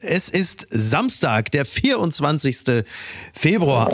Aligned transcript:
Es 0.00 0.28
ist 0.28 0.68
Samstag, 0.70 1.50
der 1.50 1.64
24. 1.64 2.84
Februar. 3.32 3.90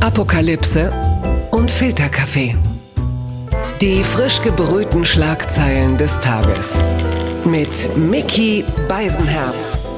Apokalypse 0.00 0.92
und 1.50 1.70
Filterkaffee. 1.70 2.54
Die 3.80 4.04
frisch 4.04 4.42
gebrühten 4.42 5.06
Schlagzeilen 5.06 5.96
des 5.96 6.20
Tages. 6.20 6.82
Mit 7.46 7.96
Mickey 7.96 8.62
Beisenherz. 8.88 9.93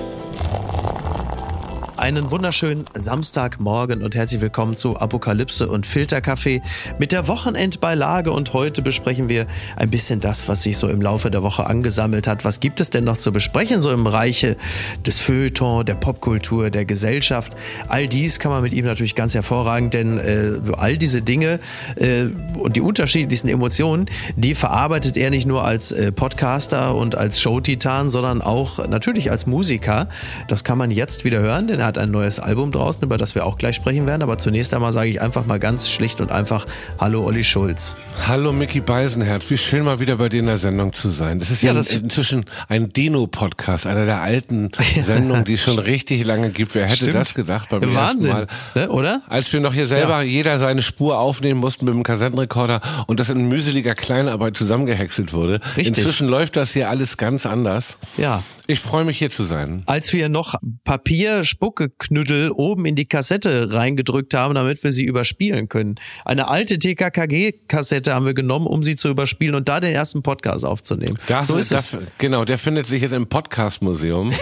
Einen 2.06 2.30
wunderschönen 2.30 2.84
Samstagmorgen 2.94 4.04
und 4.04 4.14
herzlich 4.14 4.40
willkommen 4.40 4.76
zu 4.76 4.96
Apokalypse 4.96 5.66
und 5.66 5.86
Filterkaffee 5.86 6.62
mit 7.00 7.10
der 7.10 7.26
Wochenendbeilage. 7.26 8.30
Und 8.30 8.52
heute 8.52 8.80
besprechen 8.80 9.28
wir 9.28 9.48
ein 9.74 9.90
bisschen 9.90 10.20
das, 10.20 10.46
was 10.46 10.62
sich 10.62 10.78
so 10.78 10.88
im 10.88 11.02
Laufe 11.02 11.32
der 11.32 11.42
Woche 11.42 11.66
angesammelt 11.66 12.28
hat. 12.28 12.44
Was 12.44 12.60
gibt 12.60 12.80
es 12.80 12.90
denn 12.90 13.02
noch 13.02 13.16
zu 13.16 13.32
besprechen, 13.32 13.80
so 13.80 13.90
im 13.90 14.04
Bereiche 14.04 14.56
des 15.04 15.20
Feuilleton, 15.20 15.84
der 15.84 15.96
Popkultur, 15.96 16.70
der 16.70 16.84
Gesellschaft? 16.84 17.56
All 17.88 18.06
dies 18.06 18.38
kann 18.38 18.52
man 18.52 18.62
mit 18.62 18.72
ihm 18.72 18.84
natürlich 18.84 19.16
ganz 19.16 19.34
hervorragend, 19.34 19.92
denn 19.92 20.18
äh, 20.18 20.60
all 20.76 20.98
diese 20.98 21.22
Dinge 21.22 21.58
äh, 21.96 22.26
und 22.56 22.76
die 22.76 22.82
unterschiedlichsten 22.82 23.48
Emotionen, 23.48 24.06
die 24.36 24.54
verarbeitet 24.54 25.16
er 25.16 25.30
nicht 25.30 25.46
nur 25.46 25.64
als 25.64 25.90
äh, 25.90 26.12
Podcaster 26.12 26.94
und 26.94 27.16
als 27.16 27.40
Showtitan, 27.40 28.10
sondern 28.10 28.42
auch 28.42 28.86
natürlich 28.86 29.32
als 29.32 29.48
Musiker. 29.48 30.08
Das 30.46 30.62
kann 30.62 30.78
man 30.78 30.92
jetzt 30.92 31.24
wieder 31.24 31.40
hören, 31.40 31.66
denn 31.66 31.80
er 31.80 31.86
hat 31.86 31.95
ein 31.98 32.10
neues 32.10 32.38
Album 32.38 32.72
draußen, 32.72 33.02
über 33.02 33.18
das 33.18 33.34
wir 33.34 33.46
auch 33.46 33.58
gleich 33.58 33.76
sprechen 33.76 34.06
werden. 34.06 34.22
Aber 34.22 34.38
zunächst 34.38 34.74
einmal 34.74 34.92
sage 34.92 35.10
ich 35.10 35.20
einfach 35.20 35.46
mal 35.46 35.58
ganz 35.58 35.90
schlicht 35.90 36.20
und 36.20 36.32
einfach 36.32 36.66
Hallo 36.98 37.24
Olli 37.24 37.44
Schulz. 37.44 37.96
Hallo 38.26 38.52
Mickey 38.52 38.80
Beisenherz, 38.80 39.50
wie 39.50 39.56
schön 39.56 39.84
mal 39.84 40.00
wieder 40.00 40.16
bei 40.16 40.28
dir 40.28 40.40
in 40.40 40.46
der 40.46 40.58
Sendung 40.58 40.92
zu 40.92 41.08
sein. 41.08 41.38
Das 41.38 41.50
ist 41.50 41.62
ja, 41.62 41.68
ja 41.68 41.74
das 41.74 41.92
inzwischen 41.92 42.44
ein 42.68 42.88
Dino-Podcast, 42.88 43.86
einer 43.86 44.06
der 44.06 44.20
alten 44.20 44.70
Sendungen, 45.00 45.44
die 45.44 45.54
es 45.54 45.62
schon 45.62 45.78
richtig 45.78 46.24
lange 46.24 46.50
gibt. 46.50 46.74
Wer 46.74 46.84
hätte 46.84 46.96
Stimmt. 46.96 47.14
das 47.14 47.34
gedacht 47.34 47.68
beim 47.70 47.82
Wahnsinn, 47.94 48.30
ersten 48.30 48.46
Mal? 48.74 48.86
Ne, 48.86 48.88
oder? 48.90 49.22
Als 49.28 49.52
wir 49.52 49.60
noch 49.60 49.74
hier 49.74 49.86
selber 49.86 50.22
ja. 50.22 50.22
jeder 50.22 50.58
seine 50.58 50.82
Spur 50.82 51.18
aufnehmen 51.18 51.60
mussten 51.60 51.84
mit 51.84 51.94
dem 51.94 52.02
Kassettenrekorder 52.02 52.80
und 53.06 53.20
das 53.20 53.30
in 53.30 53.48
mühseliger 53.48 53.94
Kleinarbeit 53.94 54.56
zusammengehäckselt 54.56 55.32
wurde. 55.32 55.60
Richtig. 55.76 55.88
Inzwischen 55.88 56.28
läuft 56.28 56.56
das 56.56 56.72
hier 56.72 56.90
alles 56.90 57.16
ganz 57.16 57.46
anders. 57.46 57.98
Ja. 58.16 58.42
Ich 58.68 58.80
freue 58.80 59.04
mich 59.04 59.18
hier 59.18 59.30
zu 59.30 59.44
sein. 59.44 59.82
Als 59.86 60.12
wir 60.12 60.28
noch 60.28 60.56
Papier, 60.82 61.44
Spuck 61.44 61.75
Druckeknüttel 61.76 62.50
oben 62.50 62.86
in 62.86 62.96
die 62.96 63.04
Kassette 63.04 63.72
reingedrückt 63.72 64.34
haben, 64.34 64.54
damit 64.54 64.82
wir 64.82 64.92
sie 64.92 65.04
überspielen 65.04 65.68
können. 65.68 65.96
Eine 66.24 66.48
alte 66.48 66.78
TKKG-Kassette 66.78 68.14
haben 68.14 68.26
wir 68.26 68.34
genommen, 68.34 68.66
um 68.66 68.82
sie 68.82 68.96
zu 68.96 69.08
überspielen 69.08 69.54
und 69.54 69.68
da 69.68 69.80
den 69.80 69.94
ersten 69.94 70.22
Podcast 70.22 70.64
aufzunehmen. 70.64 71.18
Das, 71.26 71.48
so 71.48 71.56
ist 71.56 71.72
das, 71.72 71.94
es. 71.94 72.00
Genau, 72.18 72.44
der 72.44 72.58
findet 72.58 72.86
sich 72.86 73.02
jetzt 73.02 73.12
im 73.12 73.26
Podcast-Museum. 73.26 74.32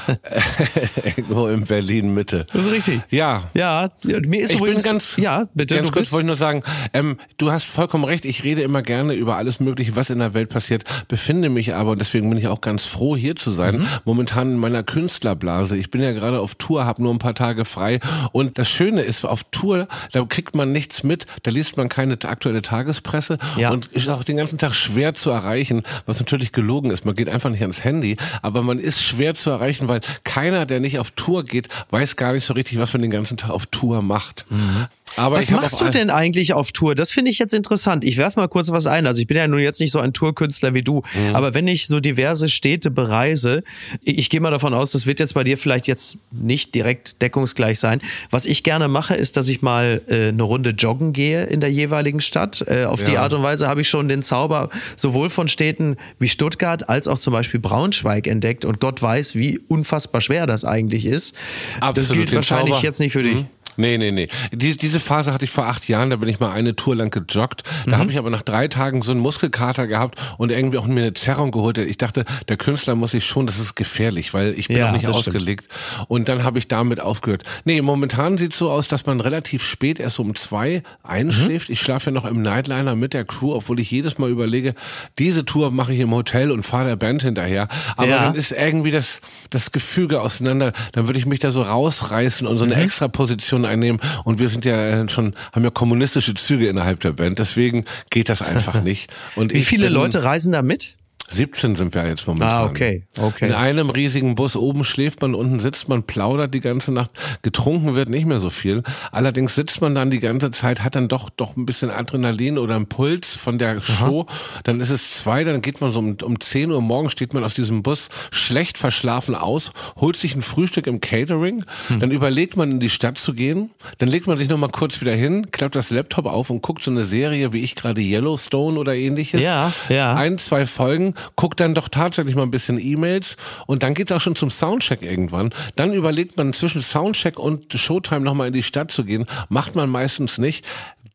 Irgendwo 1.04 1.46
in 1.46 1.64
Berlin 1.64 2.12
Mitte. 2.12 2.44
Das 2.52 2.66
ist 2.66 2.72
richtig. 2.72 3.00
Ja. 3.10 3.50
Ja, 3.54 3.90
mir 4.04 4.42
ist 4.42 4.52
ich 4.52 4.60
übrigens, 4.60 4.82
bin 4.82 4.92
ganz, 4.92 5.16
ja, 5.16 5.48
bitte. 5.54 5.76
Ganz 5.76 5.92
kurz 5.92 6.12
wollte 6.12 6.24
ich 6.24 6.26
nur 6.26 6.36
sagen, 6.36 6.62
ähm, 6.92 7.18
du 7.38 7.52
hast 7.52 7.64
vollkommen 7.64 8.04
recht, 8.04 8.24
ich 8.24 8.44
rede 8.44 8.62
immer 8.62 8.82
gerne 8.82 9.14
über 9.14 9.36
alles 9.36 9.60
Mögliche, 9.60 9.96
was 9.96 10.10
in 10.10 10.18
der 10.18 10.34
Welt 10.34 10.50
passiert, 10.50 10.84
befinde 11.08 11.48
mich 11.48 11.74
aber, 11.74 11.92
und 11.92 12.00
deswegen 12.00 12.28
bin 12.28 12.38
ich 12.38 12.48
auch 12.48 12.60
ganz 12.60 12.86
froh, 12.86 13.16
hier 13.16 13.36
zu 13.36 13.50
sein, 13.52 13.78
mhm. 13.78 13.86
momentan 14.04 14.52
in 14.52 14.58
meiner 14.58 14.82
Künstlerblase. 14.82 15.76
Ich 15.76 15.90
bin 15.90 16.02
ja 16.02 16.12
gerade 16.12 16.40
auf 16.40 16.54
Tour 16.56 16.79
Tour, 16.80 16.86
habe 16.86 17.02
nur 17.02 17.12
ein 17.12 17.18
paar 17.18 17.34
Tage 17.34 17.64
frei. 17.64 18.00
Und 18.32 18.58
das 18.58 18.68
Schöne 18.68 19.02
ist, 19.02 19.24
auf 19.24 19.44
Tour, 19.50 19.86
da 20.12 20.24
kriegt 20.24 20.56
man 20.56 20.72
nichts 20.72 21.02
mit, 21.02 21.26
da 21.42 21.50
liest 21.50 21.76
man 21.76 21.88
keine 21.88 22.18
aktuelle 22.24 22.62
Tagespresse 22.62 23.38
ja. 23.56 23.70
und 23.70 23.86
ist 23.86 24.08
auch 24.08 24.24
den 24.24 24.36
ganzen 24.36 24.58
Tag 24.58 24.74
schwer 24.74 25.14
zu 25.14 25.30
erreichen, 25.30 25.82
was 26.06 26.18
natürlich 26.18 26.52
gelogen 26.52 26.90
ist. 26.90 27.04
Man 27.04 27.14
geht 27.14 27.28
einfach 27.28 27.50
nicht 27.50 27.62
ans 27.62 27.84
Handy, 27.84 28.16
aber 28.42 28.62
man 28.62 28.78
ist 28.78 29.02
schwer 29.02 29.34
zu 29.34 29.50
erreichen, 29.50 29.88
weil 29.88 30.00
keiner, 30.24 30.66
der 30.66 30.80
nicht 30.80 30.98
auf 30.98 31.10
Tour 31.12 31.44
geht, 31.44 31.68
weiß 31.90 32.16
gar 32.16 32.32
nicht 32.32 32.44
so 32.44 32.54
richtig, 32.54 32.78
was 32.78 32.92
man 32.92 33.02
den 33.02 33.10
ganzen 33.10 33.36
Tag 33.36 33.50
auf 33.50 33.66
Tour 33.66 34.02
macht. 34.02 34.46
Mhm. 34.48 34.86
Aber 35.16 35.36
was 35.36 35.50
machst 35.50 35.80
du 35.80 35.88
denn 35.88 36.10
eigentlich 36.10 36.52
auf 36.52 36.72
Tour? 36.72 36.94
Das 36.94 37.10
finde 37.10 37.30
ich 37.30 37.38
jetzt 37.38 37.54
interessant. 37.54 38.04
Ich 38.04 38.16
werfe 38.16 38.40
mal 38.40 38.48
kurz 38.48 38.70
was 38.70 38.86
ein. 38.86 39.06
Also 39.06 39.20
ich 39.20 39.26
bin 39.26 39.36
ja 39.36 39.46
nun 39.48 39.60
jetzt 39.60 39.80
nicht 39.80 39.92
so 39.92 39.98
ein 40.00 40.12
Tourkünstler 40.12 40.74
wie 40.74 40.82
du, 40.82 41.02
mhm. 41.14 41.34
aber 41.34 41.54
wenn 41.54 41.66
ich 41.66 41.86
so 41.86 42.00
diverse 42.00 42.48
Städte 42.48 42.90
bereise, 42.90 43.62
ich, 44.02 44.30
gehe 44.30 44.40
mal 44.40 44.50
davon 44.50 44.74
aus, 44.74 44.92
das 44.92 45.06
wird 45.06 45.20
jetzt 45.20 45.34
bei 45.34 45.44
dir 45.44 45.58
vielleicht 45.58 45.86
jetzt 45.86 46.18
nicht 46.30 46.74
direkt 46.74 47.22
deckungsgleich 47.22 47.78
sein. 47.78 48.00
Was 48.30 48.46
ich 48.46 48.62
gerne 48.62 48.88
mache, 48.88 49.14
ist, 49.14 49.36
dass 49.36 49.48
ich 49.48 49.62
mal 49.62 50.02
äh, 50.08 50.28
eine 50.28 50.42
Runde 50.42 50.70
joggen 50.70 51.12
gehe 51.12 51.44
in 51.44 51.60
der 51.60 51.70
jeweiligen 51.70 52.20
Stadt. 52.20 52.64
Äh, 52.66 52.84
auf 52.84 53.00
ja. 53.00 53.06
die 53.06 53.18
Art 53.18 53.34
und 53.34 53.42
Weise 53.42 53.68
habe 53.68 53.80
ich 53.80 53.88
schon 53.88 54.08
den 54.08 54.22
Zauber 54.22 54.70
sowohl 54.96 55.30
von 55.30 55.48
Städten 55.48 55.96
wie 56.18 56.28
Stuttgart 56.28 56.88
als 56.88 57.08
auch 57.08 57.18
zum 57.18 57.32
Beispiel 57.32 57.60
Braunschweig 57.60 58.26
entdeckt 58.26 58.64
und 58.64 58.80
Gott 58.80 59.02
weiß, 59.02 59.34
wie 59.34 59.58
unfassbar 59.68 60.20
schwer 60.20 60.46
das 60.46 60.64
eigentlich 60.64 61.06
ist. 61.06 61.34
Absolut, 61.80 61.96
das 61.96 62.16
gilt 62.16 62.32
wahrscheinlich 62.34 62.74
Zauber. 62.74 62.86
jetzt 62.86 63.00
nicht 63.00 63.12
für 63.12 63.22
dich. 63.22 63.42
Mhm. 63.42 63.46
Nee, 63.80 63.96
nee, 63.96 64.10
nee. 64.10 64.28
Die, 64.52 64.76
diese 64.76 65.00
Phase 65.00 65.32
hatte 65.32 65.46
ich 65.46 65.50
vor 65.50 65.66
acht 65.66 65.88
Jahren, 65.88 66.10
da 66.10 66.16
bin 66.16 66.28
ich 66.28 66.38
mal 66.38 66.52
eine 66.52 66.76
Tour 66.76 66.94
lang 66.94 67.10
gejoggt. 67.10 67.62
Da 67.86 67.96
mhm. 67.96 68.00
habe 68.00 68.10
ich 68.10 68.18
aber 68.18 68.28
nach 68.28 68.42
drei 68.42 68.68
Tagen 68.68 69.00
so 69.00 69.12
einen 69.12 69.20
Muskelkater 69.20 69.86
gehabt 69.86 70.20
und 70.36 70.52
irgendwie 70.52 70.76
auch 70.76 70.86
mir 70.86 71.00
eine 71.00 71.12
Zerrung 71.14 71.50
geholt. 71.50 71.78
Ich 71.78 71.96
dachte, 71.96 72.24
der 72.48 72.58
Künstler 72.58 72.94
muss 72.94 73.12
sich 73.12 73.24
schon, 73.24 73.46
das 73.46 73.58
ist 73.58 73.76
gefährlich, 73.76 74.34
weil 74.34 74.52
ich 74.58 74.68
bin 74.68 74.76
ja, 74.76 74.88
auch 74.88 74.92
nicht 74.92 75.08
ausgelegt. 75.08 75.68
Stimmt. 75.70 76.10
Und 76.10 76.28
dann 76.28 76.44
habe 76.44 76.58
ich 76.58 76.68
damit 76.68 77.00
aufgehört. 77.00 77.44
Nee, 77.64 77.80
momentan 77.80 78.36
sieht 78.36 78.52
es 78.52 78.58
so 78.58 78.70
aus, 78.70 78.88
dass 78.88 79.06
man 79.06 79.20
relativ 79.20 79.64
spät 79.64 79.98
erst 79.98 80.18
um 80.18 80.34
zwei 80.34 80.82
einschläft. 81.02 81.68
Mhm. 81.68 81.72
Ich 81.72 81.80
schlafe 81.80 82.10
ja 82.10 82.12
noch 82.12 82.26
im 82.26 82.42
Nightliner 82.42 82.94
mit 82.96 83.14
der 83.14 83.24
Crew, 83.24 83.54
obwohl 83.54 83.80
ich 83.80 83.90
jedes 83.90 84.18
Mal 84.18 84.28
überlege, 84.28 84.74
diese 85.18 85.46
Tour 85.46 85.70
mache 85.70 85.94
ich 85.94 86.00
im 86.00 86.12
Hotel 86.12 86.50
und 86.50 86.64
fahre 86.64 86.88
der 86.88 86.96
Band 86.96 87.22
hinterher. 87.22 87.68
Aber 87.96 88.08
ja. 88.08 88.24
dann 88.24 88.34
ist 88.34 88.52
irgendwie 88.52 88.90
das, 88.90 89.22
das 89.48 89.72
Gefüge 89.72 90.20
auseinander. 90.20 90.72
Dann 90.92 91.08
würde 91.08 91.18
ich 91.18 91.26
mich 91.26 91.40
da 91.40 91.50
so 91.50 91.62
rausreißen 91.62 92.46
und 92.46 92.58
so 92.58 92.64
eine 92.64 92.76
mhm. 92.76 92.82
extra 92.82 93.08
Position 93.08 93.64
einnehmen. 93.70 94.00
Und 94.24 94.38
wir 94.38 94.48
sind 94.48 94.64
ja 94.64 95.08
schon, 95.08 95.34
haben 95.52 95.64
ja 95.64 95.70
kommunistische 95.70 96.34
Züge 96.34 96.68
innerhalb 96.68 97.00
der 97.00 97.12
Band. 97.12 97.38
Deswegen 97.38 97.84
geht 98.10 98.28
das 98.28 98.42
einfach 98.42 98.82
nicht. 98.82 99.10
Und 99.36 99.52
Wie 99.52 99.62
viele 99.62 99.88
Leute 99.88 100.24
reisen 100.24 100.52
da 100.52 100.62
mit? 100.62 100.96
17 101.30 101.76
sind 101.76 101.94
wir 101.94 102.06
jetzt 102.06 102.26
momentan. 102.26 102.48
Ah, 102.48 102.64
okay, 102.64 103.04
okay. 103.18 103.46
In 103.46 103.54
einem 103.54 103.90
riesigen 103.90 104.34
Bus 104.34 104.56
oben 104.56 104.84
schläft 104.84 105.22
man, 105.22 105.34
unten 105.34 105.60
sitzt 105.60 105.88
man, 105.88 106.02
plaudert 106.02 106.52
die 106.52 106.60
ganze 106.60 106.92
Nacht. 106.92 107.12
Getrunken 107.42 107.94
wird 107.94 108.08
nicht 108.08 108.26
mehr 108.26 108.40
so 108.40 108.50
viel. 108.50 108.82
Allerdings 109.12 109.54
sitzt 109.54 109.80
man 109.80 109.94
dann 109.94 110.10
die 110.10 110.18
ganze 110.18 110.50
Zeit, 110.50 110.82
hat 110.82 110.96
dann 110.96 111.08
doch 111.08 111.30
doch 111.30 111.56
ein 111.56 111.66
bisschen 111.66 111.90
Adrenalin 111.90 112.58
oder 112.58 112.74
einen 112.74 112.86
Puls 112.86 113.36
von 113.36 113.58
der 113.58 113.80
Show. 113.80 114.26
Aha. 114.28 114.60
Dann 114.64 114.80
ist 114.80 114.90
es 114.90 115.12
zwei, 115.18 115.44
dann 115.44 115.62
geht 115.62 115.80
man 115.80 115.92
so 115.92 116.00
um, 116.00 116.16
um 116.22 116.40
10 116.40 116.70
Uhr 116.70 116.82
morgens, 116.82 117.12
steht 117.12 117.32
man 117.32 117.44
aus 117.44 117.54
diesem 117.54 117.82
Bus 117.82 118.08
schlecht 118.32 118.76
verschlafen 118.76 119.34
aus, 119.34 119.70
holt 120.00 120.16
sich 120.16 120.34
ein 120.34 120.42
Frühstück 120.42 120.86
im 120.86 121.00
Catering, 121.00 121.64
hm. 121.88 122.00
dann 122.00 122.10
überlegt 122.10 122.56
man 122.56 122.72
in 122.72 122.80
die 122.80 122.90
Stadt 122.90 123.18
zu 123.18 123.34
gehen, 123.34 123.70
dann 123.98 124.08
legt 124.08 124.26
man 124.26 124.36
sich 124.36 124.48
noch 124.48 124.58
mal 124.58 124.68
kurz 124.68 125.00
wieder 125.00 125.14
hin, 125.14 125.50
klappt 125.52 125.76
das 125.76 125.90
Laptop 125.90 126.26
auf 126.26 126.50
und 126.50 126.62
guckt 126.62 126.82
so 126.82 126.90
eine 126.90 127.04
Serie 127.04 127.52
wie 127.52 127.62
ich 127.62 127.76
gerade 127.76 128.00
Yellowstone 128.00 128.78
oder 128.78 128.94
ähnliches. 128.94 129.42
Ja, 129.42 129.72
ja. 129.88 130.14
Ein, 130.14 130.38
zwei 130.38 130.66
Folgen 130.66 131.14
guckt 131.36 131.60
dann 131.60 131.74
doch 131.74 131.88
tatsächlich 131.88 132.36
mal 132.36 132.42
ein 132.42 132.50
bisschen 132.50 132.78
E-Mails 132.80 133.36
und 133.66 133.82
dann 133.82 133.94
geht's 133.94 134.12
auch 134.12 134.20
schon 134.20 134.36
zum 134.36 134.50
Soundcheck 134.50 135.02
irgendwann. 135.02 135.52
Dann 135.76 135.92
überlegt 135.92 136.36
man 136.36 136.52
zwischen 136.52 136.82
Soundcheck 136.82 137.38
und 137.38 137.72
Showtime 137.72 138.20
nochmal 138.20 138.48
in 138.48 138.52
die 138.52 138.62
Stadt 138.62 138.90
zu 138.90 139.04
gehen. 139.04 139.26
Macht 139.48 139.74
man 139.74 139.90
meistens 139.90 140.38
nicht 140.38 140.66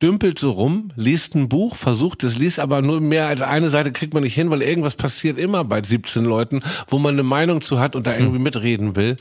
dümpelt 0.01 0.38
so 0.38 0.51
rum, 0.51 0.89
liest 0.95 1.35
ein 1.35 1.49
Buch, 1.49 1.75
versucht 1.75 2.23
es, 2.23 2.38
liest 2.38 2.59
aber 2.59 2.81
nur 2.81 2.99
mehr 3.01 3.27
als 3.27 3.41
eine 3.41 3.69
Seite 3.69 3.91
kriegt 3.91 4.13
man 4.13 4.23
nicht 4.23 4.35
hin, 4.35 4.49
weil 4.49 4.61
irgendwas 4.61 4.95
passiert 4.95 5.38
immer 5.38 5.63
bei 5.63 5.81
17 5.81 6.25
Leuten, 6.25 6.61
wo 6.87 6.99
man 6.99 7.16
eine 7.16 7.23
Meinung 7.23 7.61
zu 7.61 7.79
hat 7.79 7.95
und 7.95 8.05
da 8.05 8.13
irgendwie 8.13 8.35
hm. 8.35 8.43
mitreden 8.43 8.95
will. 8.95 9.17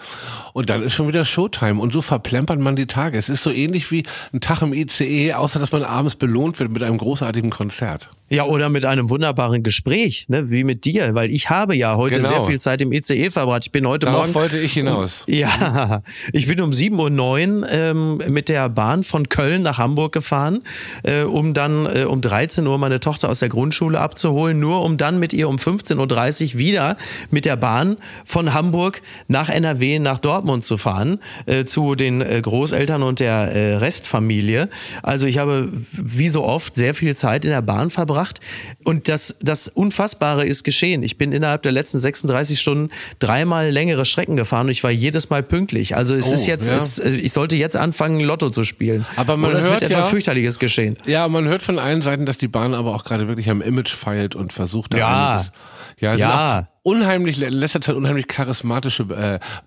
Und 0.53 0.71
dann 0.71 0.83
ist 0.83 0.95
schon 0.95 1.09
wieder 1.09 1.25
Showtime 1.25 1.81
und 1.81 1.93
so 1.93 2.03
verplempert 2.03 2.59
man 2.59 2.77
die 2.77 2.87
Tage. 2.87 3.19
Es 3.19 3.28
ist 3.28 3.43
so 3.43 3.51
ähnlich 3.51 3.91
wie 3.91 4.03
ein 4.33 4.41
Tag 4.41 4.62
im 4.62 4.75
ICE, 4.75 5.34
außer 5.34 5.61
dass 5.61 5.72
man 5.72 5.84
abends 5.84 6.16
belohnt 6.16 6.59
wird 6.59 6.72
mit 6.72 6.83
einem 6.83 6.99
großartigen 6.99 7.51
Konzert. 7.51 8.11
Ja, 8.31 8.45
oder 8.45 8.71
mit 8.71 8.87
einem 8.87 9.11
wunderbaren 9.11 9.62
Gespräch, 9.62 10.27
ne, 10.29 10.51
wie 10.51 10.65
mit 10.65 10.87
dir, 10.87 11.15
weil 11.15 11.31
ich 11.31 11.51
habe 11.51 11.77
ja 11.77 11.97
heute 11.97 12.17
genau. 12.17 12.29
sehr 12.29 12.45
viel 12.45 12.59
Zeit 12.59 12.81
im 12.81 12.91
ICE 12.91 13.31
verbracht. 13.31 13.67
Ich 13.67 13.71
bin 13.71 13.87
heute 13.87 14.07
Darauf 14.07 14.23
Morgen. 14.23 14.35
wollte 14.35 14.59
ich 14.59 14.73
hinaus. 14.73 15.27
Um, 15.28 15.34
ja, 15.34 16.03
ich 16.33 16.47
bin 16.47 16.63
um 16.63 16.71
7.09 16.71 17.60
Uhr 17.60 17.71
ähm, 17.71 18.21
mit 18.28 18.48
der 18.48 18.71
Bahn 18.71 19.04
von 19.04 19.28
Köln 19.28 19.60
nach 19.60 19.77
Hamburg 19.77 20.13
gefahren, 20.13 20.63
äh, 21.03 21.22
um 21.25 21.53
dann 21.53 21.84
äh, 21.84 22.04
um 22.04 22.22
13 22.22 22.66
Uhr 22.66 22.78
meine 22.78 22.98
Tochter 22.98 23.28
aus 23.28 23.41
der 23.41 23.51
Grundschule 23.51 24.01
abzuholen, 24.01 24.59
nur 24.59 24.83
um 24.84 24.97
dann 24.97 25.19
mit 25.19 25.34
ihr 25.34 25.47
um 25.47 25.57
15.30 25.57 26.54
Uhr 26.54 26.59
wieder 26.59 26.97
mit 27.31 27.45
der 27.45 27.57
Bahn 27.57 27.98
von 28.25 28.54
Hamburg 28.54 29.03
nach 29.28 29.51
NRW, 29.51 29.98
nach 29.98 30.19
Dortmund 30.19 30.65
zu 30.65 30.78
fahren, 30.78 31.21
äh, 31.45 31.66
zu 31.66 31.95
den 31.95 32.22
äh, 32.22 32.41
Großeltern 32.41 33.03
und 33.03 33.21
der 33.21 33.53
äh, 33.53 33.75
Restfamilie. 33.77 34.71
Also 35.03 35.27
ich 35.27 35.37
habe 35.37 35.71
wie 35.93 36.28
so 36.28 36.43
oft 36.43 36.75
sehr 36.75 36.95
viel 36.95 37.15
Zeit 37.15 37.45
in 37.45 37.51
der 37.51 37.60
Bahn 37.60 37.91
verbracht 37.91 38.14
gebracht. 38.15 38.41
Und 38.84 39.09
das, 39.09 39.37
das 39.41 39.69
Unfassbare 39.69 40.47
ist 40.47 40.65
geschehen. 40.65 41.03
Ich 41.03 41.19
bin 41.19 41.33
innerhalb 41.33 41.63
der 41.63 41.72
letzten 41.72 41.99
36 41.99 42.61
Stunden 42.61 42.91
dreimal 43.19 43.71
längere 43.71 44.05
Strecken 44.05 44.37
gefahren 44.37 44.66
und 44.66 44.72
ich 44.72 44.84
war 44.84 44.91
jedes 44.91 45.31
Mal 45.31 45.43
pünktlich. 45.43 45.97
Also 45.97 46.15
es 46.15 46.31
oh, 46.31 46.34
ist 46.34 46.47
jetzt, 46.47 46.69
ja. 46.69 46.77
es, 46.77 46.99
äh, 46.99 47.11
ich 47.11 47.33
sollte 47.33 47.57
jetzt 47.57 47.77
anfangen, 47.77 48.21
Lotto 48.21 48.51
zu 48.51 48.63
spielen. 48.63 49.07
Aber 49.16 49.37
man 49.37 49.51
Oder 49.51 49.61
es 49.61 49.69
hört 49.69 49.81
wird 49.81 49.91
ja, 49.91 49.99
etwas 49.99 50.11
fürchterliches 50.11 50.59
geschehen. 50.59 50.97
Ja, 51.07 51.28
man 51.28 51.45
hört 51.47 51.63
von 51.63 51.78
allen 51.78 52.03
Seiten, 52.03 52.27
dass 52.27 52.39
die 52.39 52.49
Bahn 52.49 52.75
aber 52.75 52.95
auch 52.95 53.05
gerade 53.05 53.28
wirklich 53.28 53.51
am 53.51 53.61
Image 53.61 53.93
feilt 53.93 54.34
und 54.34 54.53
versucht, 54.53 54.95
da 54.95 54.99
ja. 54.99 55.31
einiges 55.33 55.53
Ja, 56.04 56.15
Ja. 56.15 56.68
unheimlich, 56.83 57.41
in 57.42 57.53
letzter 57.53 57.80
Zeit 57.80 57.95
unheimlich 57.97 58.28
charismatische 58.28 59.04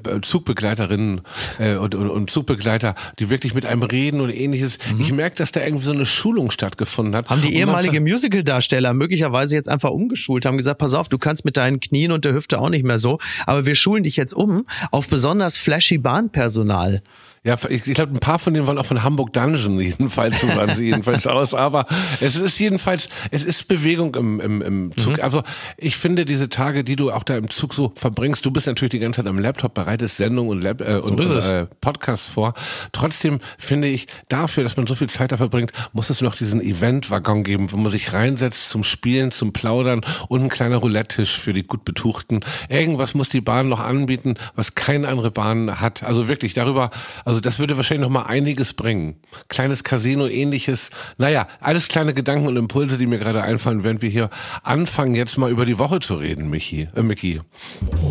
äh, 0.05 0.21
Zugbegleiterinnen 0.21 1.21
äh, 1.59 1.75
und, 1.75 1.95
und, 1.95 2.09
und 2.09 2.29
Zugbegleiter, 2.29 2.93
die 3.19 3.29
wirklich 3.29 3.53
mit 3.55 3.65
einem 3.65 3.81
reden 3.83 4.21
und 4.21 4.29
ähnliches. 4.29 4.77
Ich 4.99 5.11
merke, 5.11 5.35
dass 5.37 5.51
da 5.51 5.61
irgendwie 5.61 5.85
so 5.85 5.91
eine 5.91 6.05
Schulung 6.05 6.51
stattgefunden 6.51 7.15
hat. 7.15 7.25
Mhm. 7.25 7.29
Haben 7.29 7.41
die 7.41 7.55
ehemalige 7.55 8.01
Musical-Darsteller 8.01 8.93
möglicherweise 8.93 9.55
jetzt 9.55 9.67
einfach 9.67 9.89
umgeschult, 9.89 10.45
haben 10.45 10.57
gesagt, 10.57 10.77
pass 10.77 10.93
auf, 10.93 11.09
du 11.09 11.17
kannst 11.17 11.43
mit 11.43 11.57
deinen 11.57 11.79
Knien 11.79 12.11
und 12.11 12.23
der 12.23 12.33
Hüfte 12.33 12.59
auch 12.59 12.69
nicht 12.69 12.85
mehr 12.85 12.97
so, 12.99 13.19
aber 13.45 13.65
wir 13.65 13.75
schulen 13.75 14.03
dich 14.03 14.15
jetzt 14.15 14.33
um 14.33 14.65
auf 14.91 15.09
besonders 15.09 15.57
flashy 15.57 15.97
Bahnpersonal. 15.97 17.01
Ja, 17.43 17.55
ich, 17.69 17.87
ich 17.87 17.93
glaube, 17.93 18.13
ein 18.13 18.19
paar 18.19 18.39
von 18.39 18.53
denen 18.53 18.67
wollen 18.67 18.77
auch 18.77 18.85
von 18.85 19.03
Hamburg 19.03 19.33
Dungeon 19.33 19.79
jedenfalls, 19.79 20.41
so 20.41 20.47
sahen 20.47 20.75
sie 20.75 20.85
jedenfalls 20.85 21.27
aus. 21.27 21.53
Aber 21.53 21.85
es 22.19 22.35
ist 22.35 22.59
jedenfalls, 22.59 23.09
es 23.31 23.43
ist 23.43 23.67
Bewegung 23.67 24.15
im, 24.15 24.39
im, 24.39 24.61
im 24.61 24.97
Zug. 24.97 25.19
Also 25.19 25.43
ich 25.77 25.97
finde 25.97 26.25
diese 26.25 26.49
Tage, 26.49 26.83
die 26.83 26.95
du 26.95 27.11
auch 27.11 27.23
da 27.23 27.37
im 27.37 27.49
Zug 27.49 27.73
so 27.73 27.91
verbringst, 27.95 28.45
du 28.45 28.51
bist 28.51 28.67
natürlich 28.67 28.91
die 28.91 28.99
ganze 28.99 29.21
Zeit 29.21 29.27
am 29.27 29.39
Laptop, 29.39 29.73
bereitest 29.73 30.17
Sendungen 30.17 30.51
und, 30.51 30.61
Lab, 30.61 30.81
äh, 30.81 30.95
und, 30.95 31.19
und 31.19 31.43
äh, 31.45 31.67
Podcasts 31.81 32.29
vor. 32.29 32.53
Trotzdem 32.91 33.39
finde 33.57 33.87
ich, 33.87 34.07
dafür, 34.29 34.63
dass 34.63 34.77
man 34.77 34.87
so 34.87 34.95
viel 34.95 35.09
Zeit 35.09 35.31
da 35.31 35.37
verbringt, 35.37 35.71
muss 35.93 36.09
es 36.09 36.21
noch 36.21 36.35
diesen 36.35 36.61
Event-Waggon 36.61 37.43
geben, 37.43 37.71
wo 37.71 37.77
man 37.77 37.91
sich 37.91 38.13
reinsetzt 38.13 38.69
zum 38.69 38.83
Spielen, 38.83 39.31
zum 39.31 39.53
Plaudern 39.53 40.01
und 40.27 40.43
ein 40.43 40.49
kleiner 40.49 40.77
Roulette-Tisch 40.77 41.37
für 41.37 41.53
die 41.53 41.63
gut 41.63 41.85
Betuchten. 41.85 42.41
Irgendwas 42.69 43.13
muss 43.13 43.29
die 43.29 43.41
Bahn 43.41 43.69
noch 43.69 43.79
anbieten, 43.79 44.35
was 44.55 44.75
keine 44.75 45.07
andere 45.07 45.31
Bahn 45.31 45.79
hat. 45.79 46.03
Also 46.03 46.27
wirklich 46.27 46.53
darüber, 46.53 46.91
also 47.27 47.41
das 47.41 47.59
würde 47.59 47.75
wahrscheinlich 47.75 48.07
noch 48.07 48.13
mal 48.13 48.23
einiges 48.23 48.73
bringen. 48.73 49.17
Kleines 49.49 49.83
Casino, 49.83 50.27
ähnliches. 50.27 50.91
Naja, 51.17 51.49
alles 51.59 51.89
kleine 51.89 52.13
Gedanken 52.13 52.47
und 52.47 52.55
Impulse, 52.55 52.97
die 52.97 53.05
mir 53.05 53.19
gerade 53.19 53.41
einfallen, 53.41 53.83
während 53.83 54.01
wir 54.01 54.09
hier 54.09 54.29
anfangen, 54.63 55.13
jetzt 55.13 55.37
mal 55.37 55.51
über 55.51 55.65
die 55.65 55.77
Woche 55.77 55.99
zu 55.99 56.15
reden, 56.15 56.49
Michi, 56.49 56.87
äh, 56.95 57.01
Micky. 57.03 57.41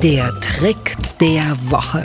Der 0.03 0.39
Trick 0.41 0.97
der 1.19 1.57
Woche. 1.71 2.03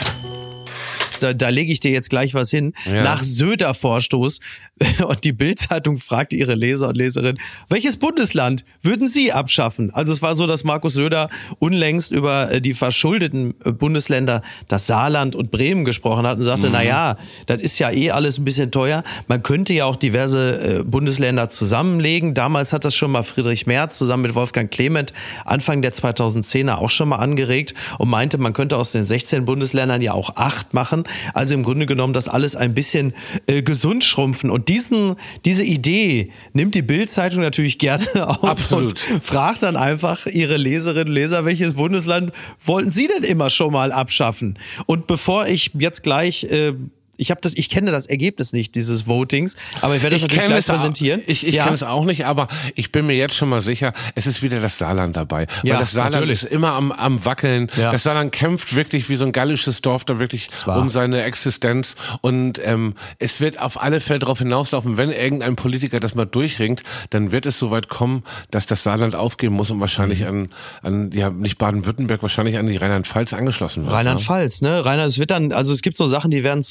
Da, 1.20 1.34
da 1.34 1.50
lege 1.50 1.70
ich 1.70 1.80
dir 1.80 1.90
jetzt 1.90 2.08
gleich 2.08 2.32
was 2.32 2.48
hin. 2.48 2.72
Ja. 2.86 3.02
Nach 3.02 3.22
Söder-Vorstoß 3.22 4.40
und 5.06 5.24
die 5.24 5.32
Bild-Zeitung 5.32 5.98
fragte 5.98 6.36
ihre 6.36 6.54
Leser 6.54 6.88
und 6.88 6.96
Leserinnen, 6.96 7.38
welches 7.68 7.96
Bundesland 7.96 8.64
würden 8.82 9.08
Sie 9.08 9.32
abschaffen? 9.32 9.92
Also 9.92 10.12
es 10.12 10.22
war 10.22 10.34
so, 10.34 10.46
dass 10.46 10.64
Markus 10.64 10.94
Söder 10.94 11.28
unlängst 11.58 12.12
über 12.12 12.50
äh, 12.50 12.60
die 12.60 12.74
verschuldeten 12.74 13.54
äh, 13.64 13.72
Bundesländer, 13.72 14.42
das 14.68 14.86
Saarland 14.86 15.34
und 15.34 15.50
Bremen 15.50 15.84
gesprochen 15.84 16.26
hat 16.26 16.38
und 16.38 16.44
sagte, 16.44 16.66
Mhm. 16.68 16.72
na 16.72 16.82
ja, 16.82 17.16
das 17.46 17.60
ist 17.60 17.78
ja 17.78 17.90
eh 17.90 18.10
alles 18.10 18.38
ein 18.38 18.44
bisschen 18.44 18.70
teuer. 18.70 19.02
Man 19.28 19.42
könnte 19.42 19.72
ja 19.74 19.84
auch 19.86 19.96
diverse 19.96 20.80
äh, 20.80 20.84
Bundesländer 20.84 21.48
zusammenlegen. 21.50 22.34
Damals 22.34 22.72
hat 22.72 22.84
das 22.84 22.94
schon 22.94 23.10
mal 23.10 23.22
Friedrich 23.22 23.66
Merz 23.66 23.98
zusammen 23.98 24.22
mit 24.24 24.34
Wolfgang 24.34 24.70
Clement 24.70 25.12
Anfang 25.44 25.82
der 25.82 25.92
2010er 25.92 26.74
auch 26.76 26.90
schon 26.90 27.08
mal 27.08 27.16
angeregt 27.16 27.74
und 27.98 28.08
meinte, 28.08 28.38
man 28.38 28.52
könnte 28.52 28.76
aus 28.76 28.92
den 28.92 29.04
16 29.04 29.44
Bundesländern 29.44 30.02
ja 30.02 30.12
auch 30.12 30.36
acht 30.36 30.74
machen. 30.74 31.04
Also 31.34 31.54
im 31.54 31.62
Grunde 31.62 31.86
genommen 31.86 32.12
das 32.12 32.28
alles 32.28 32.56
ein 32.56 32.74
bisschen 32.74 33.14
äh, 33.46 33.62
gesund 33.62 34.04
schrumpfen. 34.04 34.50
Und 34.50 34.68
diesen, 34.72 35.16
diese 35.44 35.64
Idee 35.64 36.30
nimmt 36.54 36.74
die 36.74 36.82
Bild-Zeitung 36.82 37.42
natürlich 37.42 37.78
gerne 37.78 38.06
auf 38.26 38.42
Absolut. 38.42 38.94
und 39.10 39.24
fragt 39.24 39.62
dann 39.62 39.76
einfach 39.76 40.26
ihre 40.26 40.56
Leserinnen 40.56 41.08
und 41.08 41.14
Leser, 41.14 41.44
welches 41.44 41.74
Bundesland 41.74 42.32
wollten 42.64 42.90
sie 42.90 43.06
denn 43.06 43.22
immer 43.22 43.50
schon 43.50 43.72
mal 43.72 43.92
abschaffen? 43.92 44.58
Und 44.86 45.06
bevor 45.06 45.46
ich 45.46 45.72
jetzt 45.74 46.02
gleich 46.02 46.44
äh, 46.44 46.72
ich 47.22 47.30
habe 47.30 47.40
das, 47.40 47.54
ich 47.54 47.68
kenne 47.70 47.90
das 47.92 48.06
Ergebnis 48.06 48.52
nicht 48.52 48.74
dieses 48.74 49.06
Votings, 49.06 49.56
aber 49.80 49.96
ich 49.96 50.02
werde 50.02 50.14
das 50.16 50.22
natürlich 50.22 50.40
kenn 50.40 50.48
gleich 50.50 50.58
es 50.60 50.70
auch- 50.70 50.74
präsentieren. 50.74 51.22
Ich, 51.26 51.46
ich 51.46 51.54
Ja. 51.54 51.64
kenne 51.64 51.74
es 51.74 51.82
auch 51.82 52.04
nicht, 52.04 52.26
aber 52.26 52.48
ich 52.74 52.92
bin 52.92 53.06
mir 53.06 53.14
jetzt 53.16 53.34
schon 53.34 53.48
mal 53.48 53.60
sicher, 53.62 53.92
es 54.14 54.26
ist 54.26 54.42
wieder 54.42 54.60
das 54.60 54.76
Saarland 54.78 55.16
dabei. 55.16 55.46
Ja, 55.62 55.74
Weil 55.74 55.80
das 55.80 55.92
Saarland 55.92 56.14
natürlich. 56.16 56.42
ist 56.42 56.50
immer 56.52 56.72
am, 56.72 56.92
am 56.92 57.24
Wackeln. 57.24 57.68
Ja. 57.76 57.90
Das 57.92 58.02
Saarland 58.02 58.32
kämpft 58.32 58.74
wirklich 58.76 59.08
wie 59.08 59.16
so 59.16 59.24
ein 59.24 59.32
gallisches 59.32 59.80
Dorf 59.80 60.04
da 60.04 60.18
wirklich 60.18 60.48
um 60.66 60.90
seine 60.90 61.22
Existenz. 61.22 61.94
Und 62.20 62.60
ähm, 62.64 62.94
es 63.18 63.40
wird 63.40 63.60
auf 63.60 63.80
alle 63.82 64.00
Fälle 64.00 64.18
darauf 64.18 64.38
hinauslaufen, 64.40 64.96
wenn 64.96 65.10
irgendein 65.12 65.56
Politiker 65.56 66.00
das 66.00 66.14
mal 66.14 66.24
durchringt, 66.26 66.82
dann 67.10 67.32
wird 67.32 67.46
es 67.46 67.58
soweit 67.58 67.88
kommen, 67.88 68.24
dass 68.50 68.66
das 68.66 68.82
Saarland 68.82 69.14
aufgeben 69.14 69.54
muss 69.54 69.70
und 69.70 69.80
wahrscheinlich 69.80 70.20
Mhm. 70.22 70.26
an, 70.26 70.48
an 70.82 71.10
ja 71.12 71.30
nicht 71.30 71.58
Baden-Württemberg, 71.58 72.22
wahrscheinlich 72.22 72.58
an 72.58 72.66
die 72.66 72.76
Rheinland-Pfalz 72.76 73.32
angeschlossen 73.32 73.82
wird. 73.82 73.90
ne? 73.92 73.96
Rheinland-Pfalz, 73.98 74.60
ne? 74.62 74.84
Rheinland, 74.84 75.10
es 75.10 75.18
wird 75.18 75.30
dann, 75.30 75.52
also 75.52 75.72
es 75.72 75.82
gibt 75.82 75.96
so 75.96 76.06
Sachen, 76.06 76.30
die 76.30 76.42
werden 76.42 76.62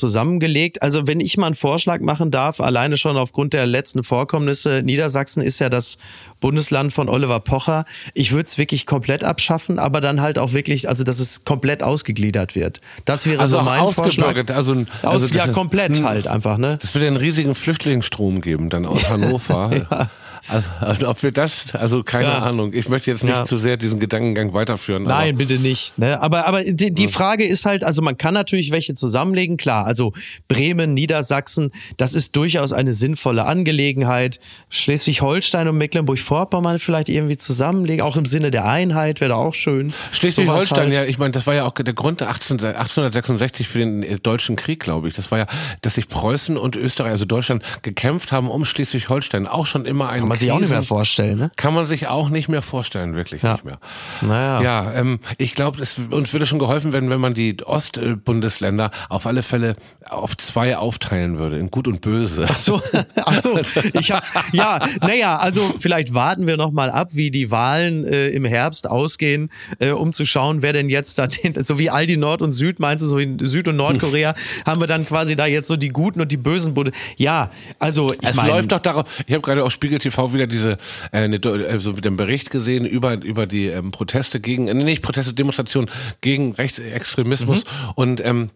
zusammengelegt. 0.41 0.81
Also 0.81 1.07
wenn 1.07 1.19
ich 1.19 1.37
mal 1.37 1.47
einen 1.47 1.55
Vorschlag 1.55 2.01
machen 2.01 2.31
darf, 2.31 2.59
alleine 2.59 2.97
schon 2.97 3.17
aufgrund 3.17 3.53
der 3.53 3.65
letzten 3.65 4.03
Vorkommnisse, 4.03 4.81
Niedersachsen 4.83 5.41
ist 5.43 5.59
ja 5.59 5.69
das 5.69 5.97
Bundesland 6.39 6.91
von 6.93 7.07
Oliver 7.09 7.39
Pocher. 7.39 7.85
Ich 8.13 8.31
würde 8.31 8.47
es 8.47 8.57
wirklich 8.57 8.85
komplett 8.85 9.23
abschaffen, 9.23 9.77
aber 9.79 10.01
dann 10.01 10.21
halt 10.21 10.39
auch 10.39 10.53
wirklich, 10.53 10.89
also 10.89 11.03
dass 11.03 11.19
es 11.19 11.45
komplett 11.45 11.83
ausgegliedert 11.83 12.55
wird. 12.55 12.81
Das 13.05 13.27
wäre 13.27 13.41
Also 13.41 13.59
so 13.59 13.63
mein 13.65 13.87
Vorschlag. 13.89 14.35
also, 14.51 14.73
ein- 14.73 14.87
Aus, 15.03 15.21
also 15.23 15.35
das 15.35 15.47
ja, 15.47 15.53
komplett 15.53 15.97
hm. 15.97 16.05
halt 16.05 16.27
einfach, 16.27 16.57
ne? 16.57 16.77
Das 16.81 16.93
wird 16.95 17.05
einen 17.05 17.17
riesigen 17.17 17.53
Flüchtlingsstrom 17.55 18.41
geben 18.41 18.69
dann 18.69 18.85
aus 18.85 19.09
Hannover. 19.09 20.09
Also, 20.47 20.69
also 20.79 21.09
ob 21.09 21.21
wir 21.23 21.31
das, 21.31 21.73
also 21.75 22.03
keine 22.03 22.25
Ja. 22.25 22.39
Ahnung. 22.39 22.73
Ich 22.73 22.89
möchte 22.89 23.11
jetzt 23.11 23.23
nicht 23.23 23.33
Ja. 23.35 23.45
zu 23.45 23.57
sehr 23.57 23.77
diesen 23.77 23.99
Gedankengang 23.99 24.53
weiterführen. 24.53 25.03
Nein, 25.03 25.37
bitte 25.37 25.55
nicht. 25.59 25.97
Ne? 25.97 26.19
Aber, 26.21 26.47
aber 26.47 26.63
die, 26.63 26.93
die 26.93 27.07
Frage 27.07 27.45
ist 27.45 27.65
halt, 27.65 27.83
also 27.83 28.01
man 28.01 28.17
kann 28.17 28.33
natürlich 28.33 28.71
welche 28.71 28.93
zusammenlegen, 28.95 29.57
klar. 29.57 29.85
Also 29.85 30.13
Bremen, 30.47 30.93
Niedersachsen, 30.93 31.71
das 31.97 32.13
ist 32.13 32.35
durchaus 32.35 32.73
eine 32.73 32.93
sinnvolle 32.93 33.45
Angelegenheit. 33.45 34.39
Schleswig-Holstein 34.69 35.67
und 35.67 35.77
Mecklenburg-Vorpommern 35.77 36.79
vielleicht 36.79 37.09
irgendwie 37.09 37.37
zusammenlegen, 37.37 38.01
auch 38.05 38.17
im 38.17 38.25
Sinne 38.25 38.51
der 38.51 38.65
Einheit 38.65 39.21
wäre 39.21 39.29
da 39.29 39.35
auch 39.35 39.53
schön. 39.53 39.93
Schleswig-Holstein, 40.11 40.85
Sowas 40.85 40.93
ja, 40.93 40.99
halt. 41.01 41.09
ich 41.09 41.17
meine, 41.17 41.31
das 41.31 41.47
war 41.47 41.53
ja 41.53 41.65
auch 41.65 41.73
der 41.73 41.93
Grund 41.93 42.21
18, 42.21 42.57
1866 42.59 43.67
für 43.67 43.79
den 43.79 44.03
äh, 44.03 44.19
Deutschen 44.19 44.55
Krieg, 44.55 44.79
glaube 44.79 45.07
ich. 45.07 45.13
Das 45.13 45.31
war 45.31 45.37
ja, 45.39 45.45
dass 45.81 45.95
sich 45.95 46.07
Preußen 46.07 46.57
und 46.57 46.75
Österreich, 46.75 47.11
also 47.11 47.25
Deutschland, 47.25 47.63
gekämpft 47.83 48.31
haben 48.31 48.49
um 48.49 48.65
Schleswig-Holstein. 48.65 49.47
Auch 49.47 49.65
schon 49.65 49.85
immer 49.85 50.09
ein 50.09 50.27
Kann 50.31 50.37
man 50.37 50.39
sich 50.39 50.51
auch 50.51 50.59
nicht 50.59 50.69
mehr 50.71 50.83
vorstellen, 50.83 51.37
ne? 51.37 51.51
Kann 51.55 51.73
man 51.73 51.85
sich 51.85 52.07
auch 52.07 52.29
nicht 52.29 52.49
mehr 52.49 52.61
vorstellen, 52.61 53.15
wirklich 53.15 53.41
Ja. 53.41 53.53
nicht 53.53 53.65
mehr. 53.65 53.79
Naja. 54.21 54.61
Ja, 54.61 54.93
ähm, 54.93 55.19
ich 55.37 55.55
glaube, 55.55 55.79
uns 56.11 56.33
würde 56.33 56.45
schon 56.45 56.59
geholfen 56.59 56.93
werden, 56.93 57.09
wenn 57.09 57.19
man 57.19 57.33
die 57.33 57.57
Ostbundesländer 57.65 58.91
auf 59.09 59.25
alle 59.25 59.43
Fälle 59.43 59.75
auf 60.09 60.35
zwei 60.37 60.77
aufteilen 60.77 61.37
würde, 61.37 61.57
in 61.57 61.69
Gut 61.71 61.87
und 61.87 62.01
Böse. 62.01 62.45
Ach 62.49 62.55
so, 62.55 62.81
ach 63.15 63.39
so. 63.39 63.59
Ich 63.93 64.11
hab, 64.11 64.23
ja, 64.51 64.79
naja, 65.01 65.37
also 65.37 65.61
vielleicht 65.79 66.13
warten 66.13 66.47
wir 66.47 66.57
noch 66.57 66.71
mal 66.71 66.89
ab, 66.89 67.09
wie 67.13 67.31
die 67.31 67.51
Wahlen 67.51 68.05
äh, 68.05 68.29
im 68.29 68.45
Herbst 68.45 68.89
ausgehen, 68.89 69.49
äh, 69.79 69.91
um 69.91 70.13
zu 70.13 70.25
schauen, 70.25 70.61
wer 70.61 70.73
denn 70.73 70.89
jetzt 70.89 71.17
da, 71.19 71.27
den, 71.27 71.63
so 71.63 71.77
wie 71.79 71.89
Aldi 71.89 72.17
Nord 72.17 72.41
und 72.41 72.51
Süd, 72.51 72.79
meinst 72.79 73.03
du, 73.03 73.07
so 73.07 73.17
in 73.17 73.39
Süd- 73.45 73.67
und 73.67 73.75
Nordkorea, 73.75 74.33
haben 74.65 74.79
wir 74.81 74.87
dann 74.87 75.05
quasi 75.05 75.35
da 75.35 75.45
jetzt 75.45 75.67
so 75.67 75.77
die 75.77 75.89
guten 75.89 76.21
und 76.21 76.31
die 76.31 76.37
bösen. 76.37 76.73
Ja, 77.17 77.49
also 77.79 78.13
Es 78.21 78.35
mein, 78.35 78.47
läuft 78.47 78.71
doch 78.71 78.79
darauf. 78.79 79.05
Ich 79.25 79.33
habe 79.33 79.41
gerade 79.41 79.63
auf 79.63 79.71
Spiegel 79.71 79.99
TV 79.99 80.20
wieder 80.33 80.47
diese 80.47 80.77
äh, 81.11 81.25
äh, 81.25 81.79
so 81.79 81.91
den 81.93 82.17
Bericht 82.17 82.51
gesehen 82.51 82.85
über 82.85 83.21
über 83.23 83.47
die 83.47 83.67
ähm, 83.67 83.91
Proteste 83.91 84.39
gegen 84.39 84.67
äh, 84.67 84.73
nicht 84.73 85.01
Proteste 85.03 85.33
Demonstrationen 85.33 85.89
gegen 86.21 86.53
Rechtsextremismus 86.53 87.65
Mhm. 87.65 87.91
und 87.95 88.21
ähm, 88.25 88.49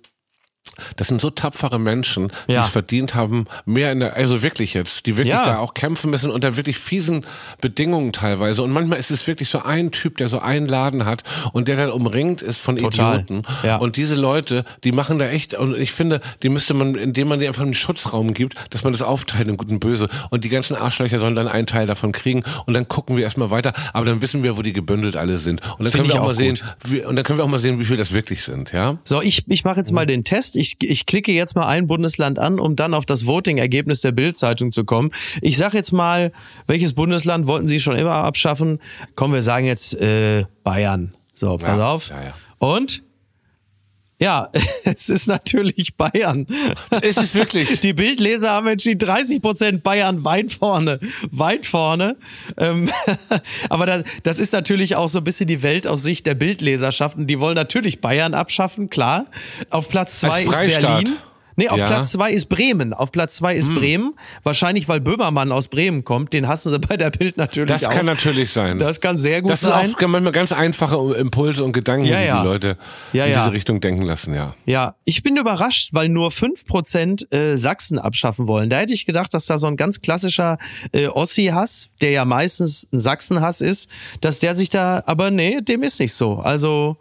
das 0.97 1.07
sind 1.07 1.21
so 1.21 1.29
tapfere 1.29 1.79
Menschen, 1.79 2.29
die 2.47 2.53
Ja. 2.53 2.61
es 2.63 2.69
verdient 2.69 3.15
haben, 3.15 3.45
mehr 3.65 3.91
in 3.91 3.99
der, 4.01 4.15
also 4.15 4.41
wirklich 4.41 4.73
jetzt, 4.73 5.05
die 5.05 5.15
wirklich 5.17 5.33
Ja. 5.35 5.43
da 5.45 5.57
auch 5.59 5.73
kämpfen 5.73 6.09
müssen 6.11 6.31
unter 6.31 6.57
wirklich 6.57 6.77
fiesen 6.77 7.25
Bedingungen 7.61 8.11
teilweise. 8.13 8.61
Und 8.63 8.71
manchmal 8.71 8.99
ist 8.99 9.11
es 9.11 9.25
wirklich 9.27 9.49
so 9.49 9.61
ein 9.61 9.91
Typ, 9.91 10.17
der 10.17 10.27
so 10.27 10.39
einen 10.39 10.67
Laden 10.67 11.05
hat 11.05 11.23
und 11.53 11.67
der 11.67 11.77
dann 11.77 11.89
umringt 11.91 12.41
ist 12.41 12.59
von 12.59 12.77
Total. 12.77 13.19
Idioten. 13.21 13.43
Ja. 13.63 13.77
Und 13.77 13.95
diese 13.97 14.15
Leute, 14.15 14.65
die 14.83 14.91
machen 14.91 15.19
da 15.19 15.27
echt, 15.27 15.53
und 15.53 15.77
ich 15.77 15.91
finde, 15.91 16.19
die 16.43 16.49
müsste 16.49 16.73
man, 16.73 16.95
indem 16.95 17.27
man 17.29 17.39
dir 17.39 17.47
einfach 17.47 17.63
einen 17.63 17.73
Schutzraum 17.73 18.33
gibt, 18.33 18.55
dass 18.71 18.83
man 18.83 18.91
das 18.91 19.01
aufteilt 19.01 19.47
in 19.47 19.57
Gut 19.57 19.69
und 19.71 19.79
Böse. 19.79 20.09
Und 20.29 20.43
die 20.43 20.49
ganzen 20.49 20.75
Arschlöcher 20.75 21.19
sollen 21.19 21.35
dann 21.35 21.47
einen 21.47 21.67
Teil 21.67 21.85
davon 21.85 22.11
kriegen. 22.11 22.43
Und 22.65 22.73
dann 22.73 22.87
gucken 22.87 23.15
wir 23.17 23.23
erstmal 23.23 23.49
weiter. 23.49 23.73
Aber 23.93 24.05
dann 24.05 24.21
wissen 24.21 24.43
wir, 24.43 24.57
wo 24.57 24.61
die 24.61 24.73
gebündelt 24.73 25.15
alle 25.15 25.37
sind. 25.39 25.61
Und 25.77 25.85
dann 25.85 25.91
können 25.91 26.05
wir 26.05 26.13
ich 26.15 26.19
auch 26.19 26.25
mal 26.25 26.31
auch 26.31 26.35
sehen, 26.35 26.59
wie, 26.83 27.03
und 27.05 27.15
dann 27.15 27.23
können 27.23 27.39
wir 27.39 27.45
auch 27.45 27.49
mal 27.49 27.59
sehen, 27.59 27.79
wie 27.79 27.85
viel 27.85 27.97
das 27.97 28.11
wirklich 28.11 28.43
sind, 28.43 28.71
ja? 28.71 28.97
So, 29.05 29.21
ich, 29.21 29.43
ich 29.47 29.63
mache 29.63 29.77
jetzt 29.77 29.91
mal 29.91 30.05
den 30.05 30.23
Test. 30.23 30.54
Ich, 30.55 30.77
ich 30.81 31.05
klicke 31.05 31.31
jetzt 31.31 31.55
mal 31.55 31.67
ein 31.67 31.87
Bundesland 31.87 32.39
an, 32.39 32.59
um 32.59 32.75
dann 32.75 32.93
auf 32.93 33.05
das 33.05 33.25
Voting-Ergebnis 33.25 34.01
der 34.01 34.11
Bild-Zeitung 34.11 34.71
zu 34.71 34.83
kommen. 34.85 35.11
Ich 35.41 35.57
sage 35.57 35.77
jetzt 35.77 35.91
mal, 35.91 36.31
welches 36.67 36.93
Bundesland 36.93 37.47
wollten 37.47 37.67
Sie 37.67 37.79
schon 37.79 37.95
immer 37.95 38.11
abschaffen? 38.15 38.79
Komm, 39.15 39.33
wir 39.33 39.41
sagen 39.41 39.65
jetzt 39.65 39.95
äh, 39.95 40.45
Bayern. 40.63 41.13
So, 41.33 41.57
pass 41.57 41.77
Ja, 41.77 41.91
auf. 41.91 42.09
ja, 42.09 42.23
ja. 42.23 42.33
Und? 42.57 43.03
Ja, 44.19 44.49
es 44.85 45.09
ist 45.09 45.27
natürlich 45.27 45.95
Bayern. 45.97 46.47
Ist 47.01 47.17
es 47.17 47.35
wirklich? 47.35 47.81
Die 47.81 47.93
Bildleser 47.93 48.51
haben 48.51 48.67
entschieden, 48.67 48.99
30 48.99 49.41
Prozent 49.41 49.83
Bayern 49.83 50.23
weit 50.23 50.51
vorne, 50.51 50.99
weit 51.31 51.65
vorne. 51.65 52.15
Ähm, 52.57 52.89
aber 53.69 53.85
das, 53.85 54.03
das 54.23 54.39
ist 54.39 54.53
natürlich 54.53 54.95
auch 54.95 55.09
so 55.09 55.19
ein 55.19 55.23
bisschen 55.23 55.47
die 55.47 55.61
Welt 55.61 55.85
aus 55.87 56.03
Sicht 56.03 56.25
der 56.25 56.35
Bildleserschaften. 56.35 57.27
Die 57.27 57.39
wollen 57.39 57.55
natürlich 57.55 57.99
Bayern 57.99 58.33
abschaffen, 58.33 58.89
klar. 58.89 59.25
Auf 59.69 59.89
Platz 59.89 60.21
zwei 60.21 60.43
ist. 60.43 60.79
Berlin. 60.81 61.17
Nee, 61.57 61.69
auf 61.69 61.77
Ja. 61.79 61.87
Platz 61.87 62.11
zwei 62.11 62.31
ist 62.31 62.47
Bremen. 62.49 62.93
Auf 62.93 63.11
Platz 63.11 63.37
zwei 63.37 63.53
Hm. 63.53 63.59
ist 63.59 63.73
Bremen. 63.73 64.13
Wahrscheinlich, 64.43 64.87
weil 64.89 64.99
Böhmermann 64.99 65.51
aus 65.51 65.67
Bremen 65.69 66.03
kommt. 66.03 66.33
Den 66.33 66.47
hassen 66.47 66.69
sie 66.69 66.79
bei 66.79 66.97
der 66.97 67.09
Bild 67.11 67.37
natürlich 67.37 67.69
Das 67.69 67.85
auch. 67.85 67.89
kann 67.91 68.05
natürlich 68.05 68.51
sein. 68.51 68.77
Das 68.79 68.99
kann 69.01 69.17
sehr 69.17 69.41
gut 69.41 69.51
Das 69.51 69.61
sind 69.61 69.69
sein. 69.71 69.93
auch 69.95 70.07
manchmal 70.07 70.31
ganz 70.33 70.51
einfache 70.51 70.97
Impulse 71.15 71.63
und 71.63 71.71
Gedanken, 71.71 72.05
Ja, 72.07 72.19
die 72.19 72.25
ja. 72.27 72.41
die 72.41 72.47
Leute 72.47 72.77
Ja, 73.13 73.25
in 73.25 73.33
diese 73.33 73.51
Richtung 73.53 73.79
denken 73.79 74.01
lassen, 74.03 74.33
ja. 74.33 74.53
Ja, 74.65 74.95
ich 75.05 75.23
bin 75.23 75.37
überrascht, 75.37 75.89
weil 75.93 76.09
nur 76.09 76.31
5% 76.31 77.31
äh, 77.33 77.57
Sachsen 77.57 77.99
abschaffen 77.99 78.47
wollen. 78.47 78.69
Da 78.69 78.77
hätte 78.77 78.93
ich 78.93 79.05
gedacht, 79.05 79.33
dass 79.33 79.45
da 79.45 79.57
so 79.57 79.67
ein 79.67 79.77
ganz 79.77 80.01
klassischer 80.01 80.57
äh, 80.91 81.07
Ossi-Hass, 81.07 81.89
der 82.01 82.11
ja 82.11 82.25
meistens 82.25 82.87
ein 82.91 82.99
Sachsen-Hass 82.99 83.61
ist, 83.61 83.89
dass 84.21 84.39
der 84.39 84.55
sich 84.55 84.69
da, 84.69 85.03
aber 85.05 85.31
nee, 85.31 85.61
dem 85.61 85.83
ist 85.83 85.99
nicht 85.99 86.13
so. 86.13 86.35
Also, 86.39 86.97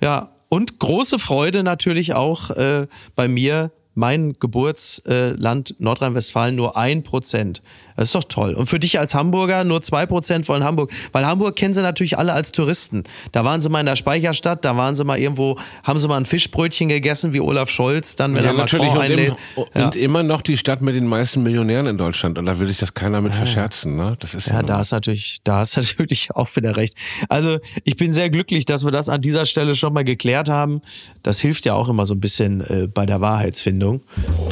ja. 0.00 0.30
Und 0.50 0.78
große 0.78 1.18
Freude 1.18 1.62
natürlich 1.62 2.12
auch 2.14 2.50
äh, 2.50 2.86
bei 3.16 3.26
mir, 3.28 3.72
mein 3.94 4.34
Geburtsland 4.38 5.74
Nordrhein-Westfalen 5.78 6.54
nur 6.54 6.76
ein 6.76 7.02
Prozent. 7.02 7.62
Das 7.96 8.08
ist 8.08 8.14
doch 8.14 8.24
toll. 8.24 8.54
Und 8.54 8.66
für 8.66 8.78
dich 8.80 8.98
als 8.98 9.14
Hamburger 9.14 9.62
nur 9.64 9.80
zwei 9.82 10.06
Prozent 10.06 10.48
wollen 10.48 10.64
Hamburg. 10.64 10.90
Weil 11.12 11.26
Hamburg 11.26 11.56
kennen 11.56 11.74
sie 11.74 11.82
natürlich 11.82 12.18
alle 12.18 12.32
als 12.32 12.50
Touristen. 12.52 13.04
Da 13.32 13.44
waren 13.44 13.60
sie 13.62 13.68
mal 13.68 13.80
in 13.80 13.86
der 13.86 13.96
Speicherstadt, 13.96 14.64
da 14.64 14.76
waren 14.76 14.94
sie 14.96 15.04
mal 15.04 15.18
irgendwo, 15.18 15.58
haben 15.84 15.98
sie 15.98 16.08
mal 16.08 16.16
ein 16.16 16.26
Fischbrötchen 16.26 16.88
gegessen 16.88 17.32
wie 17.32 17.40
Olaf 17.40 17.70
Scholz, 17.70 18.16
dann 18.16 18.34
wenn 18.34 18.42
Ja, 18.44 18.50
er 18.50 18.56
natürlich. 18.56 18.86
Macron 18.88 19.00
Und, 19.04 19.10
im, 19.10 19.18
einlädt. 19.18 19.36
Ja. 19.74 19.84
und 19.86 19.96
immer 19.96 20.22
noch 20.22 20.42
die 20.42 20.56
Stadt 20.56 20.80
mit 20.82 20.94
den 20.94 21.06
meisten 21.06 21.42
Millionären 21.42 21.86
in 21.86 21.96
Deutschland. 21.96 22.38
Und 22.38 22.46
da 22.46 22.58
will 22.58 22.66
sich 22.66 22.78
das 22.78 22.94
keiner 22.94 23.20
mit 23.20 23.32
verscherzen. 23.34 23.96
Ne? 23.96 24.16
Das 24.18 24.34
ist 24.34 24.48
Ja, 24.48 24.62
da 24.62 24.80
ist 24.80 24.90
natürlich, 24.92 25.38
da 25.44 25.62
ist 25.62 25.76
natürlich 25.76 26.34
auch 26.34 26.54
wieder 26.56 26.76
recht. 26.76 26.94
Also 27.28 27.58
ich 27.84 27.96
bin 27.96 28.12
sehr 28.12 28.30
glücklich, 28.30 28.64
dass 28.66 28.84
wir 28.84 28.90
das 28.90 29.08
an 29.08 29.20
dieser 29.20 29.46
Stelle 29.46 29.74
schon 29.74 29.92
mal 29.92 30.04
geklärt 30.04 30.48
haben. 30.48 30.80
Das 31.22 31.38
hilft 31.40 31.64
ja 31.64 31.74
auch 31.74 31.88
immer 31.88 32.06
so 32.06 32.14
ein 32.14 32.20
bisschen 32.20 32.60
äh, 32.62 32.88
bei 32.92 33.06
der 33.06 33.20
Wahrheitsfindung. 33.20 34.02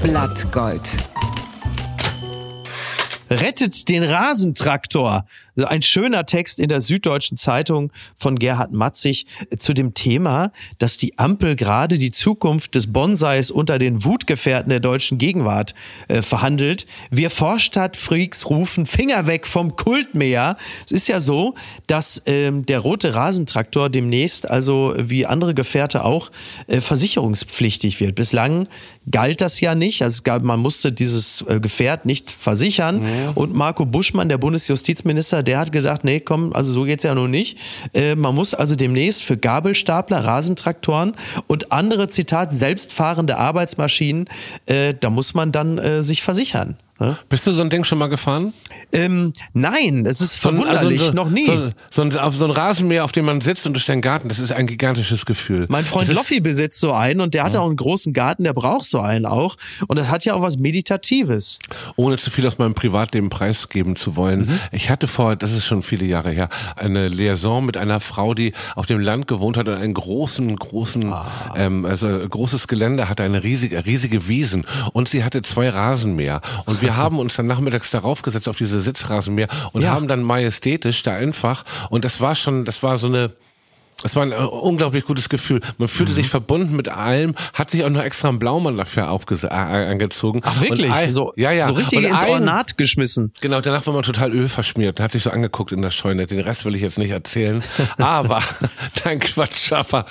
Blattgold. 0.03 0.83
Rettet 3.41 3.89
den 3.89 4.03
Rasentraktor. 4.03 5.27
Also 5.57 5.69
Ein 5.69 5.83
schöner 5.83 6.25
Text 6.25 6.59
in 6.59 6.69
der 6.69 6.81
Süddeutschen 6.81 7.37
Zeitung 7.37 7.93
von 8.17 8.39
Gerhard 8.39 8.73
Matzig 8.73 9.27
zu 9.59 9.75
dem 9.75 9.93
Thema, 9.93 10.51
dass 10.79 10.97
die 10.97 11.19
Ampel 11.19 11.57
gerade 11.57 11.99
die 11.99 12.11
Zukunft 12.11 12.75
des 12.75 12.93
Bonsais 12.93 13.51
unter 13.51 13.79
den 13.79 14.05
Wutgefährten 14.05 14.71
der 14.71 14.81
deutschen 14.81 15.19
Gegenwart 15.19 15.75
äh, 16.09 16.23
verhandelt. 16.23 16.87
Wir 17.11 17.29
Vorstadtfreaks 17.29 18.49
rufen 18.49 18.87
Finger 18.87 19.27
weg 19.27 19.47
vom 19.47 19.77
Kultmäher. 19.77 20.57
Es 20.87 20.93
ist 20.93 21.09
ja 21.09 21.21
so, 21.21 21.55
dass 21.87 22.23
ähm, 22.27 22.65
der 22.65 22.79
rote 22.79 23.15
Rasentraktor 23.15 23.91
demnächst, 23.91 24.51
also 24.51 24.95
wie 24.97 25.27
andere 25.27 25.55
Gefährte 25.55 26.05
auch, 26.05 26.31
äh, 26.67 26.81
versicherungspflichtig 26.81 28.01
wird. 28.01 28.15
Bislang 28.15 28.69
galt 29.11 29.41
das 29.41 29.61
ja 29.61 29.75
nicht. 29.75 30.03
Also 30.03 30.23
gab, 30.23 30.43
man 30.43 30.61
musste 30.61 30.93
dieses 30.93 31.43
äh, 31.43 31.61
Gefährt 31.61 32.07
nicht 32.07 32.31
versichern. 32.31 33.03
Und 33.35 33.55
Marco 33.55 33.85
Buschmann, 33.85 34.29
der 34.29 34.39
Bundesjustizminister, 34.39 35.42
der 35.43 35.59
hat 35.59 35.73
gesagt, 35.73 36.05
nee, 36.05 36.21
komm, 36.21 36.53
also 36.53 36.73
so 36.73 36.85
geht's 36.85 37.05
ja 37.05 37.15
nun 37.15 37.31
nicht. 37.31 37.59
Äh, 37.93 38.15
man 38.15 38.35
muss 38.35 38.55
also 38.55 38.75
demnächst 38.75 39.23
für 39.23 39.37
Gabelstapler, 39.37 40.25
Rasentraktoren 40.25 41.15
und 41.47 41.73
andere, 41.73 42.09
Zitat, 42.09 42.55
selbstfahrende 42.55 43.37
Arbeitsmaschinen, 43.37 44.29
äh, 44.67 44.95
da 44.99 45.11
muss 45.11 45.35
man 45.35 45.53
dann 45.53 45.79
äh, 45.79 46.03
sich 46.03 46.23
versichern. 46.23 46.77
Ne? 47.03 47.17
Bist 47.29 47.47
du 47.47 47.53
so 47.53 47.63
ein 47.63 47.71
Ding 47.71 47.85
schon 47.85 47.99
mal 47.99 48.07
gefahren? 48.09 48.53
Ähm, 48.93 49.33
nein, 49.55 50.05
es 50.07 50.21
ist 50.21 50.41
So 50.41 50.49
ein- 50.51 50.57
verwunderlich, 50.57 51.01
also 51.01 51.07
so, 51.09 51.13
noch 51.15 51.31
nie. 51.31 51.45
So, 51.47 51.71
so, 51.91 52.03
ein, 52.03 52.17
auf 52.19 52.35
so 52.37 52.45
ein 52.45 52.51
Rasenmäher, 52.51 53.05
auf 53.05 53.13
dem 53.13 53.25
man 53.25 53.41
sitzt 53.41 53.67
und 53.67 53.73
durch 53.75 53.87
den 53.87 54.01
Garten, 54.01 54.29
das 54.29 54.39
ist 54.39 54.53
ein 54.53 54.67
gigantisches 54.67 55.25
Gefühl. 55.27 55.67
Mein 55.69 55.85
Freund 55.85 56.09
das 56.09 56.15
Loffi 56.17 56.41
besitzt 56.41 56.79
so 56.81 56.93
einen 56.93 57.21
und 57.21 57.35
der 57.35 57.45
hat 57.45 57.57
auch 57.57 57.67
einen 57.67 57.77
großen 57.77 58.13
Garten, 58.13 58.45
der 58.45 58.53
braucht 58.53 58.85
so 58.85 59.01
einen 59.01 59.27
auch. 59.27 59.57
Und 59.89 59.99
das 59.99 60.11
hat 60.11 60.25
ja 60.25 60.35
auch 60.35 60.43
was 60.43 60.57
Meditatives. 60.59 61.59
Ohne 61.97 62.17
zu 62.19 62.31
viel 62.31 62.47
aus 62.47 62.59
meinem 62.59 62.75
Privatleben 62.75 63.31
preisgeben 63.31 63.97
zu 63.97 64.17
wollen. 64.17 64.47
Mhm. 64.47 64.61
Ich 64.73 64.91
hatte 64.91 65.07
vor, 65.09 65.37
das 65.37 65.53
ist 65.53 65.65
schon 65.65 65.83
viele 65.83 66.05
Jahre 66.07 66.31
her, 66.31 66.49
eine 66.77 67.09
Liaison 67.09 67.65
mit 67.65 67.77
einer 67.77 68.01
Frau, 68.01 68.35
die 68.35 68.53
auf 68.77 68.87
dem 68.87 69.01
Land 69.01 69.27
gewohnt 69.27 69.57
hat 69.57 69.69
und 69.69 69.75
einen 69.75 69.95
großen, 69.95 70.55
großen, 70.57 71.13
Ah. 71.13 71.27
ähm, 71.57 71.85
also 71.85 72.09
großes 72.09 72.69
Gelände 72.69 73.09
hatte, 73.09 73.23
eine 73.23 73.43
riesige, 73.43 73.85
riesige 73.87 74.29
Wiesen. 74.29 74.65
Und 74.93 75.09
sie 75.09 75.25
hatte 75.25 75.41
zwei 75.43 75.69
Rasenmäher. 75.71 76.41
Und 76.67 76.83
wir 76.83 76.92
haben 76.97 77.19
uns 77.19 77.37
dann 77.37 77.47
nachmittags 77.47 77.91
darauf 77.91 78.23
gesetzt 78.23 78.49
auf 78.49 78.57
diese 78.57 78.81
Sitzrasenmäher 78.81 79.49
und 79.73 79.83
Ja. 79.83 79.91
haben 79.91 80.09
dann 80.09 80.23
majestätisch 80.23 81.03
da 81.03 81.15
einfach, 81.15 81.65
und 81.91 82.05
das 82.05 82.21
war 82.21 82.35
schon, 82.35 82.65
das 82.65 82.83
war 82.83 82.99
so 82.99 83.07
eine, 83.09 83.33
es 84.05 84.17
war 84.17 84.25
ein 84.25 84.33
äh, 84.33 84.37
unglaublich 84.37 85.05
gutes 85.05 85.29
Gefühl. 85.29 85.61
Man 85.79 85.87
fühlte 85.87 86.11
Mhm. 86.11 86.17
sich 86.17 86.29
verbunden 86.29 86.75
mit 86.75 86.89
allem, 86.89 87.37
hat 87.55 87.71
sich 87.71 87.85
auch 87.85 87.89
noch 87.91 88.03
extra 88.03 88.31
einen 88.31 88.41
Blaumann 88.41 88.77
dafür 88.77 89.11
aufgese- 89.11 89.47
äh, 89.49 89.53
angezogen. 89.91 90.41
Ach 90.43 90.61
wirklich? 90.61 90.91
Ein- 90.91 91.13
so, 91.13 91.33
ja, 91.37 91.53
ja. 91.53 91.67
so 91.69 91.75
richtig 91.75 91.99
Und 91.99 92.05
ins 92.07 92.23
ein- 92.25 92.31
Ornat 92.31 92.77
geschmissen. 92.77 93.33
Genau, 93.41 93.61
danach 93.61 93.87
war 93.87 93.95
man 93.95 94.03
total 94.03 94.33
Öl 94.33 94.49
verschmiert 94.49 94.99
und 94.99 95.05
hat 95.05 95.13
sich 95.13 95.23
so 95.23 95.31
angeguckt 95.31 95.71
in 95.71 95.83
der 95.83 95.91
Scheune. 95.91 96.27
Den 96.27 96.41
Rest 96.41 96.65
will 96.65 96.75
ich 96.75 96.83
jetzt 96.83 96.99
nicht 96.99 97.11
erzählen. 97.13 97.63
Aber, 97.99 98.43
nein, 99.05 99.21
Quatsch, 99.21 99.73
aber 99.73 100.07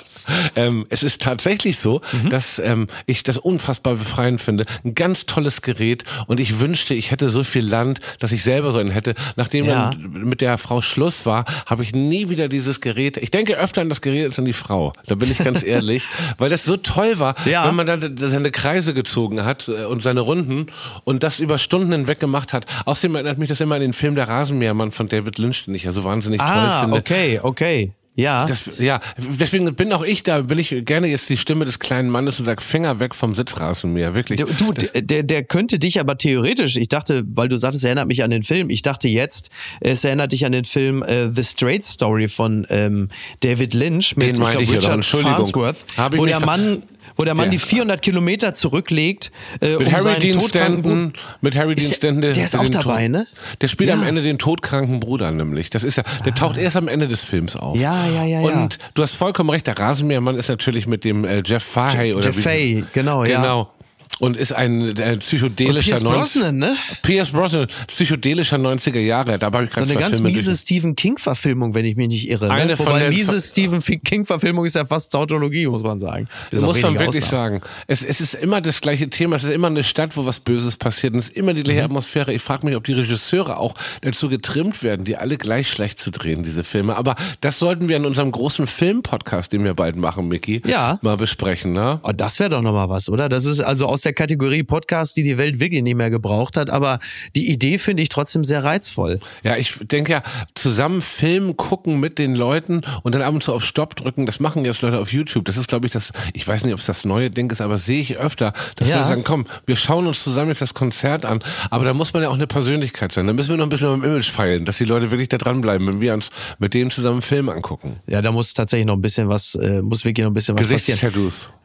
ähm, 0.56 0.86
es 0.88 1.02
ist 1.02 1.22
tatsächlich 1.22 1.78
so, 1.78 2.00
Mhm. 2.12 2.30
dass 2.30 2.58
ähm, 2.58 2.86
ich 3.06 3.22
das 3.22 3.38
unfassbar 3.38 3.94
befreiend 3.94 4.40
finde. 4.40 4.64
Ein 4.84 4.94
ganz 4.94 5.26
tolles 5.26 5.62
Gerät 5.62 6.04
und 6.26 6.40
ich 6.40 6.58
wünschte, 6.58 6.94
ich 6.94 7.10
hätte 7.10 7.28
so 7.30 7.44
viel 7.44 7.64
Land, 7.66 8.00
dass 8.18 8.32
ich 8.32 8.42
selber 8.42 8.72
so 8.72 8.78
einen 8.78 8.90
hätte. 8.90 9.14
Nachdem 9.36 9.66
Ja. 9.66 9.90
dann 9.90 10.24
mit 10.24 10.40
der 10.40 10.58
Frau 10.58 10.80
Schluss 10.80 11.26
war, 11.26 11.44
habe 11.66 11.82
ich 11.82 11.94
nie 11.94 12.28
wieder 12.28 12.48
dieses 12.48 12.80
Gerät. 12.80 13.16
Ich 13.16 13.30
denke 13.30 13.56
öfter 13.56 13.80
an 13.80 13.88
das 13.88 14.00
Gerät 14.00 14.26
als 14.26 14.38
an 14.38 14.44
die 14.44 14.52
Frau. 14.52 14.92
Da 15.06 15.14
bin 15.14 15.30
ich 15.30 15.38
ganz 15.38 15.62
ehrlich, 15.62 16.04
weil 16.38 16.50
das 16.50 16.64
so 16.64 16.76
toll 16.76 17.18
war, 17.18 17.34
Ja. 17.46 17.66
wenn 17.66 17.74
man 17.74 17.86
dann 17.86 18.16
seine 18.16 18.50
Kreise 18.50 18.94
gezogen 18.94 19.44
hat 19.44 19.68
äh, 19.68 19.84
und 19.84 20.02
seine 20.02 20.20
Runden 20.20 20.66
und 21.04 21.22
das 21.22 21.40
über 21.40 21.58
Stunden 21.58 21.92
hinweg 21.92 22.20
gemacht 22.20 22.52
hat. 22.52 22.66
Außerdem 22.84 23.14
erinnert 23.16 23.38
mich 23.38 23.48
das 23.48 23.60
immer 23.60 23.76
an 23.76 23.80
den 23.80 23.92
Film 23.92 24.14
Der 24.14 24.28
Rasenmähermann 24.28 24.92
von 24.92 25.08
David 25.08 25.38
Lynch, 25.38 25.64
den 25.64 25.74
ich 25.74 25.84
ja 25.84 25.92
so 25.92 26.04
wahnsinnig 26.04 26.40
toll 26.40 26.48
Ah, 26.50 26.80
finde. 26.82 26.96
okay, 26.98 27.40
okay. 27.42 27.92
Ja. 28.14 28.46
Das, 28.46 28.78
ja, 28.78 29.00
deswegen 29.16 29.74
bin 29.74 29.90
auch 29.92 30.02
ich 30.02 30.22
da, 30.22 30.42
bin 30.42 30.58
ich 30.58 30.84
gerne 30.84 31.06
jetzt 31.06 31.30
die 31.30 31.38
Stimme 31.38 31.64
des 31.64 31.78
kleinen 31.78 32.10
Mannes 32.10 32.38
und 32.38 32.44
sag 32.44 32.60
Finger 32.60 33.00
weg 33.00 33.14
vom 33.14 33.34
Sitzrasenmäher, 33.34 34.14
wirklich. 34.14 34.38
Du, 34.40 34.72
du 34.72 34.72
der, 34.72 35.22
der 35.22 35.44
könnte 35.44 35.78
dich 35.78 35.98
aber 35.98 36.18
theoretisch, 36.18 36.76
ich 36.76 36.88
dachte, 36.88 37.22
weil 37.26 37.48
du 37.48 37.56
sagtest, 37.56 37.84
es 37.84 37.86
erinnert 37.86 38.08
mich 38.08 38.22
an 38.22 38.30
den 38.30 38.42
Film, 38.42 38.68
ich 38.68 38.82
dachte 38.82 39.08
jetzt, 39.08 39.50
es 39.80 40.04
erinnert 40.04 40.32
dich 40.32 40.44
an 40.44 40.52
den 40.52 40.66
Film 40.66 41.02
äh, 41.02 41.32
The 41.34 41.42
Straight 41.42 41.84
Story 41.84 42.28
von 42.28 42.66
ähm, 42.68 43.08
David 43.40 43.72
Lynch 43.72 44.14
mit 44.16 44.26
Den 44.26 44.34
ich 44.34 44.40
ja 44.40 44.52
doch, 44.52 44.60
Richard 44.60 44.94
Entschuldigung. 44.94 45.36
Farnsworth, 45.36 45.76
ich 46.12 46.18
wo 46.18 46.26
der 46.26 46.40
Mann, 46.44 46.82
wo 47.22 47.24
der 47.24 47.34
Mann 47.34 47.44
Der- 47.44 47.52
die 47.52 47.58
400 47.58 48.02
Kilometer 48.02 48.52
zurücklegt, 48.54 49.30
äh, 49.60 49.76
mit 49.76 49.86
um 49.86 49.92
Harry 49.92 50.18
Dean 50.18 50.40
Stanton, 50.40 51.12
mit 51.40 51.56
Harry 51.56 51.74
Dean 51.74 51.84
Ist 51.84 51.90
der- 51.90 51.96
Stanton, 51.96 52.20
der 52.34 52.44
ist 52.44 52.56
auch 52.56 52.68
dabei, 52.68 53.08
ne? 53.08 53.26
Der 53.60 53.68
spielt 53.68 53.90
am 53.90 54.02
Ja. 54.02 54.08
Ende 54.08 54.22
den 54.22 54.38
todkranken 54.38 55.00
Bruder 55.00 55.30
nämlich. 55.30 55.70
Das 55.70 55.84
ist 55.84 55.96
ja, 55.96 56.02
der 56.24 56.34
taucht 56.34 56.58
erst 56.58 56.76
am 56.76 56.88
Ende 56.88 57.08
des 57.08 57.24
Films 57.24 57.56
auf. 57.56 57.76
Ja, 57.78 58.06
ja, 58.06 58.24
ja, 58.24 58.40
ja. 58.40 58.62
Und 58.62 58.78
du 58.94 59.02
hast 59.02 59.14
vollkommen 59.14 59.50
recht, 59.50 59.66
der 59.66 59.78
Rasenmähermann 59.78 60.36
ist 60.36 60.48
natürlich 60.48 60.86
mit 60.86 61.04
dem 61.04 61.24
äh, 61.24 61.42
Jeff 61.44 61.62
Fahey 61.62 62.12
oder 62.14 62.26
Jeff 62.26 62.42
Fahey, 62.42 62.84
genau, 62.92 63.24
ja. 63.24 63.40
Genau. 63.40 63.70
Und 64.18 64.36
ist 64.36 64.52
ein 64.52 64.96
äh, 64.98 65.16
psychedelischer 65.16 65.96
Und 65.96 66.02
Pierce 66.02 66.02
90 66.02 66.42
Brosnan, 66.42 66.56
ne? 66.58 66.76
Pierce 67.02 67.30
Brosnan, 67.30 67.66
psychedelischer 67.88 68.56
90er 68.56 69.00
Jahre. 69.00 69.36
Da 69.38 69.46
habe 69.46 69.64
ich 69.64 69.70
So 69.70 69.74
gerade 69.80 69.90
eine 69.90 69.94
zwei 69.94 70.00
ganz 70.00 70.16
Filme 70.18 70.30
miese 70.30 70.50
durch- 70.50 70.60
Stephen 70.60 70.94
King-Verfilmung, 70.94 71.74
wenn 71.74 71.84
ich 71.84 71.96
mich 71.96 72.08
nicht 72.08 72.28
irre. 72.30 72.50
Eine 72.50 72.66
ne? 72.66 72.76
von 72.76 72.86
Wobei 72.86 73.00
den- 73.00 73.08
miese 73.14 73.40
Stephen 73.40 73.80
King-Verfilmung 73.82 74.64
ist 74.64 74.76
ja 74.76 74.84
fast 74.84 75.10
Tautologie, 75.12 75.66
muss 75.66 75.82
man 75.82 75.98
sagen. 75.98 76.28
Auf 76.54 76.60
muss 76.60 76.80
man 76.82 76.98
wirklich 76.98 77.24
Ausnahmen. 77.24 77.60
sagen. 77.60 77.60
Es, 77.88 78.04
es 78.04 78.20
ist 78.20 78.34
immer 78.34 78.60
das 78.60 78.80
gleiche 78.80 79.08
Thema. 79.10 79.34
Es 79.36 79.44
ist 79.44 79.50
immer 79.50 79.66
eine 79.68 79.82
Stadt, 79.82 80.16
wo 80.16 80.24
was 80.24 80.38
Böses 80.40 80.76
passiert. 80.76 81.14
Und 81.14 81.18
es 81.18 81.30
ist 81.30 81.36
immer 81.36 81.54
die 81.54 81.62
gleiche 81.64 81.80
Mhm. 81.80 81.86
Atmosphäre. 81.86 82.32
Ich 82.32 82.42
frage 82.42 82.66
mich, 82.66 82.76
ob 82.76 82.84
die 82.84 82.92
Regisseure 82.92 83.56
auch 83.58 83.74
dazu 84.02 84.28
getrimmt 84.28 84.82
werden, 84.84 85.04
die 85.04 85.16
alle 85.16 85.36
gleich 85.36 85.68
schlecht 85.68 85.98
zu 86.00 86.10
drehen, 86.12 86.42
diese 86.44 86.62
Filme. 86.62 86.94
Aber 86.96 87.16
das 87.40 87.58
sollten 87.58 87.88
wir 87.88 87.96
in 87.96 88.04
unserem 88.04 88.30
großen 88.30 88.66
Film-Podcast, 88.68 89.52
den 89.52 89.64
wir 89.64 89.74
bald 89.74 89.96
machen, 89.96 90.28
Micky, 90.28 90.62
Ja. 90.66 90.98
mal 91.02 91.16
besprechen. 91.16 91.72
Ne? 91.72 91.98
Oh, 92.04 92.12
das 92.14 92.38
wäre 92.38 92.50
doch 92.50 92.62
nochmal 92.62 92.88
was, 92.88 93.08
oder? 93.08 93.28
Das 93.28 93.46
ist 93.46 93.60
also 93.60 93.86
aus 93.86 94.01
der 94.04 94.12
Kategorie 94.12 94.62
Podcast, 94.62 95.16
die 95.16 95.22
die 95.22 95.38
Welt 95.38 95.60
wirklich 95.60 95.82
nicht 95.82 95.96
mehr 95.96 96.10
gebraucht 96.10 96.56
hat. 96.56 96.70
Aber 96.70 96.98
die 97.36 97.50
Idee 97.50 97.78
finde 97.78 98.02
ich 98.02 98.08
trotzdem 98.08 98.44
sehr 98.44 98.64
reizvoll. 98.64 99.20
Ja, 99.42 99.56
ich 99.56 99.74
denke 99.82 100.12
ja, 100.12 100.22
zusammen 100.54 101.02
Film 101.02 101.56
gucken 101.56 102.00
mit 102.00 102.18
den 102.18 102.34
Leuten 102.34 102.82
und 103.02 103.14
dann 103.14 103.22
ab 103.22 103.34
und 103.34 103.42
zu 103.42 103.52
auf 103.52 103.64
Stopp 103.64 103.96
drücken, 103.96 104.26
das 104.26 104.40
machen 104.40 104.64
jetzt 104.64 104.82
Leute 104.82 104.98
auf 104.98 105.12
YouTube. 105.12 105.44
Das 105.44 105.56
ist, 105.56 105.68
glaube 105.68 105.86
ich, 105.86 105.92
das, 105.92 106.12
ich 106.32 106.46
weiß 106.46 106.64
nicht, 106.64 106.72
ob 106.72 106.80
es 106.80 106.86
das 106.86 107.04
neue 107.04 107.30
Ding 107.30 107.50
ist, 107.50 107.60
aber 107.60 107.78
sehe 107.78 108.00
ich 108.00 108.18
öfter, 108.18 108.52
dass 108.76 108.88
Ja. 108.88 108.96
Leute 108.96 109.08
sagen, 109.08 109.24
komm, 109.24 109.46
wir 109.66 109.76
schauen 109.76 110.06
uns 110.06 110.22
zusammen 110.22 110.48
jetzt 110.48 110.62
das 110.62 110.74
Konzert 110.74 111.24
an. 111.24 111.40
Aber 111.70 111.84
da 111.84 111.94
muss 111.94 112.12
man 112.12 112.22
ja 112.22 112.28
auch 112.28 112.34
eine 112.34 112.46
Persönlichkeit 112.46 113.12
sein. 113.12 113.26
Da 113.26 113.32
müssen 113.32 113.50
wir 113.50 113.56
noch 113.56 113.66
ein 113.66 113.70
bisschen 113.70 113.88
am 113.88 114.04
Image 114.04 114.30
feilen, 114.30 114.64
dass 114.64 114.78
die 114.78 114.84
Leute 114.84 115.10
wirklich 115.10 115.28
da 115.28 115.38
dranbleiben, 115.38 115.86
wenn 115.86 116.00
wir 116.00 116.14
uns 116.14 116.30
mit 116.58 116.74
denen 116.74 116.90
zusammen 116.90 117.22
Film 117.22 117.48
angucken. 117.48 118.00
Ja, 118.06 118.22
da 118.22 118.32
muss 118.32 118.54
tatsächlich 118.54 118.86
noch 118.86 118.94
ein 118.96 119.02
bisschen 119.02 119.28
was, 119.28 119.54
äh, 119.54 119.82
muss 119.82 120.04
wirklich 120.04 120.24
noch 120.24 120.30
ein 120.30 120.34
bisschen 120.34 120.58
was 120.58 120.66
passieren. 120.68 120.98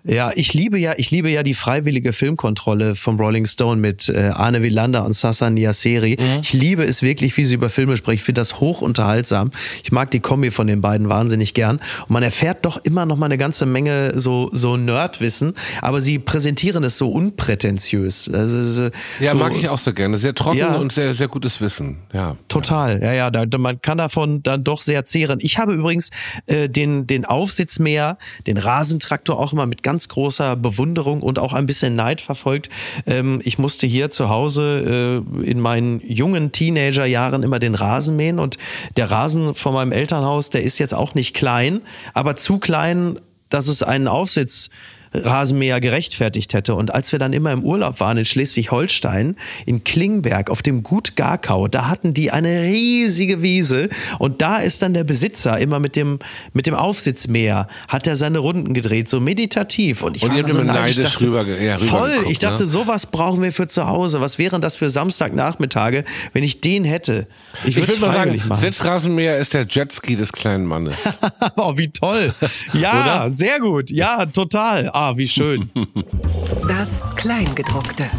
Ja, 0.04 0.32
ich 0.36 0.54
liebe 0.54 0.80
ja, 0.80 0.94
ich 0.98 1.12
liebe 1.12 1.30
ja 1.30 1.44
die 1.44 1.54
freiwillige 1.54 2.14
Filmkontrolle 2.28 2.96
vom 2.96 3.18
Rolling 3.18 3.46
Stone 3.46 3.80
mit 3.80 4.10
äh, 4.10 4.32
Arne 4.34 4.62
Wielander 4.62 5.06
und 5.06 5.14
Sasa 5.14 5.50
Niaseri. 5.50 6.18
Mhm. 6.20 6.40
Ich 6.42 6.52
liebe 6.52 6.84
es 6.84 7.02
wirklich, 7.02 7.38
wie 7.38 7.46
sie 7.46 7.56
über 7.56 7.70
Filme 7.70 7.96
sprechen. 7.96 8.18
Ich 8.18 8.24
finde 8.24 8.42
das 8.42 8.60
hoch 8.60 8.82
unterhaltsam. 8.82 9.52
Ich 9.82 9.94
mag 9.94 10.12
die 10.12 10.20
Kombi 10.20 10.52
von 10.52 10.68
den 10.68 10.82
beiden 10.82 11.08
wahnsinnig 11.08 11.54
gern. 11.54 11.78
Und 11.78 12.10
man 12.10 12.24
erfährt 12.24 12.66
doch 12.66 12.84
immer 12.84 13.06
noch 13.06 13.16
mal 13.16 13.28
eine 13.28 13.38
ganze 13.38 13.66
Menge 13.66 14.20
so, 14.20 14.50
so 14.52 14.76
Nerdwissen, 14.76 15.54
aber 15.82 16.02
sie 16.02 16.20
präsentieren 16.20 16.84
es 16.84 16.98
so 16.98 17.10
unprätentiös. 17.10 18.30
Also, 18.34 18.90
ja, 19.22 19.32
so, 19.32 19.38
mag 19.38 19.54
ich 19.56 19.70
auch 19.70 19.78
so 19.78 19.94
gerne. 19.94 20.18
Sehr 20.18 20.36
trocken 20.36 20.58
ja, 20.58 20.76
und 20.76 20.92
sehr, 20.92 21.14
sehr 21.14 21.30
gutes 21.30 21.62
Wissen. 21.62 22.00
Ja. 22.12 22.36
Total. 22.50 23.02
Ja, 23.02 23.14
ja, 23.14 23.32
da, 23.32 23.58
man 23.58 23.82
kann 23.82 24.00
davon 24.00 24.44
dann 24.44 24.66
doch 24.66 24.82
sehr 24.82 25.06
zehren. 25.06 25.40
Ich 25.42 25.60
habe 25.60 25.74
übrigens 25.74 26.10
äh, 26.48 26.68
den, 26.68 27.08
den 27.08 27.24
Aufsitzmäher, 27.24 28.18
den 28.48 28.58
Rasentraktor 28.58 29.40
auch 29.40 29.54
immer 29.54 29.66
mit 29.66 29.82
ganz 29.82 30.10
großer 30.10 30.58
Bewunderung 30.58 31.22
und 31.22 31.40
auch 31.40 31.54
ein 31.54 31.66
bisschen 31.66 31.96
Neid 31.96 32.17
verfolgt. 32.22 32.70
Ähm, 33.06 33.42
ich 33.44 33.58
musste 33.58 33.88
hier 33.88 34.10
zu 34.10 34.30
Hause 34.30 35.24
äh, 35.44 35.50
in 35.50 35.60
meinen 35.60 36.02
jungen 36.06 36.52
Teenagerjahren 36.52 37.44
immer 37.44 37.60
den 37.60 37.76
Rasen 37.76 38.16
mähen 38.16 38.40
und 38.40 38.58
der 38.96 39.12
Rasen 39.12 39.56
von 39.56 39.74
meinem 39.74 39.92
Elternhaus, 39.92 40.50
der 40.50 40.64
ist 40.64 40.80
jetzt 40.80 40.94
auch 40.94 41.16
nicht 41.16 41.36
klein, 41.36 41.82
aber 42.14 42.36
zu 42.36 42.60
klein, 42.60 43.20
dass 43.50 43.68
es 43.68 43.84
einen 43.84 44.08
Aufsitz 44.08 44.70
Rasenmäher 45.14 45.80
gerechtfertigt 45.82 46.54
hätte. 46.54 46.76
Und 46.76 46.94
als 46.94 47.12
wir 47.12 47.20
dann 47.20 47.34
immer 47.34 47.52
im 47.52 47.64
Urlaub 47.64 48.00
waren 48.00 48.18
in 48.18 48.26
Schleswig-Holstein, 48.26 49.36
in 49.66 49.84
Klingberg 49.84 50.50
auf 50.50 50.62
dem 50.62 50.84
Gut 50.84 51.16
Garkau, 51.16 51.68
da 51.68 51.88
hatten 51.88 52.14
die 52.14 52.32
eine 52.32 52.64
riesige 52.64 53.42
Wiese 53.42 53.90
und 54.20 54.42
da 54.42 54.58
ist 54.58 54.82
dann 54.82 54.94
der 54.94 55.04
Besitzer 55.04 55.58
immer 55.60 55.80
mit 55.80 55.96
dem, 55.96 56.20
mit 56.54 56.68
dem 56.68 56.76
Aufsitzmäher, 56.76 57.68
hat 57.88 58.08
er 58.08 58.16
seine 58.16 58.40
Runden 58.40 58.74
gedreht, 58.74 59.10
so 59.10 59.20
meditativ. 59.20 60.02
Und 60.04 60.18
ich 60.18 60.24
und 60.24 60.32
war 60.32 60.50
so 60.50 60.64
neidisch, 60.64 60.98
dachte, 60.98 61.26
rüber, 61.26 61.46
ja, 61.46 61.76
rüber 61.76 61.86
Voll, 61.88 62.10
geguckt, 62.12 62.32
ich 62.32 62.40
dachte, 62.40 62.64
ne? 62.64 62.68
sowas 62.68 63.06
brauchen 63.06 63.42
wir 63.42 63.52
für 63.52 63.68
zu 63.68 63.88
Hause. 63.88 64.22
Was 64.22 64.38
wären 64.38 64.62
das 64.62 64.76
für 64.76 64.90
Samstagnachmittage, 64.90 66.04
wenn 66.34 66.44
ich 66.44 66.62
den 66.62 66.84
hätte? 66.84 67.28
Ich, 67.64 67.78
ich 67.78 67.88
würde 67.88 68.00
mal 68.02 68.14
sagen, 68.14 68.42
machen. 68.46 68.60
Sitzrasenmäher 68.60 69.38
ist 69.38 69.54
der 69.54 69.66
Jetski 69.68 70.16
des 70.16 70.32
kleinen 70.32 70.66
Mannes. 70.66 70.98
oh, 71.58 71.78
wie 71.78 71.90
toll. 71.90 72.34
Ja, 72.74 73.28
sehr 73.30 73.60
gut. 73.60 73.92
Ja, 73.92 74.26
total. 74.26 74.90
Ah, 75.00 75.16
wie 75.16 75.28
schön. 75.28 75.70
Das 76.68 77.04
Kleingedruckte. 77.16 78.10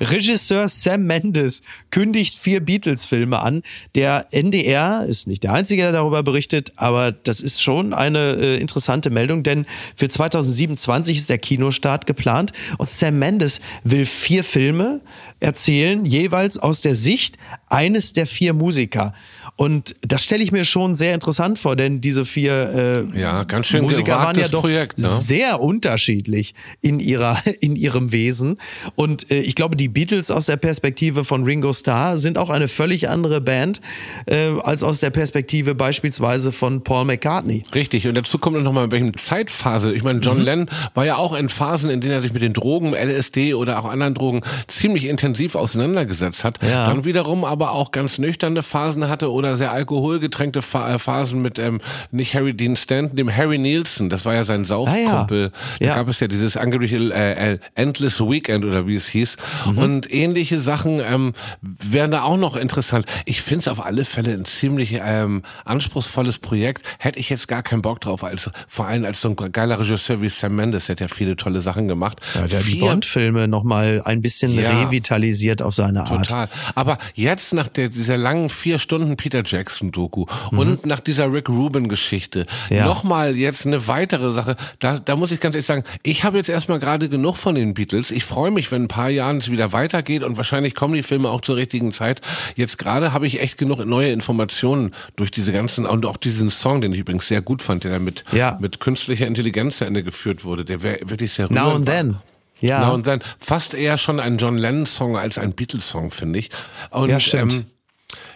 Regisseur 0.00 0.68
Sam 0.68 1.02
Mendes 1.02 1.60
kündigt 1.90 2.34
vier 2.34 2.60
Beatles-Filme 2.60 3.38
an. 3.38 3.62
Der 3.94 4.28
NDR 4.30 5.04
ist 5.04 5.26
nicht 5.26 5.42
der 5.42 5.52
Einzige, 5.52 5.82
der 5.82 5.92
darüber 5.92 6.22
berichtet, 6.22 6.72
aber 6.76 7.12
das 7.12 7.42
ist 7.42 7.62
schon 7.62 7.92
eine 7.92 8.36
äh, 8.40 8.56
interessante 8.56 9.10
Meldung, 9.10 9.42
denn 9.42 9.66
für 9.94 10.08
2027 10.08 11.18
ist 11.18 11.28
der 11.28 11.38
Kinostart 11.38 12.06
geplant 12.06 12.52
und 12.78 12.88
Sam 12.88 13.18
Mendes 13.18 13.60
will 13.84 14.06
vier 14.06 14.44
Filme 14.44 15.02
erzählen, 15.40 16.06
jeweils 16.06 16.58
aus 16.58 16.80
der 16.80 16.94
Sicht 16.94 17.36
eines 17.68 18.14
der 18.14 18.26
vier 18.26 18.54
Musiker. 18.54 19.12
Und 19.58 19.96
das 20.02 20.22
stelle 20.22 20.44
ich 20.44 20.52
mir 20.52 20.64
schon 20.64 20.94
sehr 20.94 21.14
interessant 21.14 21.58
vor, 21.58 21.74
denn 21.74 22.00
diese 22.00 22.24
vier 22.24 23.08
äh, 23.12 23.20
ja, 23.20 23.42
ganz 23.42 23.66
schön 23.66 23.82
Musiker 23.82 24.16
waren 24.16 24.38
ja 24.38 24.46
doch 24.46 24.60
Projekt, 24.60 24.98
ne? 24.98 25.08
sehr 25.08 25.60
unterschiedlich 25.60 26.54
in 26.80 27.00
ihrer 27.00 27.36
in 27.60 27.74
ihrem 27.74 28.12
Wesen. 28.12 28.58
Und 28.94 29.32
äh, 29.32 29.40
ich 29.40 29.56
glaube, 29.56 29.74
die 29.74 29.88
Beatles 29.88 30.30
aus 30.30 30.46
der 30.46 30.58
Perspektive 30.58 31.24
von 31.24 31.42
Ringo 31.42 31.72
Starr 31.72 32.18
sind 32.18 32.38
auch 32.38 32.50
eine 32.50 32.68
völlig 32.68 33.08
andere 33.08 33.40
Band 33.40 33.80
äh, 34.26 34.50
als 34.62 34.84
aus 34.84 35.00
der 35.00 35.10
Perspektive 35.10 35.74
beispielsweise 35.74 36.52
von 36.52 36.84
Paul 36.84 37.06
McCartney. 37.06 37.64
Richtig. 37.74 38.06
Und 38.06 38.16
dazu 38.16 38.38
kommt 38.38 38.62
noch 38.62 38.72
mal 38.72 38.84
in 38.84 38.92
welchem 38.92 39.16
Zeitphase. 39.16 39.92
Ich 39.92 40.04
meine, 40.04 40.20
John 40.20 40.38
mhm. 40.38 40.44
Lennon 40.44 40.70
war 40.94 41.04
ja 41.04 41.16
auch 41.16 41.34
in 41.34 41.48
Phasen, 41.48 41.90
in 41.90 42.00
denen 42.00 42.12
er 42.12 42.20
sich 42.20 42.32
mit 42.32 42.42
den 42.42 42.52
Drogen, 42.52 42.94
LSD 42.94 43.54
oder 43.54 43.80
auch 43.80 43.86
anderen 43.86 44.14
Drogen 44.14 44.42
ziemlich 44.68 45.06
intensiv 45.06 45.56
auseinandergesetzt 45.56 46.44
hat. 46.44 46.60
Ja. 46.62 46.86
Dann 46.86 47.04
wiederum 47.04 47.44
aber 47.44 47.72
auch 47.72 47.90
ganz 47.90 48.18
nüchterne 48.18 48.62
Phasen 48.62 49.08
hatte 49.08 49.32
oder 49.32 49.47
oder 49.48 49.56
sehr 49.56 49.72
alkoholgetränkte 49.72 50.60
äh, 50.60 50.98
Phasen 50.98 51.42
mit 51.42 51.58
ähm, 51.58 51.80
nicht 52.10 52.34
Harry 52.34 52.54
Dean 52.54 52.76
Stanton, 52.76 53.16
dem 53.16 53.34
Harry 53.34 53.58
Nielsen, 53.58 54.08
das 54.08 54.24
war 54.24 54.34
ja 54.34 54.44
sein 54.44 54.64
Saufkumpel. 54.64 55.52
Ah, 55.52 55.58
ja. 55.78 55.78
Da 55.80 55.86
ja. 55.86 55.94
gab 55.94 56.08
es 56.08 56.20
ja 56.20 56.28
dieses 56.28 56.56
angebliche 56.56 56.96
äh, 56.96 57.52
äh, 57.52 57.58
Endless 57.74 58.20
Weekend 58.20 58.64
oder 58.64 58.86
wie 58.86 58.96
es 58.96 59.08
hieß. 59.08 59.36
Mhm. 59.66 59.78
Und 59.78 60.12
ähnliche 60.12 60.60
Sachen 60.60 61.00
ähm, 61.00 61.32
wären 61.60 62.10
da 62.10 62.22
auch 62.22 62.36
noch 62.36 62.56
interessant. 62.56 63.06
Ich 63.24 63.42
finde 63.42 63.60
es 63.60 63.68
auf 63.68 63.84
alle 63.84 64.04
Fälle 64.04 64.32
ein 64.32 64.44
ziemlich 64.44 64.98
ähm, 65.02 65.42
anspruchsvolles 65.64 66.38
Projekt. 66.38 66.96
Hätte 66.98 67.18
ich 67.18 67.30
jetzt 67.30 67.48
gar 67.48 67.62
keinen 67.62 67.82
Bock 67.82 68.00
drauf, 68.00 68.24
als 68.24 68.50
vor 68.66 68.86
allem 68.86 69.04
als 69.04 69.20
so 69.20 69.28
ein 69.30 69.52
geiler 69.52 69.78
Regisseur 69.80 70.20
wie 70.20 70.28
Sam 70.28 70.56
Mendes, 70.56 70.86
der 70.86 70.94
hat 70.94 71.00
ja 71.00 71.08
viele 71.08 71.36
tolle 71.36 71.60
Sachen 71.60 71.88
gemacht. 71.88 72.18
Ja, 72.34 72.46
der 72.46 72.58
hat 72.58 72.66
die 72.66 72.74
Bond-Filme 72.76 73.48
nochmal 73.48 74.02
ein 74.04 74.20
bisschen 74.20 74.52
ja, 74.54 74.82
revitalisiert 74.82 75.62
auf 75.62 75.74
seine 75.74 76.00
Art. 76.00 76.08
Total. 76.08 76.48
Aber 76.74 76.98
jetzt 77.14 77.52
nach 77.54 77.68
der, 77.68 77.88
dieser 77.88 78.16
langen 78.16 78.48
vier 78.48 78.78
Stunden 78.78 79.16
Peter 79.16 79.37
Peter 79.38 79.56
Jackson 79.56 79.90
Doku 79.92 80.26
mhm. 80.50 80.58
und 80.58 80.86
nach 80.86 81.00
dieser 81.00 81.32
Rick 81.32 81.48
Rubin 81.48 81.88
Geschichte 81.88 82.46
ja. 82.70 82.84
nochmal 82.86 83.36
jetzt 83.36 83.66
eine 83.66 83.86
weitere 83.86 84.32
Sache. 84.32 84.56
Da, 84.78 84.98
da 84.98 85.16
muss 85.16 85.32
ich 85.32 85.40
ganz 85.40 85.54
ehrlich 85.54 85.66
sagen, 85.66 85.84
ich 86.02 86.24
habe 86.24 86.36
jetzt 86.36 86.48
erstmal 86.48 86.78
gerade 86.78 87.08
genug 87.08 87.36
von 87.36 87.54
den 87.54 87.74
Beatles. 87.74 88.10
Ich 88.10 88.24
freue 88.24 88.50
mich, 88.50 88.70
wenn 88.72 88.84
ein 88.84 88.88
paar 88.88 89.10
Jahren 89.10 89.38
es 89.38 89.50
wieder 89.50 89.72
weitergeht 89.72 90.22
und 90.22 90.36
wahrscheinlich 90.36 90.74
kommen 90.74 90.94
die 90.94 91.02
Filme 91.02 91.30
auch 91.30 91.40
zur 91.40 91.56
richtigen 91.56 91.92
Zeit. 91.92 92.20
Jetzt 92.56 92.78
gerade 92.78 93.12
habe 93.12 93.26
ich 93.26 93.40
echt 93.40 93.58
genug 93.58 93.84
neue 93.84 94.10
Informationen 94.10 94.94
durch 95.16 95.30
diese 95.30 95.52
ganzen 95.52 95.86
und 95.86 96.04
auch 96.06 96.16
diesen 96.16 96.50
Song, 96.50 96.80
den 96.80 96.92
ich 96.92 97.00
übrigens 97.00 97.28
sehr 97.28 97.42
gut 97.42 97.62
fand, 97.62 97.84
der 97.84 98.00
mit, 98.00 98.24
ja. 98.32 98.58
mit 98.60 98.80
künstlicher 98.80 99.26
Intelligenz 99.26 99.78
zu 99.78 99.84
Ende 99.84 100.02
geführt 100.02 100.44
wurde. 100.44 100.64
Der 100.64 100.82
wäre 100.82 100.98
wirklich 101.04 101.32
sehr 101.32 101.50
Now 101.52 101.74
and 101.74 101.86
then. 101.86 102.16
Ja. 102.60 102.86
Now 102.86 102.94
and 102.94 103.04
then. 103.04 103.20
Fast 103.38 103.74
eher 103.74 103.98
schon 103.98 104.18
ein 104.18 104.36
John 104.36 104.58
Lennon 104.58 104.86
Song 104.86 105.16
als 105.16 105.38
ein 105.38 105.52
Beatles 105.52 105.88
Song, 105.88 106.10
finde 106.10 106.40
ich. 106.40 106.50
Und, 106.90 107.08
ja, 107.08 107.20
stimmt. 107.20 107.54
Ähm, 107.54 107.66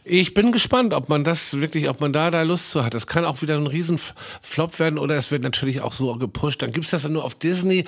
ich 0.05 0.35
bin 0.35 0.51
gespannt, 0.51 0.95
ob 0.95 1.09
man 1.09 1.23
das 1.23 1.61
wirklich, 1.61 1.89
ob 1.89 2.01
man 2.01 2.13
da 2.13 2.33
da 2.33 2.43
Lust 2.43 2.73
zu 2.73 2.85
hat. 2.85 2.93
Das 2.93 3.07
kann 3.07 3.25
auch 3.25 3.41
wieder 3.41 3.57
ein 3.57 3.69
Riesenflop 3.69 4.81
werden 4.81 4.99
oder 4.99 5.15
es 5.17 5.31
wird 5.31 5.43
natürlich 5.43 5.81
auch 5.81 5.93
so 5.93 6.15
gepusht. 6.17 6.61
Dann 6.61 6.73
gibt's 6.73 6.91
das 6.91 7.03
dann 7.03 7.13
nur 7.13 7.25
auf 7.25 7.37
Disney. 7.37 7.85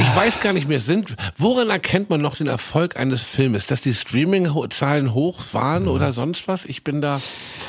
Ich 0.00 0.16
weiß 0.16 0.40
gar 0.40 0.52
nicht 0.52 0.68
mehr, 0.68 0.78
sind, 0.78 1.16
woran 1.36 1.68
erkennt 1.70 2.10
man 2.10 2.20
noch 2.20 2.36
den 2.36 2.46
Erfolg 2.46 2.96
eines 2.96 3.24
Filmes? 3.24 3.66
Dass 3.66 3.80
die 3.80 3.92
Streaming-Zahlen 3.92 5.14
hoch 5.14 5.40
waren 5.52 5.86
ja. 5.86 5.90
oder 5.90 6.12
sonst 6.12 6.46
was? 6.46 6.64
Ich 6.64 6.84
bin 6.84 7.00
da. 7.00 7.20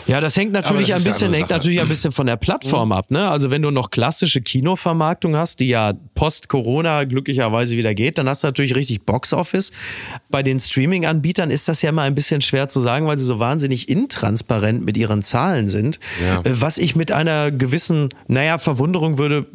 Ja, 0.05 0.21
das 0.21 0.37
hängt 0.37 0.51
natürlich 0.51 0.89
das 0.89 0.97
ein 0.97 1.03
bisschen, 1.03 1.33
hängt 1.33 1.49
natürlich 1.49 1.81
ein 1.81 1.87
bisschen 1.87 2.11
von 2.11 2.27
der 2.27 2.37
Plattform 2.37 2.89
mhm. 2.89 2.93
ab, 2.93 3.09
ne? 3.09 3.27
Also 3.27 3.49
wenn 3.49 3.63
du 3.63 3.71
noch 3.71 3.89
klassische 3.89 4.41
Kinovermarktung 4.41 5.35
hast, 5.35 5.61
die 5.61 5.67
ja 5.67 5.93
post-Corona 6.13 7.05
glücklicherweise 7.05 7.75
wieder 7.75 7.95
geht, 7.95 8.19
dann 8.19 8.29
hast 8.29 8.43
du 8.43 8.47
natürlich 8.47 8.75
richtig 8.75 9.03
Box-Office. 9.07 9.71
Bei 10.29 10.43
den 10.43 10.59
Streaming-Anbietern 10.59 11.49
ist 11.49 11.67
das 11.67 11.81
ja 11.81 11.89
immer 11.89 12.03
ein 12.03 12.13
bisschen 12.13 12.41
schwer 12.41 12.69
zu 12.69 12.79
sagen, 12.79 13.07
weil 13.07 13.17
sie 13.17 13.25
so 13.25 13.39
wahnsinnig 13.39 13.78
wahnsinnig 13.79 13.89
intransparent 13.89 14.85
mit 14.85 14.97
ihren 14.97 15.23
Zahlen 15.23 15.69
sind, 15.69 15.99
ja. 16.21 16.41
Äh, 16.41 16.61
was 16.61 16.77
ich 16.77 16.95
mit 16.95 17.11
einer 17.11 17.51
gewissen, 17.51 18.09
naja, 18.27 18.57
Verwunderung 18.57 19.17
würde, 19.17 19.45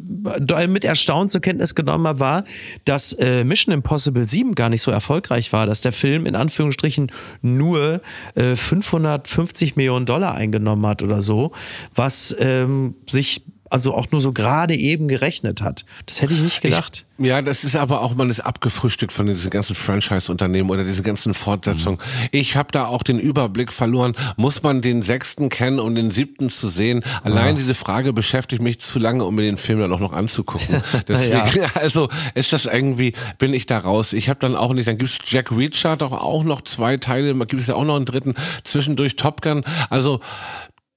äh, 0.55 0.67
mit 0.67 0.83
Erstaunen 0.83 1.29
zur 1.29 1.41
Kenntnis 1.41 1.75
genommen 1.75 2.07
habe, 2.07 2.19
war, 2.19 2.43
dass 2.85 3.13
äh, 3.13 3.43
Mission 3.43 3.73
Impossible 3.73 4.27
7 4.27 4.55
gar 4.55 4.69
nicht 4.69 4.81
so 4.81 4.91
erfolgreich 4.91 5.51
war, 5.53 5.65
dass 5.65 5.81
der 5.81 5.91
Film 5.91 6.25
in 6.25 6.35
Anführungsstrichen 6.35 7.11
nur 7.41 8.01
äh, 8.35 8.55
550 8.55 9.75
Millionen 9.75 10.05
Dollar 10.05 10.35
eingenommen 10.35 10.85
hat 10.85 11.03
oder 11.03 11.21
so, 11.21 11.51
was 11.93 12.35
ähm, 12.39 12.95
sich 13.09 13.43
also 13.75 13.93
auch 13.93 14.09
nur 14.09 14.21
so 14.21 14.31
gerade 14.31 14.73
eben 14.73 15.09
gerechnet 15.09 15.61
hat. 15.61 15.83
Das 16.05 16.21
hätte 16.21 16.33
ich 16.33 16.39
nicht 16.39 16.61
gedacht. 16.61 17.03
Ich, 17.17 17.25
ja, 17.25 17.41
das 17.41 17.65
ist 17.65 17.75
aber 17.75 17.99
auch, 17.99 18.15
man 18.15 18.29
ist 18.29 18.39
abgefrühstückt 18.39 19.11
von 19.11 19.25
diesen 19.25 19.49
ganzen 19.49 19.75
Franchise-Unternehmen 19.75 20.69
oder 20.69 20.85
diese 20.85 21.03
ganzen 21.03 21.33
Fortsetzungen. 21.33 21.99
Mhm. 21.99 22.29
Ich 22.31 22.55
habe 22.55 22.69
da 22.71 22.85
auch 22.85 23.03
den 23.03 23.19
Überblick 23.19 23.73
verloren. 23.73 24.15
Muss 24.37 24.63
man 24.63 24.81
den 24.81 25.01
sechsten 25.01 25.49
kennen, 25.49 25.81
um 25.81 25.93
den 25.93 26.09
siebten 26.09 26.49
zu 26.49 26.69
sehen? 26.69 27.03
Allein 27.21 27.47
ja. 27.47 27.53
diese 27.59 27.75
Frage 27.75 28.13
beschäftigt 28.13 28.61
mich 28.61 28.79
zu 28.79 28.97
lange, 28.97 29.25
um 29.25 29.35
mir 29.35 29.41
den 29.41 29.57
Film 29.57 29.81
dann 29.81 29.91
auch 29.91 29.99
noch 29.99 30.13
anzugucken. 30.13 30.81
Deswegen, 31.09 31.33
ja. 31.33 31.65
also 31.73 32.07
ist 32.33 32.53
das 32.53 32.67
irgendwie, 32.67 33.13
bin 33.39 33.53
ich 33.53 33.65
da 33.65 33.79
raus. 33.79 34.13
Ich 34.13 34.29
habe 34.29 34.39
dann 34.39 34.55
auch 34.55 34.71
nicht, 34.71 34.87
dann 34.87 34.97
gibt's 34.97 35.17
Jack 35.25 35.51
Reacher 35.51 35.97
doch 35.97 36.13
auch 36.13 36.45
noch 36.45 36.61
zwei 36.61 36.95
Teile, 36.95 37.33
gibt 37.45 37.61
es 37.61 37.67
ja 37.67 37.75
auch 37.75 37.83
noch 37.83 37.97
einen 37.97 38.05
dritten, 38.05 38.35
zwischendurch 38.63 39.17
Top 39.17 39.41
Gun. 39.41 39.65
Also 39.89 40.21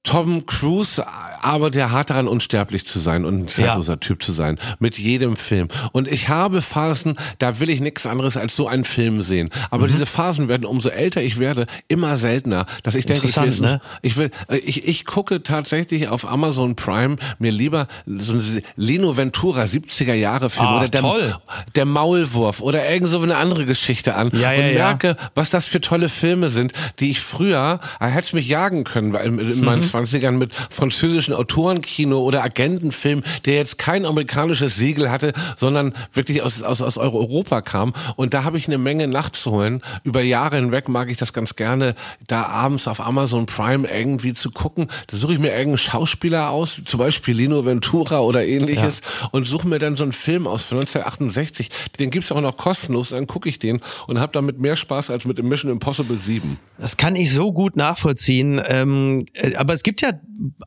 Tom 0.09 0.47
Cruise 0.47 1.05
arbeitet 1.43 1.81
ja 1.81 1.91
hart 1.91 2.09
daran, 2.09 2.29
unsterblich 2.29 2.87
zu 2.87 2.99
sein 2.99 3.27
und 3.27 3.43
ein 3.43 3.47
zeitloser 3.47 3.93
ja. 3.93 3.97
Typ 3.99 4.23
zu 4.23 4.33
sein. 4.33 4.59
Mit 4.79 4.99
jedem 4.99 5.37
Film. 5.37 5.69
Und 5.93 6.09
ich 6.09 6.31
habe 6.31 6.63
Phasen, 6.63 7.17
da 7.39 7.61
will 7.61 7.69
ich 7.69 7.81
nichts 7.81 8.07
anderes 8.07 8.39
als 8.39 8.57
so 8.57 8.67
einen 8.67 8.85
Film 8.85 9.23
sehen. 9.23 9.51
Aber 9.71 9.87
mhm. 9.87 9.91
diese 9.91 10.07
Phasen 10.07 10.49
werden, 10.49 10.65
umso 10.65 10.89
älter 10.89 11.21
ich 11.21 11.39
werde, 11.39 11.67
immer 11.89 12.17
seltener. 12.17 12.65
Dass 12.85 12.95
ich 12.95 13.05
denke, 13.05 13.27
ich 13.27 13.37
will, 13.37 13.61
ne? 13.61 13.81
ich, 14.01 14.17
will 14.17 14.31
ich, 14.65 14.89
ich 14.89 15.05
gucke 15.05 15.43
tatsächlich 15.43 16.09
auf 16.09 16.27
Amazon 16.27 16.75
Prime 16.75 17.17
mir 17.39 17.53
lieber 17.53 17.87
so 18.07 18.33
eine 18.33 18.43
Lino 18.77 19.19
Ventura 19.19 19.65
70er 19.65 20.15
Jahre 20.15 20.49
Film 20.49 20.69
ah, 20.69 20.79
oder 20.79 20.89
der, 20.89 21.03
toll. 21.03 21.37
der 21.75 21.85
Maulwurf 21.85 22.63
oder 22.63 22.89
irgend 22.91 23.11
so 23.11 23.21
eine 23.21 23.37
andere 23.37 23.67
Geschichte 23.67 24.15
an 24.15 24.31
ja, 24.33 24.55
ja, 24.55 24.69
und 24.69 24.75
merke, 24.75 25.17
was 25.35 25.51
das 25.51 25.67
für 25.67 25.83
tolle 25.83 26.09
Filme 26.09 26.49
sind, 26.49 26.73
die 26.99 27.11
ich 27.11 27.21
früher, 27.21 27.79
äh, 28.01 28.07
hätte 28.07 28.35
mich 28.35 28.49
jagen 28.49 28.85
können 28.85 29.15
in, 29.15 29.39
in 29.39 29.61
meinen 29.61 29.81
mhm 29.81 29.98
20ern 30.05 30.33
mit 30.33 30.53
französischen 30.53 31.35
Autorenkino 31.35 32.21
oder 32.21 32.43
Agentenfilm, 32.43 33.23
der 33.45 33.55
jetzt 33.55 33.79
kein 33.79 34.05
amerikanisches 34.05 34.77
Siegel 34.77 35.11
hatte, 35.11 35.33
sondern 35.57 35.95
wirklich 36.13 36.43
aus, 36.43 36.63
aus, 36.63 36.83
aus 36.83 36.99
Europa 36.99 37.61
kam. 37.63 37.93
Und 38.17 38.35
da 38.35 38.45
habe 38.45 38.59
ich 38.59 38.69
eine 38.69 38.79
Menge 38.79 39.09
nachzuholen. 39.09 39.83
Über 40.05 40.23
Jahre 40.23 40.57
hinweg 40.57 40.89
mag 40.89 41.11
ich 41.11 41.19
das 41.19 41.33
ganz 41.33 41.57
gerne, 41.57 41.95
da 42.27 42.45
abends 42.47 42.89
auf 42.89 43.01
Amazon 43.01 43.47
Prime 43.47 43.89
irgendwie 43.89 44.35
zu 44.35 44.51
gucken. 44.51 44.89
Da 45.09 45.17
suche 45.17 45.35
ich 45.35 45.39
mir 45.39 45.49
irgendeinen 45.49 45.79
Schauspieler 45.79 46.51
aus, 46.51 46.81
zum 46.85 46.99
Beispiel 46.99 47.35
Lino 47.35 47.65
Ventura 47.65 48.21
oder 48.21 48.45
ähnliches, 48.45 49.01
ja. 49.01 49.29
und 49.33 49.47
suche 49.47 49.69
mir 49.69 49.79
dann 49.79 49.97
so 49.97 50.03
einen 50.03 50.13
Film 50.13 50.47
aus 50.47 50.65
von 50.65 50.79
1968. 50.79 51.71
Den 51.99 52.11
gibt's 52.11 52.33
auch 52.33 52.41
noch 52.41 52.57
kostenlos. 52.57 53.11
Dann 53.11 53.27
gucke 53.27 53.49
ich 53.49 53.59
den 53.59 53.81
und 54.07 54.21
habe 54.21 54.33
damit 54.33 54.59
mehr 54.59 54.77
Spaß 54.77 55.11
als 55.11 55.25
mit 55.25 55.39
dem 55.39 55.49
Mission 55.49 55.71
Impossible 55.71 56.19
7. 56.19 56.59
Das 56.79 56.97
kann 56.97 57.17
ich 57.17 57.33
so 57.33 57.53
gut 57.53 57.77
nachvollziehen. 57.77 58.61
Ähm, 58.65 59.27
äh, 59.35 59.55
aber 59.57 59.73
es 59.79 59.85
gibt 59.85 60.01
ja 60.01 60.13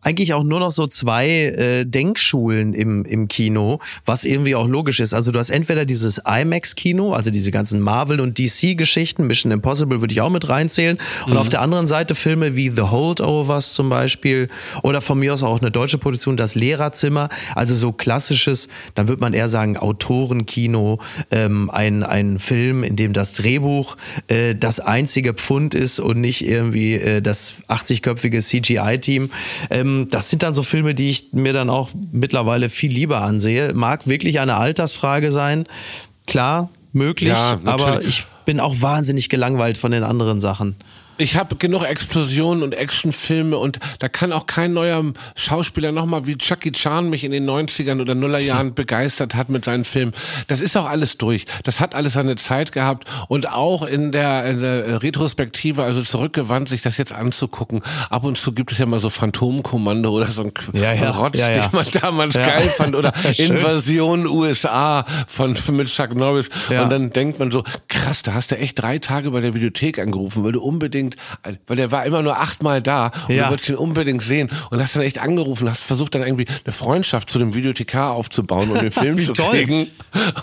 eigentlich 0.02 0.34
auch 0.34 0.44
nur 0.44 0.62
noch 0.62 0.72
so 0.72 0.88
zwei 0.88 1.28
äh, 1.28 1.86
Denkschulen 1.86 2.74
im, 2.74 3.04
im 3.04 3.28
Kino, 3.28 3.80
was 4.06 4.24
irgendwie 4.24 4.56
auch 4.56 4.68
logisch 4.70 5.02
ist. 5.02 5.14
Also 5.14 5.34
du 5.34 5.40
hast 5.40 5.50
entweder 5.50 5.84
dieses 5.84 6.22
IMAX-Kino, 6.26 7.12
also 7.12 7.30
diese 7.30 7.52
ganzen 7.52 7.82
Marvel- 7.82 8.22
und 8.22 8.40
DC-Geschichten, 8.40 9.28
Mission 9.28 9.52
Impossible 9.52 10.00
würde 10.00 10.14
ich 10.14 10.22
auch 10.22 10.30
mit 10.30 10.48
reinzählen. 10.48 10.98
Und 11.26 11.34
mhm. 11.34 11.40
auf 11.40 11.50
der 11.50 11.60
anderen 11.60 11.88
Seite 11.88 12.16
Filme 12.16 12.56
wie 12.56 12.70
The 12.70 12.84
Holdovers 12.84 13.74
zum 13.74 13.90
Beispiel 13.90 14.48
oder 14.82 15.02
von 15.02 15.20
mir 15.20 15.34
aus 15.34 15.44
auch 15.44 15.60
eine 15.60 15.72
deutsche 15.72 15.98
Produktion, 15.98 16.38
Das 16.38 16.56
Lehrerzimmer. 16.56 17.28
Also 17.54 17.76
so 17.76 17.92
klassisches, 17.92 18.70
dann 18.96 19.10
würde 19.10 19.20
man 19.20 19.34
eher 19.34 19.50
sagen 19.50 19.76
Autorenkino, 19.76 21.00
ähm, 21.32 21.70
ein, 21.70 22.04
ein 22.04 22.40
Film, 22.40 22.84
in 22.84 22.96
dem 22.96 23.12
das 23.12 23.34
Drehbuch 23.34 23.98
äh, 24.28 24.56
das 24.56 24.80
einzige 24.80 25.34
Pfund 25.34 25.76
ist 25.76 26.00
und 26.00 26.22
nicht 26.22 26.48
irgendwie 26.48 26.94
äh, 26.94 27.22
das 27.22 27.56
80-köpfige 27.68 28.40
CGI-Team. 29.02 29.30
Ähm, 29.70 30.08
das 30.10 30.30
sind 30.30 30.44
dann 30.44 30.54
so 30.54 30.64
Filme, 30.64 30.96
die 30.96 31.10
ich 31.10 31.34
mir 31.34 31.54
dann 31.54 31.70
auch 31.70 31.90
mittlerweile 32.12 32.70
viel 32.70 32.92
lieber 32.92 33.22
ansehe. 33.22 33.74
Mag 33.74 34.08
wirklich 34.08 34.40
eine 34.40 34.56
Altersfrage 34.56 35.32
sein. 35.32 35.66
Klar, 36.28 36.70
möglich, 36.94 37.32
ja, 37.32 37.60
aber 37.66 38.02
ich 38.02 38.24
bin 38.46 38.60
auch 38.60 38.82
wahnsinnig 38.82 39.30
gelangweilt 39.30 39.78
von 39.78 39.92
den 39.92 40.04
anderen 40.04 40.40
Sachen. 40.40 40.76
Ich 41.18 41.36
habe 41.36 41.56
genug 41.56 41.84
Explosionen 41.84 42.64
und 42.64 42.74
Actionfilme 42.74 43.58
und 43.58 43.80
da 44.00 44.08
kann 44.08 44.34
auch 44.34 44.48
kein 44.48 44.74
neuer 44.74 45.04
Schauspieler 45.36 45.92
nochmal 45.92 46.26
wie 46.26 46.38
Chucky 46.38 46.72
Chan 46.72 47.10
mich 47.10 47.24
in 47.24 47.32
den 47.32 47.48
90ern 47.48 48.02
oder 48.02 48.16
Nullerjahren 48.16 48.74
begeistert 48.76 49.36
hat 49.36 49.50
mit 49.50 49.66
seinen 49.66 49.86
Filmen. 49.86 50.14
Das 50.48 50.62
ist 50.62 50.76
auch 50.78 50.88
alles 50.88 51.18
durch. 51.18 51.46
Das 51.64 51.80
hat 51.80 51.94
alles 51.94 52.14
seine 52.14 52.36
Zeit 52.38 52.72
gehabt 52.72 53.08
und 53.28 53.52
auch 53.52 53.84
in 53.84 54.12
der, 54.12 54.46
in 54.46 54.62
der 54.62 55.04
Retrospektive, 55.04 55.84
also 55.84 56.02
zurückgewandt, 56.02 56.70
sich 56.70 56.82
das 56.82 56.98
jetzt 56.98 57.14
anzugucken. 57.14 57.84
Ab 58.10 58.24
und 58.24 58.38
zu 58.38 58.54
gibt 58.54 58.72
es 58.72 58.78
ja 58.78 58.86
mal 58.86 59.00
so 59.00 59.10
Phantomkommando 59.10 60.10
oder 60.10 60.28
so 60.28 60.44
ein, 60.44 60.52
ja, 60.74 60.94
ja. 60.94 61.12
Rotz, 61.12 61.38
ja, 61.38 61.50
den 61.50 61.70
man 61.72 61.86
damals 62.02 62.34
geil 62.34 62.70
fand 62.70 62.96
oder 62.96 63.14
Invasion 63.38 64.26
USA 64.28 65.06
von, 65.28 65.56
mit 65.72 65.88
Chuck 65.88 66.16
Norris. 66.16 66.50
Und 66.70 66.90
dann 66.90 67.12
denkt 67.12 67.40
man 67.40 67.52
so, 67.52 67.64
krass, 67.88 68.24
da 68.24 68.34
hast 68.34 68.52
du 68.52 68.58
echt 68.58 68.82
drei 68.82 68.98
Tage 68.98 69.32
bei 69.32 69.42
der 69.42 69.54
Videothek 69.54 70.00
angerufen, 70.00 70.44
weil 70.44 70.54
du 70.54 70.62
unbedingt 70.62 71.01
unbedingt, 71.02 71.18
weil 71.68 71.76
der 71.76 71.92
war 71.92 72.06
immer 72.06 72.22
nur 72.22 72.38
achtmal 72.38 72.82
da 72.82 73.12
und 73.28 73.36
ja. 73.36 73.44
du 73.44 73.50
wolltest 73.52 73.70
ihn 73.70 73.76
unbedingt 73.76 74.22
sehen 74.22 74.50
und 74.70 74.82
hast 74.82 74.96
dann 74.96 75.04
echt 75.04 75.20
angerufen, 75.20 75.70
hast 75.70 75.84
versucht 75.84 76.16
dann 76.16 76.24
irgendwie 76.24 76.46
eine 76.48 76.74
Freundschaft 76.74 77.30
zu 77.30 77.40
dem 77.40 77.54
Videothekar 77.54 78.12
aufzubauen 78.12 78.70
und 78.70 78.82
den 78.82 78.92
Film 78.92 79.20
zu 79.20 79.34
toll. 79.34 79.52
kriegen. 79.52 79.88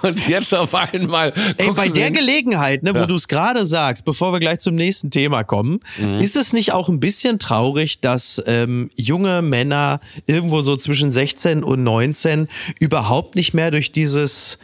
Und 0.03 0.29
jetzt 0.29 0.55
auf 0.55 0.75
einmal. 0.75 1.33
Ey, 1.57 1.71
bei 1.73 1.89
der 1.89 2.11
Gelegenheit, 2.11 2.83
ne, 2.83 2.95
wo 2.95 3.01
ja. 3.01 3.07
du 3.07 3.17
es 3.17 3.29
gerade 3.29 3.65
sagst, 3.67 4.05
bevor 4.05 4.33
wir 4.33 4.41
gleich 4.41 4.61
zum 4.61 4.75
nächsten 4.75 5.11
Thema 5.11 5.45
kommen, 5.45 5.81
mhm. 5.99 6.19
ist 6.19 6.37
es 6.37 6.53
nicht 6.53 6.73
auch 6.73 6.89
ein 6.89 7.01
bisschen 7.01 7.39
traurig, 7.39 8.01
dass 8.01 8.43
ähm, 8.47 8.91
junge 8.97 9.43
Männer 9.43 10.01
irgendwo 10.27 10.63
so 10.63 10.77
zwischen 10.77 11.13
16 11.13 11.63
und 11.63 11.83
19 11.83 12.49
überhaupt 12.81 13.37
nicht 13.37 13.55
mehr 13.55 13.71
durch 13.71 13.93
dieses 13.93 14.59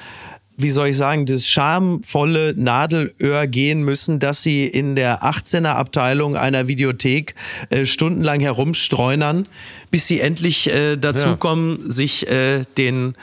wie 0.57 0.71
soll 0.71 0.89
ich 0.89 0.97
sagen, 0.97 1.27
das 1.27 1.47
schamvolle 1.47 2.55
Nadelöhr 2.57 3.47
gehen 3.47 3.83
müssen, 3.83 4.21
dass 4.21 4.43
sie 4.43 4.67
in 4.67 4.95
der 4.95 5.23
18er 5.23 5.75
Abteilung 5.75 6.37
einer 6.37 6.69
Videothek 6.69 7.35
äh, 7.71 7.85
stundenlang 7.85 8.41
herumstreunern, 8.41 9.49
bis 9.91 10.07
sie 10.07 10.21
endlich 10.21 10.71
äh, 10.71 10.97
dazu 10.97 11.37
ja. 11.43 11.67
sich 11.87 12.29
äh, 12.29 12.65
den 12.79 13.15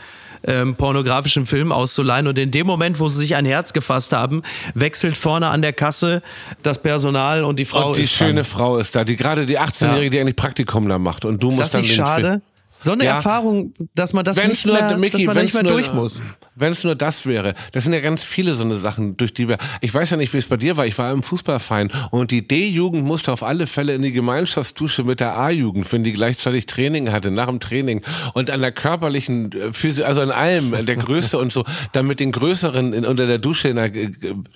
ähm, 0.44 0.76
pornografischen 0.76 1.46
Film 1.46 1.72
auszuleihen. 1.72 2.28
Und 2.28 2.38
in 2.38 2.52
dem 2.52 2.68
Moment, 2.68 3.00
wo 3.00 3.08
sie 3.08 3.20
sich 3.20 3.36
ein 3.36 3.46
Herz 3.46 3.74
gefasst 3.74 4.12
haben, 4.12 4.42
wechselt 4.74 5.18
vorne 5.18 5.48
an 5.48 5.62
der 5.62 5.74
Kasse 5.74 6.22
das 6.64 6.82
Personal 6.82 7.44
und 7.44 7.60
die 7.60 7.66
Frau 7.66 7.90
und 7.90 7.98
die 7.98 8.02
ist 8.02 8.14
schöne 8.14 8.34
dran. 8.34 8.46
Frau 8.46 8.78
ist 8.78 8.96
da, 8.96 9.04
die 9.04 9.16
gerade 9.16 9.46
die 9.46 9.60
18-Jährige, 9.60 10.04
ja. 10.04 10.10
die 10.10 10.20
eigentlich 10.20 10.36
Praktikum 10.36 10.90
da 10.90 11.00
macht. 11.00 11.26
Und 11.26 11.42
du 11.42 11.50
ist 11.50 11.56
musst 11.56 11.66
das 11.66 11.72
dann 11.72 11.82
nicht 11.82 11.96
schade? 11.96 12.42
So 12.82 12.94
eine 12.94 13.06
ja. 13.06 13.16
Erfahrung, 13.16 13.74
dass 13.94 14.14
man 14.14 14.26
das 14.26 14.38
wenn's 14.38 14.50
nicht 14.50 14.66
nur, 14.66 14.76
mehr, 14.76 14.98
Mickey, 14.98 15.26
dass 15.26 15.36
man 15.36 15.44
nicht 15.44 15.54
mehr 15.54 15.64
nur, 15.64 15.74
durch 15.74 15.94
muss. 15.94 16.22
Wenn 16.56 16.72
es 16.72 16.84
nur 16.84 16.96
das 16.96 17.26
wäre. 17.26 17.54
Das 17.72 17.84
sind 17.84 17.94
ja 17.94 18.00
ganz 18.00 18.24
viele 18.24 18.56
so 18.56 18.64
eine 18.64 18.78
Sachen, 18.78 19.16
durch 19.18 19.34
die 19.34 19.48
wir. 19.48 19.58
Ich 19.82 19.94
weiß 19.94 20.10
ja 20.10 20.18
nicht, 20.18 20.34
wie 20.34 20.38
es 20.38 20.48
bei 20.48 20.58
dir 20.58 20.78
war. 20.78 20.86
Ich 20.86 20.98
war 20.98 21.12
im 21.12 21.24
Fußballverein 21.24 21.92
und 22.10 22.32
die 22.32 22.48
D-Jugend 22.48 23.06
musste 23.06 23.32
auf 23.32 23.44
alle 23.44 23.68
Fälle 23.68 23.94
in 23.94 24.02
die 24.02 24.12
Gemeinschaftsdusche 24.12 25.04
mit 25.04 25.20
der 25.20 25.38
A-Jugend, 25.38 25.92
wenn 25.92 26.04
die 26.04 26.14
gleichzeitig 26.14 26.66
Training 26.66 27.12
hatte, 27.12 27.32
nach 27.32 27.48
dem 27.48 27.60
Training 27.60 28.02
und 28.34 28.50
an 28.50 28.62
der 28.62 28.72
körperlichen, 28.72 29.52
äh, 29.54 30.04
also 30.04 30.22
an 30.22 30.32
allem, 30.32 30.86
der 30.86 30.96
Größe 30.96 31.38
und 31.38 31.54
so, 31.54 31.64
dann 31.92 32.08
mit 32.08 32.20
den 32.20 32.32
Größeren 32.32 32.94
in, 32.94 33.06
unter 33.06 33.28
der 33.28 33.38
Dusche 33.38 33.70
in 33.70 33.76
der, 33.76 33.96
äh, 33.96 34.12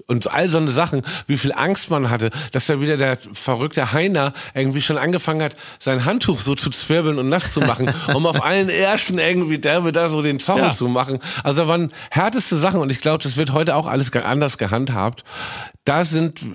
und 0.08 0.32
all 0.32 0.50
so 0.50 0.58
eine 0.58 0.72
Sachen, 0.72 1.02
wie 1.28 1.38
viel 1.38 1.54
Angst 1.54 1.92
man 1.92 2.10
hatte, 2.10 2.32
dass 2.52 2.66
da 2.66 2.82
wieder 2.82 2.98
der 2.98 3.18
verrückte 3.34 3.94
Heiner 3.94 4.34
irgendwie 4.54 4.82
schon 4.82 4.98
angefangen 4.98 5.44
hat, 5.44 5.56
sein 5.80 6.06
Handtuch 6.06 6.40
so 6.40 6.56
zu 6.56 6.70
zwirbeln 6.72 7.20
und 7.20 7.30
nass 7.30 7.54
zu 7.54 7.62
machen. 7.62 7.90
Um 8.16 8.26
auf 8.26 8.44
allen 8.44 8.70
Ersten 8.70 9.20
irgendwie 9.20 9.60
derbe 9.60 9.92
da 9.92 10.10
so 10.10 10.22
den 10.22 10.40
Zorn 10.40 10.60
ja. 10.60 10.72
zu 10.72 10.88
machen. 10.88 11.20
Also 11.44 11.64
da 11.64 11.68
waren 11.68 11.92
härteste 12.10 12.56
Sachen 12.56 12.80
und 12.80 12.92
ich 12.92 13.02
glaube, 13.02 13.24
das 13.24 13.38
wird 13.38 13.54
heute 13.54 13.76
auch 13.76 13.88
alles 13.88 14.14
anders 14.14 14.58
gehandhabt. 14.58 15.24
Da 15.84 16.06
sind 16.06 16.46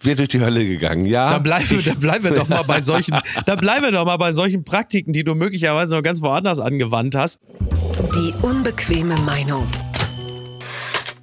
wir 0.00 0.16
durch 0.16 0.28
die 0.28 0.40
Hölle 0.40 0.66
gegangen, 0.66 1.06
ja. 1.06 1.30
Da 1.30 1.38
bleiben, 1.38 1.70
wir, 1.70 1.82
da 1.82 1.94
bleiben 1.94 2.24
wir 2.24 2.32
doch 2.32 2.48
mal 2.48 2.62
bei 2.62 2.82
solchen, 2.82 3.16
da 3.46 3.56
bleiben 3.56 3.84
wir 3.84 3.92
doch 3.92 4.04
mal 4.04 4.16
bei 4.16 4.32
solchen 4.32 4.64
Praktiken, 4.64 5.12
die 5.12 5.24
du 5.24 5.34
möglicherweise 5.34 5.94
noch 5.94 6.02
ganz 6.02 6.20
woanders 6.22 6.58
angewandt 6.58 7.14
hast. 7.14 7.40
Die 8.14 8.32
unbequeme 8.42 9.14
Meinung. 9.20 9.66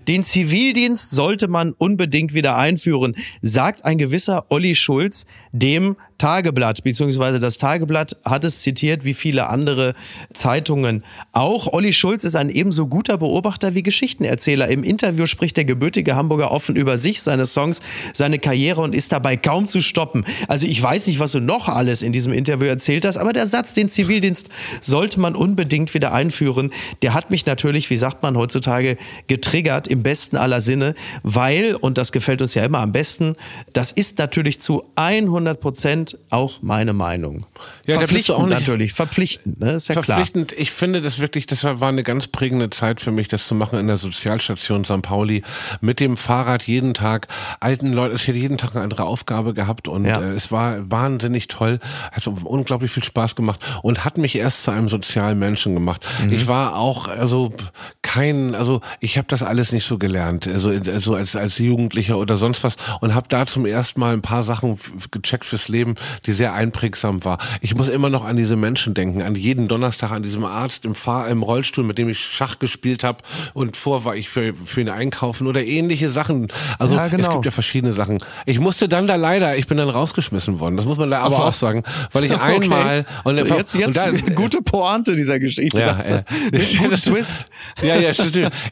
Den 0.07 0.23
Zivildienst 0.23 1.11
sollte 1.11 1.47
man 1.47 1.73
unbedingt 1.73 2.33
wieder 2.33 2.57
einführen, 2.57 3.15
sagt 3.41 3.85
ein 3.85 3.97
gewisser 3.97 4.45
Olli 4.49 4.75
Schulz, 4.75 5.25
dem 5.51 5.95
Tageblatt, 6.21 6.83
beziehungsweise 6.83 7.39
das 7.39 7.57
Tageblatt 7.57 8.15
hat 8.23 8.43
es 8.43 8.61
zitiert 8.61 9.03
wie 9.05 9.15
viele 9.15 9.49
andere 9.49 9.95
Zeitungen. 10.35 11.03
Auch 11.31 11.73
Olli 11.73 11.93
Schulz 11.93 12.25
ist 12.25 12.35
ein 12.35 12.51
ebenso 12.51 12.85
guter 12.85 13.17
Beobachter 13.17 13.73
wie 13.73 13.81
Geschichtenerzähler. 13.81 14.67
Im 14.67 14.83
Interview 14.83 15.25
spricht 15.25 15.57
der 15.57 15.65
gebürtige 15.65 16.15
Hamburger 16.15 16.51
offen 16.51 16.75
über 16.75 16.99
sich, 16.99 17.23
seine 17.23 17.47
Songs, 17.47 17.79
seine 18.13 18.37
Karriere 18.37 18.81
und 18.81 18.93
ist 18.93 19.11
dabei 19.11 19.35
kaum 19.35 19.67
zu 19.67 19.81
stoppen. 19.81 20.23
Also 20.47 20.67
ich 20.67 20.79
weiß 20.79 21.07
nicht, 21.07 21.17
was 21.17 21.31
du 21.31 21.39
noch 21.39 21.67
alles 21.67 22.03
in 22.03 22.13
diesem 22.13 22.33
Interview 22.33 22.67
erzählt 22.67 23.03
hast, 23.03 23.17
aber 23.17 23.33
der 23.33 23.47
Satz, 23.47 23.73
den 23.73 23.89
Zivildienst 23.89 24.49
sollte 24.79 25.19
man 25.19 25.35
unbedingt 25.35 25.91
wieder 25.95 26.13
einführen, 26.13 26.69
der 27.01 27.15
hat 27.15 27.31
mich 27.31 27.47
natürlich, 27.47 27.89
wie 27.89 27.97
sagt 27.97 28.21
man 28.21 28.37
heutzutage, 28.37 28.97
getriggert 29.25 29.87
im 29.87 30.03
besten 30.03 30.37
aller 30.37 30.61
Sinne, 30.61 30.93
weil, 31.23 31.73
und 31.73 31.97
das 31.97 32.11
gefällt 32.11 32.43
uns 32.43 32.53
ja 32.53 32.63
immer 32.63 32.79
am 32.79 32.91
besten, 32.91 33.35
das 33.73 33.91
ist 33.91 34.19
natürlich 34.19 34.61
zu 34.61 34.83
100 34.93 35.59
Prozent 35.59 36.10
auch 36.29 36.61
meine 36.61 36.93
Meinung. 36.93 37.45
Ja, 37.85 37.97
verpflichtend 37.97 38.49
natürlich, 38.49 38.93
verpflichtend, 38.93 39.59
ne? 39.59 39.73
ist 39.73 39.89
ja 39.89 39.93
verpflichtend. 39.93 40.49
Klar. 40.49 40.61
Ich 40.61 40.71
finde 40.71 41.01
das 41.01 41.19
wirklich, 41.19 41.45
das 41.45 41.63
war 41.63 41.89
eine 41.89 42.03
ganz 42.03 42.27
prägende 42.27 42.69
Zeit 42.69 43.01
für 43.01 43.11
mich, 43.11 43.27
das 43.27 43.47
zu 43.47 43.55
machen 43.55 43.79
in 43.79 43.87
der 43.87 43.97
Sozialstation 43.97 44.85
St. 44.85 45.01
Pauli 45.01 45.43
mit 45.81 45.99
dem 45.99 46.17
Fahrrad 46.17 46.63
jeden 46.63 46.93
Tag. 46.93 47.27
Alten 47.59 47.93
Leute, 47.93 48.15
es 48.15 48.27
hätte 48.27 48.37
jeden 48.37 48.57
Tag 48.57 48.75
eine 48.75 48.83
andere 48.83 49.05
Aufgabe 49.05 49.53
gehabt 49.53 49.87
und 49.87 50.05
ja. 50.05 50.21
äh, 50.21 50.31
es 50.31 50.51
war 50.51 50.89
wahnsinnig 50.89 51.47
toll, 51.47 51.79
hat 52.11 52.27
unglaublich 52.27 52.91
viel 52.91 53.03
Spaß 53.03 53.35
gemacht 53.35 53.59
und 53.81 54.05
hat 54.05 54.17
mich 54.17 54.35
erst 54.35 54.63
zu 54.63 54.71
einem 54.71 54.89
sozialen 54.89 55.39
Menschen 55.39 55.73
gemacht. 55.73 56.07
Mhm. 56.23 56.31
Ich 56.31 56.47
war 56.47 56.75
auch 56.75 57.07
also 57.07 57.53
kein, 58.01 58.55
also 58.55 58.81
ich 58.99 59.17
habe 59.17 59.27
das 59.27 59.43
alles 59.43 59.71
nicht 59.71 59.85
so 59.85 59.97
gelernt, 59.97 60.47
also, 60.47 60.69
also 60.69 61.15
als 61.15 61.35
als 61.35 61.57
Jugendlicher 61.57 62.17
oder 62.17 62.37
sonst 62.37 62.63
was 62.63 62.75
und 62.99 63.13
habe 63.15 63.27
da 63.29 63.45
zum 63.45 63.65
ersten 63.65 63.99
Mal 63.99 64.13
ein 64.13 64.21
paar 64.21 64.43
Sachen 64.43 64.79
gecheckt 65.11 65.45
fürs 65.45 65.67
Leben, 65.67 65.95
die 66.25 66.33
sehr 66.33 66.53
einprägsam 66.53 67.23
war. 67.23 67.37
Ich 67.61 67.75
muss 67.75 67.87
immer 67.87 68.09
noch 68.09 68.25
an 68.25 68.37
diese 68.37 68.55
Menschen 68.55 68.93
denken, 68.93 69.21
an 69.21 69.35
jeden 69.35 69.67
Donnerstag, 69.67 70.11
an 70.11 70.23
diesem 70.23 70.45
Arzt 70.45 70.85
im, 70.85 70.95
Fahr 70.95 71.27
im 71.27 71.43
Rollstuhl, 71.43 71.83
mit 71.83 71.97
dem 71.97 72.09
ich 72.09 72.19
Schach 72.19 72.59
gespielt 72.59 73.03
habe 73.03 73.19
und 73.53 73.77
vor 73.77 74.05
war 74.05 74.15
ich 74.15 74.29
für, 74.29 74.53
für 74.53 74.81
ihn 74.81 74.89
einkaufen 74.89 75.47
oder 75.47 75.63
ähnliche 75.63 76.09
Sachen. 76.09 76.47
Also 76.79 76.95
ja, 76.95 77.07
genau. 77.07 77.23
es 77.23 77.29
gibt 77.29 77.45
ja 77.45 77.51
verschiedene 77.51 77.93
Sachen. 77.93 78.19
Ich 78.45 78.59
musste 78.59 78.87
dann 78.87 79.07
da 79.07 79.15
leider, 79.15 79.57
ich 79.57 79.67
bin 79.67 79.77
dann 79.77 79.89
rausgeschmissen 79.89 80.59
worden, 80.59 80.77
das 80.77 80.85
muss 80.85 80.97
man 80.97 81.09
da 81.09 81.21
aber 81.21 81.45
auch 81.45 81.53
sagen, 81.53 81.83
weil 82.11 82.25
ich 82.25 82.31
okay. 82.33 82.41
einmal 82.41 83.05
und 83.23 83.37
jetzt, 83.37 83.75
jetzt 83.75 83.87
und 83.87 83.95
dann, 83.97 84.35
gute 84.35 84.61
Pointe 84.61 85.15
dieser 85.15 85.39
Geschichte. 85.39 85.81
Ja, 85.81 85.93
das, 85.93 86.09
ja. 86.09 86.19
Das, 86.91 87.03
Twist. 87.03 87.45
Ja, 87.81 87.95
ja, 87.95 88.11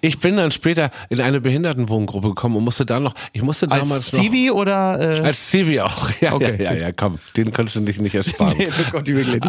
ich 0.01 0.19
bin 0.19 0.37
dann 0.37 0.51
später 0.51 0.91
in 1.09 1.21
eine 1.21 1.41
Behindertenwohngruppe 1.41 2.29
gekommen 2.29 2.57
und 2.57 2.63
musste 2.63 2.85
da 2.85 2.99
noch, 2.99 3.13
ich 3.33 3.41
musste 3.41 3.67
damals 3.67 3.91
als 3.91 4.11
Zivi 4.11 4.51
oder 4.51 5.19
äh? 5.19 5.21
als 5.21 5.49
Zivi 5.49 5.79
auch. 5.79 6.09
Ja, 6.21 6.33
okay. 6.33 6.61
ja, 6.61 6.73
ja, 6.73 6.79
ja, 6.79 6.91
komm. 6.91 7.08
Haben. 7.09 7.19
Den 7.35 7.51
konntest 7.51 7.75
du 7.75 7.81
dich 7.81 7.99
nicht 7.99 8.15
ersparen. 8.15 8.55
nee, 8.57 8.67
ich 8.67 8.93
wirklich 8.93 9.27
nicht. 9.27 9.47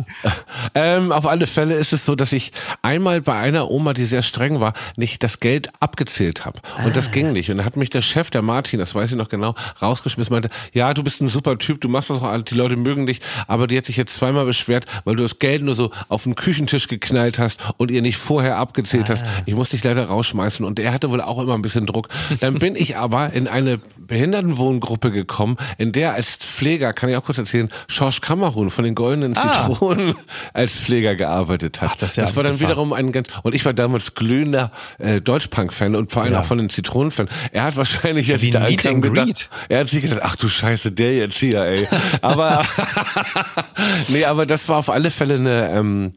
ähm, 0.74 1.12
auf 1.12 1.26
alle 1.26 1.46
Fälle 1.46 1.74
ist 1.74 1.92
es 1.92 2.04
so, 2.04 2.14
dass 2.14 2.32
ich 2.32 2.52
einmal 2.82 3.20
bei 3.20 3.34
einer 3.34 3.70
Oma, 3.70 3.92
die 3.92 4.04
sehr 4.04 4.22
streng 4.22 4.60
war, 4.60 4.72
nicht 4.96 5.22
das 5.22 5.40
Geld 5.40 5.70
abgezählt 5.80 6.44
habe. 6.44 6.60
Und 6.84 6.96
das 6.96 7.10
ging 7.10 7.32
nicht. 7.32 7.50
Und 7.50 7.58
dann 7.58 7.66
hat 7.66 7.76
mich 7.76 7.90
der 7.90 8.02
Chef, 8.02 8.30
der 8.30 8.42
Martin, 8.42 8.78
das 8.78 8.94
weiß 8.94 9.10
ich 9.10 9.16
noch 9.16 9.28
genau, 9.28 9.54
rausgeschmissen, 9.80 10.32
meinte, 10.32 10.50
ja, 10.72 10.94
du 10.94 11.02
bist 11.02 11.20
ein 11.20 11.28
super 11.28 11.58
Typ, 11.58 11.80
du 11.80 11.88
machst 11.88 12.10
das 12.10 12.20
auch, 12.20 12.42
die 12.42 12.54
Leute 12.54 12.76
mögen 12.76 13.06
dich, 13.06 13.20
aber 13.46 13.66
die 13.66 13.76
hat 13.76 13.86
sich 13.86 13.96
jetzt 13.96 14.16
zweimal 14.16 14.44
beschwert, 14.44 14.86
weil 15.04 15.16
du 15.16 15.22
das 15.22 15.38
Geld 15.38 15.62
nur 15.62 15.74
so 15.74 15.90
auf 16.08 16.24
den 16.24 16.34
Küchentisch 16.34 16.88
geknallt 16.88 17.38
hast 17.38 17.60
und 17.76 17.90
ihr 17.90 18.02
nicht 18.02 18.16
vorher 18.16 18.56
abgezählt 18.56 19.04
ah. 19.10 19.14
hast. 19.14 19.24
Ich 19.46 19.54
muss 19.54 19.70
dich 19.70 19.84
leider 19.84 20.06
rausschmeißen. 20.06 20.64
Und 20.64 20.78
er 20.78 20.92
hatte 20.92 21.10
wohl 21.10 21.20
auch 21.20 21.40
immer 21.40 21.54
ein 21.54 21.62
bisschen 21.62 21.86
Druck. 21.86 22.08
Dann 22.40 22.54
bin 22.54 22.76
ich 22.76 22.96
aber 22.96 23.32
in 23.32 23.48
eine 23.48 23.80
Behindertenwohngruppe 24.10 25.12
gekommen, 25.12 25.56
in 25.78 25.92
der 25.92 26.14
als 26.14 26.34
Pfleger, 26.34 26.92
kann 26.92 27.08
ich 27.08 27.16
auch 27.16 27.24
kurz 27.24 27.38
erzählen, 27.38 27.70
Schorsch 27.86 28.20
Kammerhuhn 28.20 28.68
von 28.68 28.84
den 28.84 28.96
Goldenen 28.96 29.36
ah. 29.36 29.68
Zitronen 29.68 30.14
als 30.52 30.80
Pfleger 30.80 31.14
gearbeitet 31.14 31.80
hat. 31.80 31.90
Ach, 31.92 31.96
das, 31.96 32.16
ja 32.16 32.24
das 32.24 32.34
war 32.34 32.42
dann 32.42 32.58
wiederum 32.58 32.92
ein 32.92 33.12
ganz, 33.12 33.28
und 33.44 33.54
ich 33.54 33.64
war 33.64 33.72
damals 33.72 34.14
glühender 34.14 34.72
äh, 34.98 35.20
Deutschpunk-Fan 35.20 35.94
und 35.94 36.10
vor 36.10 36.22
allem 36.22 36.32
ja. 36.32 36.40
auch 36.40 36.44
von 36.44 36.58
den 36.58 36.68
Zitronen-Fan. 36.68 37.28
Er 37.52 37.62
hat 37.62 37.76
wahrscheinlich 37.76 38.26
jetzt 38.26 38.52
da 38.52 38.68
gedacht, 38.68 39.48
er 39.68 39.80
hat 39.80 39.88
sich 39.88 40.02
gedacht, 40.02 40.22
ach 40.24 40.34
du 40.34 40.48
Scheiße, 40.48 40.90
der 40.90 41.14
jetzt 41.14 41.38
hier, 41.38 41.62
ey. 41.62 41.86
Aber, 42.20 42.64
nee, 44.08 44.24
aber 44.24 44.44
das 44.44 44.68
war 44.68 44.78
auf 44.78 44.90
alle 44.90 45.12
Fälle 45.12 45.36
eine, 45.36 45.70
ähm, 45.70 46.14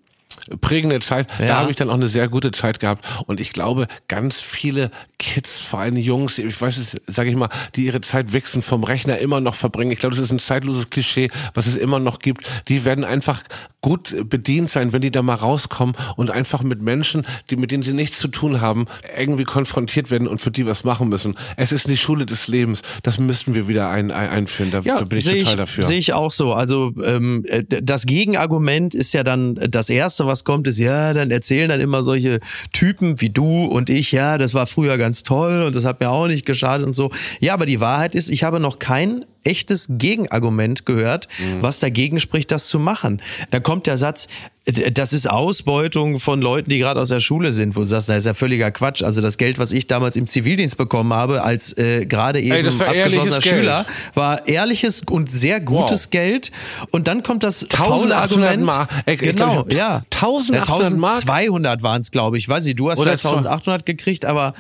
prägende 0.62 1.00
Zeit. 1.00 1.28
Ja. 1.40 1.48
Da 1.48 1.56
habe 1.60 1.72
ich 1.72 1.78
dann 1.78 1.90
auch 1.90 1.96
eine 1.96 2.08
sehr 2.08 2.28
gute 2.28 2.52
Zeit 2.52 2.80
gehabt. 2.80 3.06
Und 3.28 3.40
ich 3.40 3.54
glaube, 3.54 3.88
ganz 4.08 4.42
viele 4.42 4.92
Kids, 5.20 5.62
vor 5.62 5.80
allem 5.80 5.96
Jungs, 5.98 6.38
ich 6.38 6.60
weiß 6.60 6.78
es, 6.78 6.96
sage 7.08 7.30
ich 7.30 7.36
mal, 7.36 7.50
die 7.76 7.86
ihre 7.86 8.02
Zeit 8.02 8.34
wechseln 8.34 8.62
vom 8.62 8.84
Rechner 8.84 9.18
immer 9.20 9.40
noch 9.40 9.56
verbringen. 9.56 9.92
Ich 9.92 10.00
glaube, 10.00 10.16
das 10.16 10.24
ist 10.24 10.32
ein 10.32 10.40
zeitloses 10.40 10.90
Klischee, 10.90 11.30
was 11.54 11.68
es 11.68 11.78
immer 11.78 12.00
noch 12.00 12.20
gibt. 12.20 12.46
Die 12.68 12.84
werden 12.86 13.06
einfach 13.06 13.42
gut 13.84 14.16
bedient 14.30 14.70
sein, 14.70 14.94
wenn 14.94 15.02
die 15.02 15.12
da 15.12 15.22
mal 15.22 15.36
rauskommen 15.36 15.96
und 16.16 16.32
einfach 16.32 16.64
mit 16.64 16.82
Menschen, 16.82 17.28
die 17.50 17.58
mit 17.58 17.70
denen 17.70 17.84
sie 17.84 17.94
nichts 17.94 18.18
zu 18.18 18.30
tun 18.30 18.62
haben, 18.62 18.86
irgendwie 19.18 19.44
konfrontiert 19.44 20.10
werden 20.10 20.28
und 20.28 20.40
für 20.40 20.52
die 20.52 20.66
was 20.66 20.84
machen 20.86 21.10
müssen. 21.10 21.36
Es 21.58 21.72
ist 21.72 21.88
die 21.88 21.98
Schule 21.98 22.26
des 22.26 22.48
Lebens. 22.48 22.82
Das 23.04 23.20
müssten 23.20 23.54
wir 23.54 23.68
wieder 23.68 23.90
ein, 23.90 24.12
ein, 24.12 24.30
einführen. 24.30 24.72
Da, 24.72 24.80
ja, 24.80 24.98
da 24.98 25.06
bin 25.06 25.20
ich 25.20 25.26
total 25.26 25.40
ich, 25.42 25.56
dafür. 25.56 25.84
Sehe 25.84 25.98
ich 25.98 26.14
auch 26.14 26.32
so. 26.32 26.54
Also 26.54 26.94
ähm, 27.04 27.44
äh, 27.48 27.64
das 27.64 28.06
Gegenargument 28.06 28.96
ist 28.96 29.14
ja 29.14 29.24
dann 29.24 29.56
das 29.56 29.90
erste, 29.90 30.26
was 30.26 30.33
kommt, 30.44 30.68
ist 30.68 30.80
ja, 30.80 31.14
dann 31.14 31.32
erzählen 31.32 31.70
dann 31.70 31.80
immer 31.80 32.02
solche 32.02 32.40
Typen 32.72 33.22
wie 33.22 33.30
du 33.30 33.66
und 33.66 33.90
ich, 33.90 34.12
ja, 34.12 34.38
das 34.38 34.54
war 34.54 34.66
früher 34.66 34.98
ganz 34.98 35.24
toll 35.24 35.64
und 35.64 35.76
das 35.76 35.86
hat 35.86 36.00
mir 36.00 36.10
auch 36.10 36.28
nicht 36.28 36.46
geschadet 36.46 36.86
und 36.86 36.94
so. 36.94 37.12
Ja, 37.40 37.54
aber 37.54 37.66
die 37.66 37.80
Wahrheit 37.80 38.16
ist, 38.16 38.30
ich 38.30 38.44
habe 38.44 38.60
noch 38.60 38.80
kein 38.80 39.26
echtes 39.44 39.88
Gegenargument 39.90 40.86
gehört, 40.86 41.28
mhm. 41.38 41.62
was 41.62 41.80
dagegen 41.80 42.20
spricht, 42.20 42.52
das 42.52 42.68
zu 42.68 42.80
machen. 42.80 43.22
Da 43.52 43.60
kommt 43.60 43.88
der 43.88 43.98
Satz, 43.98 44.28
das 44.66 45.12
ist 45.12 45.30
Ausbeutung 45.30 46.22
von 46.22 46.42
Leuten, 46.42 46.70
die 46.70 46.80
gerade 46.80 47.02
aus 47.02 47.10
der 47.10 47.20
Schule 47.20 47.52
sind, 47.52 47.76
wo 47.76 47.82
du 47.82 47.86
sagst, 47.86 48.08
das 48.08 48.20
ist 48.20 48.26
ja 48.26 48.34
völliger 48.34 48.72
Quatsch. 48.72 49.04
Also 49.04 49.20
das 49.20 49.38
Geld, 49.38 49.60
was 49.60 49.74
ich 49.74 49.88
damals 49.88 50.16
im 50.16 50.26
Zivildienst 50.26 50.78
bekommen 50.78 51.12
habe, 51.12 51.44
als 51.44 51.78
äh, 51.78 52.06
gerade 52.06 52.40
eben 52.40 52.54
Ey, 52.54 52.66
abgeschlossener 52.66 53.42
Schüler, 53.42 53.86
war 54.14 54.48
ehrliches 54.48 55.02
und 55.10 55.30
sehr 55.30 55.60
gutes 55.60 56.06
wow. 56.06 56.12
Geld. 56.12 56.52
Und 56.92 57.10
dann 57.10 57.24
kommt 57.24 57.44
das 57.44 57.68
faule 57.70 58.16
Argument. 58.16 58.64
Mark. 58.64 58.90
Ey, 59.06 59.18
genau, 59.18 59.66
ja. 59.68 60.04
1800 60.14 60.98
Mark? 60.98 61.22
1200 61.24 61.84
waren 61.84 62.00
es, 62.00 62.12
glaube 62.12 62.38
ich. 62.38 62.48
Weiß 62.48 62.66
ich, 62.66 62.78
du 62.78 62.90
hast 62.90 63.00
Oder 63.00 63.12
1800 63.12 63.86
gekriegt, 63.86 64.24
aber, 64.24 64.54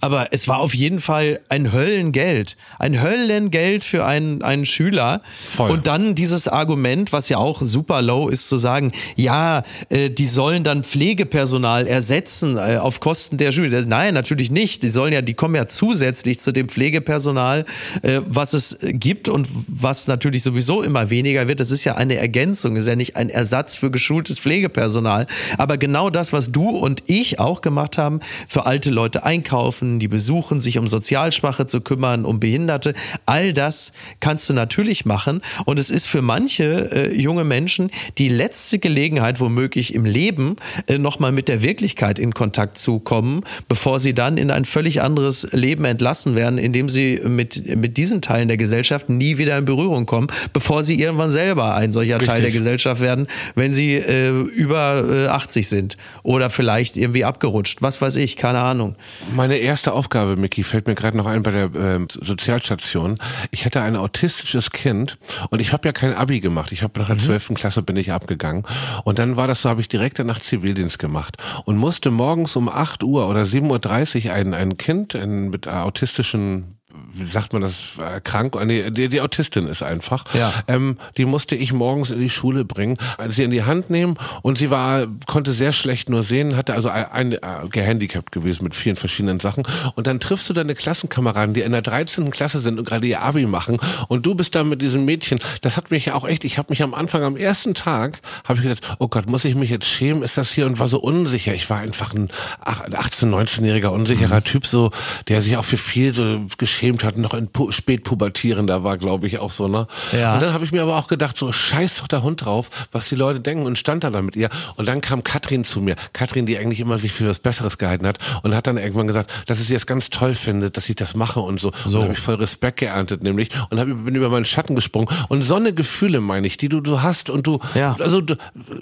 aber 0.00 0.28
es 0.30 0.48
war 0.48 0.60
auf 0.60 0.74
jeden 0.74 1.00
Fall 1.00 1.40
ein 1.50 1.70
Höllengeld. 1.70 2.56
Ein 2.78 3.02
Höllengeld 3.02 3.84
für 3.84 4.06
einen, 4.06 4.40
einen 4.40 4.64
Schüler. 4.64 5.20
Voll. 5.44 5.70
Und 5.70 5.86
dann 5.86 6.14
dieses 6.14 6.48
Argument, 6.48 7.12
was 7.12 7.28
ja 7.28 7.36
auch 7.36 7.60
super 7.60 8.00
low 8.00 8.28
ist, 8.28 8.48
zu 8.48 8.56
sagen, 8.56 8.92
ja, 9.16 9.49
äh, 9.88 10.10
die 10.10 10.26
sollen 10.26 10.64
dann 10.64 10.84
Pflegepersonal 10.84 11.86
ersetzen 11.86 12.56
äh, 12.56 12.78
auf 12.80 13.00
Kosten 13.00 13.36
der 13.36 13.52
Schule. 13.52 13.84
Nein, 13.86 14.14
natürlich 14.14 14.50
nicht. 14.50 14.82
Die 14.82 14.88
sollen 14.88 15.12
ja, 15.12 15.22
die 15.22 15.34
kommen 15.34 15.54
ja 15.54 15.66
zusätzlich 15.66 16.40
zu 16.40 16.52
dem 16.52 16.68
Pflegepersonal, 16.68 17.64
äh, 18.02 18.20
was 18.26 18.54
es 18.54 18.78
gibt 18.82 19.28
und 19.28 19.48
was 19.66 20.06
natürlich 20.08 20.42
sowieso 20.42 20.82
immer 20.82 21.10
weniger 21.10 21.48
wird. 21.48 21.60
Das 21.60 21.70
ist 21.70 21.84
ja 21.84 21.96
eine 21.96 22.16
Ergänzung, 22.16 22.76
ist 22.76 22.86
ja 22.86 22.96
nicht 22.96 23.16
ein 23.16 23.28
Ersatz 23.28 23.74
für 23.74 23.90
geschultes 23.90 24.38
Pflegepersonal. 24.38 25.26
Aber 25.58 25.76
genau 25.78 26.10
das, 26.10 26.32
was 26.32 26.52
du 26.52 26.68
und 26.68 27.02
ich 27.06 27.38
auch 27.38 27.60
gemacht 27.60 27.98
haben, 27.98 28.20
für 28.48 28.66
alte 28.66 28.90
Leute 28.90 29.24
einkaufen, 29.24 29.98
die 29.98 30.08
besuchen, 30.08 30.60
sich 30.60 30.78
um 30.78 30.86
Sozialschwache 30.86 31.66
zu 31.66 31.80
kümmern, 31.80 32.24
um 32.24 32.40
Behinderte, 32.40 32.94
all 33.26 33.52
das 33.52 33.92
kannst 34.20 34.48
du 34.48 34.52
natürlich 34.52 35.04
machen. 35.04 35.40
Und 35.64 35.78
es 35.78 35.90
ist 35.90 36.06
für 36.06 36.22
manche 36.22 36.90
äh, 36.92 37.20
junge 37.20 37.44
Menschen 37.44 37.90
die 38.18 38.28
letzte 38.28 38.78
Gelegenheit, 38.78 39.39
womöglich 39.40 39.94
im 39.94 40.04
Leben 40.04 40.56
äh, 40.86 40.98
nochmal 40.98 41.32
mit 41.32 41.48
der 41.48 41.62
Wirklichkeit 41.62 42.18
in 42.18 42.34
Kontakt 42.34 42.78
zu 42.78 42.98
kommen, 42.98 43.42
bevor 43.68 44.00
sie 44.00 44.14
dann 44.14 44.36
in 44.38 44.50
ein 44.50 44.64
völlig 44.64 45.02
anderes 45.02 45.48
Leben 45.52 45.84
entlassen 45.84 46.34
werden, 46.34 46.58
indem 46.58 46.88
sie 46.88 47.20
mit, 47.24 47.76
mit 47.76 47.96
diesen 47.96 48.22
Teilen 48.22 48.48
der 48.48 48.56
Gesellschaft 48.56 49.08
nie 49.08 49.38
wieder 49.38 49.56
in 49.58 49.64
Berührung 49.64 50.06
kommen, 50.06 50.28
bevor 50.52 50.84
sie 50.84 51.00
irgendwann 51.00 51.30
selber 51.30 51.74
ein 51.74 51.92
solcher 51.92 52.16
Richtig. 52.16 52.28
Teil 52.28 52.42
der 52.42 52.50
Gesellschaft 52.50 53.00
werden, 53.00 53.26
wenn 53.54 53.72
sie 53.72 53.94
äh, 53.94 54.30
über 54.30 55.04
äh, 55.08 55.26
80 55.28 55.68
sind 55.68 55.96
oder 56.22 56.50
vielleicht 56.50 56.96
irgendwie 56.96 57.24
abgerutscht. 57.24 57.82
Was 57.82 58.00
weiß 58.00 58.16
ich, 58.16 58.36
keine 58.36 58.60
Ahnung. 58.60 58.96
Meine 59.34 59.56
erste 59.56 59.92
Aufgabe, 59.92 60.36
Micky, 60.36 60.62
fällt 60.62 60.86
mir 60.86 60.94
gerade 60.94 61.16
noch 61.16 61.26
ein 61.26 61.42
bei 61.42 61.50
der 61.50 61.64
äh, 61.74 62.06
Sozialstation. 62.10 63.16
Ich 63.50 63.64
hatte 63.64 63.80
ein 63.80 63.96
autistisches 63.96 64.70
Kind 64.70 65.18
und 65.50 65.60
ich 65.60 65.72
habe 65.72 65.86
ja 65.86 65.92
kein 65.92 66.14
Abi 66.14 66.40
gemacht. 66.40 66.72
Ich 66.72 66.82
habe 66.82 66.98
nach 66.98 67.06
der 67.06 67.16
mhm. 67.16 67.20
12. 67.20 67.54
Klasse 67.54 67.82
bin 67.82 67.96
ich 67.96 68.12
abgegangen 68.12 68.64
und 69.04 69.18
dann 69.18 69.29
war 69.36 69.46
das 69.46 69.62
so, 69.62 69.68
habe 69.68 69.80
ich 69.80 69.88
direkt 69.88 70.18
danach 70.18 70.40
Zivildienst 70.40 70.98
gemacht 70.98 71.36
und 71.64 71.76
musste 71.76 72.10
morgens 72.10 72.56
um 72.56 72.68
8 72.68 73.02
Uhr 73.04 73.28
oder 73.28 73.42
7.30 73.42 74.26
Uhr 74.26 74.32
ein, 74.32 74.54
ein 74.54 74.76
Kind 74.76 75.14
ein, 75.14 75.50
mit 75.50 75.68
autistischen 75.68 76.79
wie 77.12 77.26
sagt 77.26 77.52
man 77.52 77.62
das, 77.62 77.98
äh, 77.98 78.20
krank, 78.20 78.56
nee, 78.64 78.90
die, 78.90 79.08
die 79.08 79.20
Autistin 79.20 79.66
ist 79.66 79.82
einfach. 79.82 80.24
Ja. 80.34 80.52
Ähm, 80.68 80.96
die 81.16 81.24
musste 81.24 81.54
ich 81.54 81.72
morgens 81.72 82.10
in 82.10 82.20
die 82.20 82.30
Schule 82.30 82.64
bringen, 82.64 82.96
sie 83.28 83.44
in 83.44 83.50
die 83.50 83.64
Hand 83.64 83.90
nehmen 83.90 84.16
und 84.42 84.58
sie 84.58 84.70
war, 84.70 85.06
konnte 85.26 85.52
sehr 85.52 85.72
schlecht 85.72 86.08
nur 86.08 86.22
sehen, 86.22 86.56
hatte 86.56 86.74
also 86.74 86.88
ein, 86.88 87.06
ein 87.10 87.32
äh, 87.32 87.68
gehandicapt 87.70 88.32
gewesen 88.32 88.64
mit 88.64 88.74
vielen 88.74 88.96
verschiedenen 88.96 89.40
Sachen. 89.40 89.64
Und 89.94 90.06
dann 90.06 90.20
triffst 90.20 90.48
du 90.48 90.52
deine 90.52 90.74
Klassenkameraden, 90.74 91.54
die 91.54 91.62
in 91.62 91.72
der 91.72 91.82
13. 91.82 92.30
Klasse 92.30 92.60
sind 92.60 92.78
und 92.78 92.84
gerade 92.86 93.06
ihr 93.06 93.22
Abi 93.22 93.46
machen 93.46 93.78
und 94.08 94.26
du 94.26 94.34
bist 94.34 94.54
da 94.54 94.64
mit 94.64 94.82
diesem 94.82 95.04
Mädchen. 95.04 95.38
Das 95.60 95.76
hat 95.76 95.90
mich 95.90 96.06
ja 96.06 96.14
auch 96.14 96.26
echt, 96.26 96.44
ich 96.44 96.58
habe 96.58 96.70
mich 96.70 96.82
am 96.82 96.94
Anfang, 96.94 97.22
am 97.22 97.36
ersten 97.36 97.74
Tag, 97.74 98.20
habe 98.44 98.58
ich 98.58 98.62
gedacht, 98.62 98.96
oh 98.98 99.08
Gott, 99.08 99.28
muss 99.28 99.44
ich 99.44 99.54
mich 99.54 99.70
jetzt 99.70 99.86
schämen, 99.86 100.22
ist 100.22 100.36
das 100.38 100.50
hier? 100.50 100.66
Und 100.66 100.78
war 100.78 100.88
so 100.88 101.00
unsicher. 101.00 101.54
Ich 101.54 101.68
war 101.70 101.78
einfach 101.78 102.14
ein 102.14 102.28
18-, 102.64 103.30
19-jähriger 103.30 103.88
unsicherer 103.88 104.36
mhm. 104.36 104.44
Typ, 104.44 104.66
so, 104.66 104.90
der 105.28 105.42
sich 105.42 105.56
auch 105.56 105.64
für 105.64 105.76
viel 105.76 106.14
so 106.14 106.40
geschämt 106.80 107.04
hat, 107.04 107.18
noch 107.18 107.34
ein 107.34 107.50
spätpubertierender 107.68 108.82
war, 108.82 108.96
glaube 108.96 109.26
ich, 109.26 109.38
auch 109.38 109.50
so, 109.50 109.68
ne? 109.68 109.86
Ja. 110.12 110.34
Und 110.34 110.42
dann 110.42 110.54
habe 110.54 110.64
ich 110.64 110.72
mir 110.72 110.82
aber 110.82 110.96
auch 110.96 111.08
gedacht, 111.08 111.36
so 111.36 111.52
scheiß 111.52 111.98
doch 111.98 112.08
der 112.08 112.22
Hund 112.22 112.44
drauf, 112.44 112.70
was 112.90 113.08
die 113.10 113.16
Leute 113.16 113.40
denken 113.40 113.66
und 113.66 113.78
stand 113.78 114.02
da 114.02 114.10
dann 114.10 114.24
mit 114.24 114.34
ihr. 114.34 114.48
Und 114.76 114.88
dann 114.88 115.02
kam 115.02 115.22
Katrin 115.22 115.64
zu 115.64 115.82
mir. 115.82 115.96
Katrin, 116.14 116.46
die 116.46 116.56
eigentlich 116.56 116.80
immer 116.80 116.96
sich 116.96 117.12
für 117.12 117.28
was 117.28 117.40
Besseres 117.40 117.76
gehalten 117.76 118.06
hat 118.06 118.18
und 118.42 118.54
hat 118.54 118.66
dann 118.66 118.78
irgendwann 118.78 119.06
gesagt, 119.06 119.30
dass 119.46 119.58
sie 119.58 119.74
es 119.74 119.84
ganz 119.84 120.08
toll 120.08 120.34
findet, 120.34 120.78
dass 120.78 120.88
ich 120.88 120.96
das 120.96 121.14
mache 121.14 121.40
und 121.40 121.60
so. 121.60 121.70
so. 121.84 121.98
Und 121.98 122.04
habe 122.04 122.14
ich 122.14 122.18
voll 122.18 122.36
Respekt 122.36 122.78
geerntet, 122.78 123.22
nämlich, 123.22 123.50
und 123.68 123.78
hab, 123.78 123.86
bin 123.86 124.14
über 124.14 124.30
meinen 124.30 124.46
Schatten 124.46 124.74
gesprungen. 124.74 125.08
Und 125.28 125.42
so 125.42 125.56
eine 125.56 125.74
Gefühle, 125.74 126.20
meine 126.22 126.46
ich, 126.46 126.56
die 126.56 126.70
du, 126.70 126.80
du 126.80 127.02
hast 127.02 127.28
und 127.28 127.46
du, 127.46 127.58
ja. 127.74 127.94
also, 127.98 128.22
du, 128.22 128.36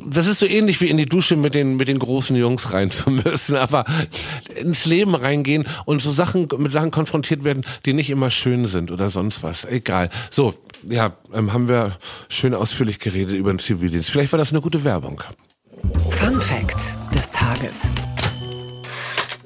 das 0.06 0.28
ist 0.28 0.38
so 0.38 0.46
ähnlich 0.46 0.80
wie 0.80 0.88
in 0.88 0.98
die 0.98 1.06
Dusche 1.06 1.34
mit 1.34 1.54
den, 1.54 1.76
mit 1.76 1.88
den 1.88 1.98
großen 1.98 2.36
Jungs 2.36 2.72
rein 2.72 2.92
zu 2.92 3.10
müssen, 3.10 3.56
aber 3.56 3.84
ins 4.54 4.86
Leben 4.86 5.16
reingehen 5.16 5.66
und 5.84 6.00
so 6.00 6.12
Sachen, 6.12 6.46
mit 6.58 6.70
Sachen 6.70 6.92
konfrontiert 6.92 7.42
werden, 7.42 7.64
die 7.87 7.87
nicht 7.92 8.08
nicht 8.08 8.10
immer 8.10 8.30
schön 8.30 8.66
sind 8.66 8.90
oder 8.90 9.10
sonst 9.10 9.42
was. 9.42 9.64
Egal. 9.64 10.08
So, 10.30 10.54
ja, 10.88 11.16
ähm, 11.32 11.52
haben 11.52 11.68
wir 11.68 11.98
schön 12.28 12.54
ausführlich 12.54 12.98
geredet 12.98 13.34
über 13.34 13.52
den 13.52 13.58
Zivildienst. 13.58 14.10
Vielleicht 14.10 14.32
war 14.32 14.38
das 14.38 14.50
eine 14.50 14.60
gute 14.60 14.84
Werbung. 14.84 15.22
Fun 16.10 16.40
Fact 16.40 16.94
des 17.14 17.30
Tages. 17.30 17.90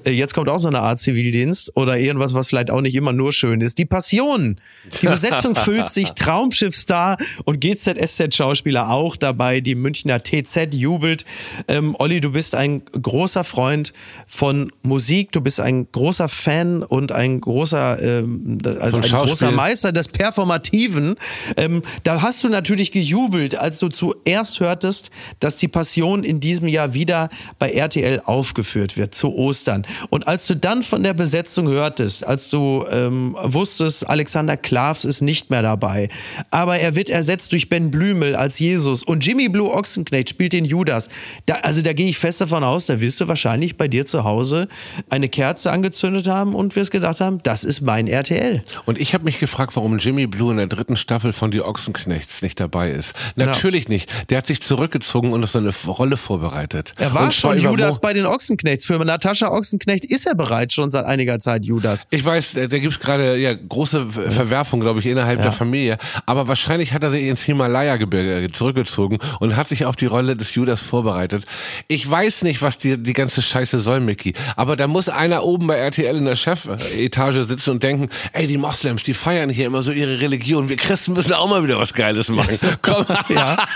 Äh, 0.05 0.11
jetzt 0.11 0.35
kommt 0.35 0.49
auch 0.49 0.59
so 0.59 0.69
eine 0.69 0.81
Art 0.81 1.01
Zivildienst 1.01 1.77
oder 1.77 1.99
irgendwas, 1.99 2.35
was 2.35 2.49
vielleicht 2.49 2.71
auch 2.71 2.81
nicht 2.81 2.95
immer 2.95 3.13
nur 3.13 3.33
schön 3.33 3.61
ist. 3.61 3.79
Die 3.79 3.85
Passion. 3.85 4.61
Die 5.01 5.07
Besetzung 5.07 5.55
füllt 5.57 5.91
sich, 5.91 6.13
Traumschiffstar 6.13 7.19
und 7.45 7.61
GZSZ-Schauspieler 7.61 8.91
auch 8.91 9.17
dabei. 9.17 9.61
Die 9.61 9.75
Münchner 9.75 10.23
TZ 10.23 10.75
jubelt. 10.75 11.25
Ähm, 11.69 11.97
Olli, 11.99 12.21
du 12.21 12.33
bist 12.33 12.55
ein 12.55 12.83
großer 12.85 13.45
Freund 13.45 13.93
von 14.27 14.73
Musik, 14.83 15.33
du 15.33 15.41
bist 15.41 15.61
ein 15.61 15.87
großer 15.91 16.29
Fan 16.29 16.83
und 16.83 17.13
ein 17.13 17.41
großer, 17.41 18.03
ähm, 18.03 18.59
also 18.81 18.97
ein 18.99 19.03
großer 19.03 19.51
Meister 19.53 19.93
des 19.93 20.09
Performativen. 20.09 21.17
Ähm, 21.57 21.83
da 22.05 22.23
hast 22.23 22.43
du 22.45 22.49
natürlich 22.49 22.93
gejubelt, 22.93 23.59
als 23.59 23.79
du 23.79 23.89
zuerst 23.89 24.61
hörtest, 24.61 25.11
dass 25.41 25.57
die 25.57 25.69
Passion 25.69 26.25
in 26.25 26.41
diesem 26.41 26.69
Jahr 26.69 26.95
wieder 26.95 27.29
bei 27.59 27.71
RTL 27.71 28.23
aufgeführt 28.25 28.97
wird, 28.97 29.15
zu 29.15 29.35
Ostern. 29.35 29.87
Und 30.11 30.27
als 30.27 30.47
du 30.47 30.57
dann 30.57 30.83
von 30.83 31.03
der 31.03 31.15
Besetzung 31.15 31.69
hörtest, 31.69 32.27
als 32.27 32.51
du 32.51 32.85
ähm, 32.91 33.37
wusstest, 33.43 34.09
Alexander 34.09 34.57
Klavs 34.57 35.05
ist 35.05 35.21
nicht 35.21 35.51
mehr 35.51 35.63
dabei, 35.63 36.09
aber 36.51 36.79
er 36.79 36.95
wird 36.95 37.11
ersetzt 37.11 37.53
durch 37.53 37.69
Ben 37.69 37.91
Blümel 37.91 38.37
als 38.37 38.59
Jesus 38.59 39.03
und 39.03 39.25
Jimmy 39.25 39.49
Blue 39.49 39.73
Ochsenknecht 39.73 40.29
spielt 40.31 40.53
den 40.53 40.65
Judas. 40.65 41.09
Da, 41.47 41.55
also 41.63 41.83
da 41.83 41.93
gehe 41.93 42.09
ich 42.09 42.19
fest 42.19 42.41
davon 42.41 42.65
aus, 42.65 42.87
da 42.87 43.01
wirst 43.01 43.21
du 43.21 43.29
wahrscheinlich 43.29 43.77
bei 43.77 43.89
dir 43.89 44.07
zu 44.07 44.25
Hause 44.25 44.69
eine 45.11 45.29
Kerze 45.29 45.73
angezündet 45.73 46.29
haben 46.29 46.55
und 46.55 46.77
wirst 46.77 46.91
gedacht 46.91 47.21
haben, 47.21 47.43
das 47.43 47.65
ist 47.65 47.81
mein 47.81 48.07
RTL. 48.07 48.63
Und 48.87 48.99
ich 48.99 49.15
habe 49.15 49.25
mich 49.25 49.39
gefragt, 49.41 49.77
warum 49.77 49.99
Jimmy 49.99 50.27
Blue 50.27 50.51
in 50.51 50.57
der 50.57 50.67
dritten 50.67 50.97
Staffel 50.97 51.33
von 51.33 51.51
Die 51.51 51.63
Ochsenknechts 51.63 52.43
nicht 52.43 52.59
dabei 52.61 52.91
ist. 52.91 53.15
Natürlich 53.37 53.85
ja. 53.85 53.91
nicht. 53.91 54.31
Der 54.31 54.39
hat 54.39 54.47
sich 54.47 54.63
zurückgezogen 54.63 55.33
und 55.33 55.45
auf 55.45 55.51
seine 55.51 55.71
Rolle 55.87 56.17
vorbereitet. 56.17 56.95
Er 56.99 57.15
war 57.15 57.31
schon 57.31 57.59
Judas 57.59 58.01
bei 58.01 58.13
den 58.13 58.27
Ochsenknechts. 58.27 58.87
Für 58.87 58.99
Natascha 59.05 59.49
Ochsenknecht 59.49 59.82
ist 59.87 60.27
er 60.27 60.35
bereits 60.35 60.75
schon 60.75 60.91
seit 60.91 61.05
einiger 61.05 61.39
Zeit 61.39 61.65
Judas. 61.65 62.07
Ich 62.11 62.25
weiß, 62.25 62.53
da 62.55 62.67
gibt 62.67 62.93
es 62.93 63.01
gerade 63.01 63.37
ja, 63.37 63.55
große 63.55 64.07
Verwerfung, 64.07 64.81
glaube 64.81 65.01
ich, 65.01 65.07
innerhalb 65.07 65.39
ja. 65.39 65.45
der 65.45 65.53
Familie. 65.53 65.99
Aber 66.27 66.49
wahrscheinlich 66.49 66.93
hat 66.93 67.03
er 67.03 67.11
sich 67.11 67.27
ins 67.27 67.43
Himalaya-Gebirge 67.43 68.53
zurückgezogen 68.53 69.19
und 69.41 69.57
hat 69.57 69.69
sich 69.69 69.85
auf 69.85 69.97
die 69.97 70.07
Rolle 70.07 70.37
des 70.37 70.55
Judas 70.55 70.81
vorbereitet. 70.81 71.45
Ich 71.89 72.09
weiß 72.09 72.43
nicht, 72.43 72.63
was 72.63 72.79
die, 72.79 72.99
die 72.99 73.13
ganze 73.13 73.43
Scheiße 73.43 73.79
soll, 73.79 74.01
Mickey. 74.01 74.35
Aber 74.57 74.77
da 74.77 74.87
muss 74.87 75.09
einer 75.09 75.45
oben 75.45 75.67
bei 75.67 75.77
RTL 75.77 76.17
in 76.17 76.25
der 76.25 76.37
Chefetage 76.37 77.45
sitzen 77.45 77.71
und 77.71 77.83
denken, 77.83 78.09
ey, 78.33 78.47
die 78.47 78.59
Moslems, 78.59 79.05
die 79.05 79.15
feiern 79.15 79.51
hier 79.51 79.67
immer 79.67 79.83
so 79.83 79.93
ihre 79.93 80.21
Religion. 80.21 80.69
Wir 80.69 80.77
Christen 80.77 81.13
müssen 81.15 81.33
auch 81.33 81.49
mal 81.49 81.63
wieder 81.63 81.79
was 81.79 81.95
Geiles 81.95 82.29
machen. 82.29 82.57
Komm. 82.83 83.05
Ja. 83.29 83.57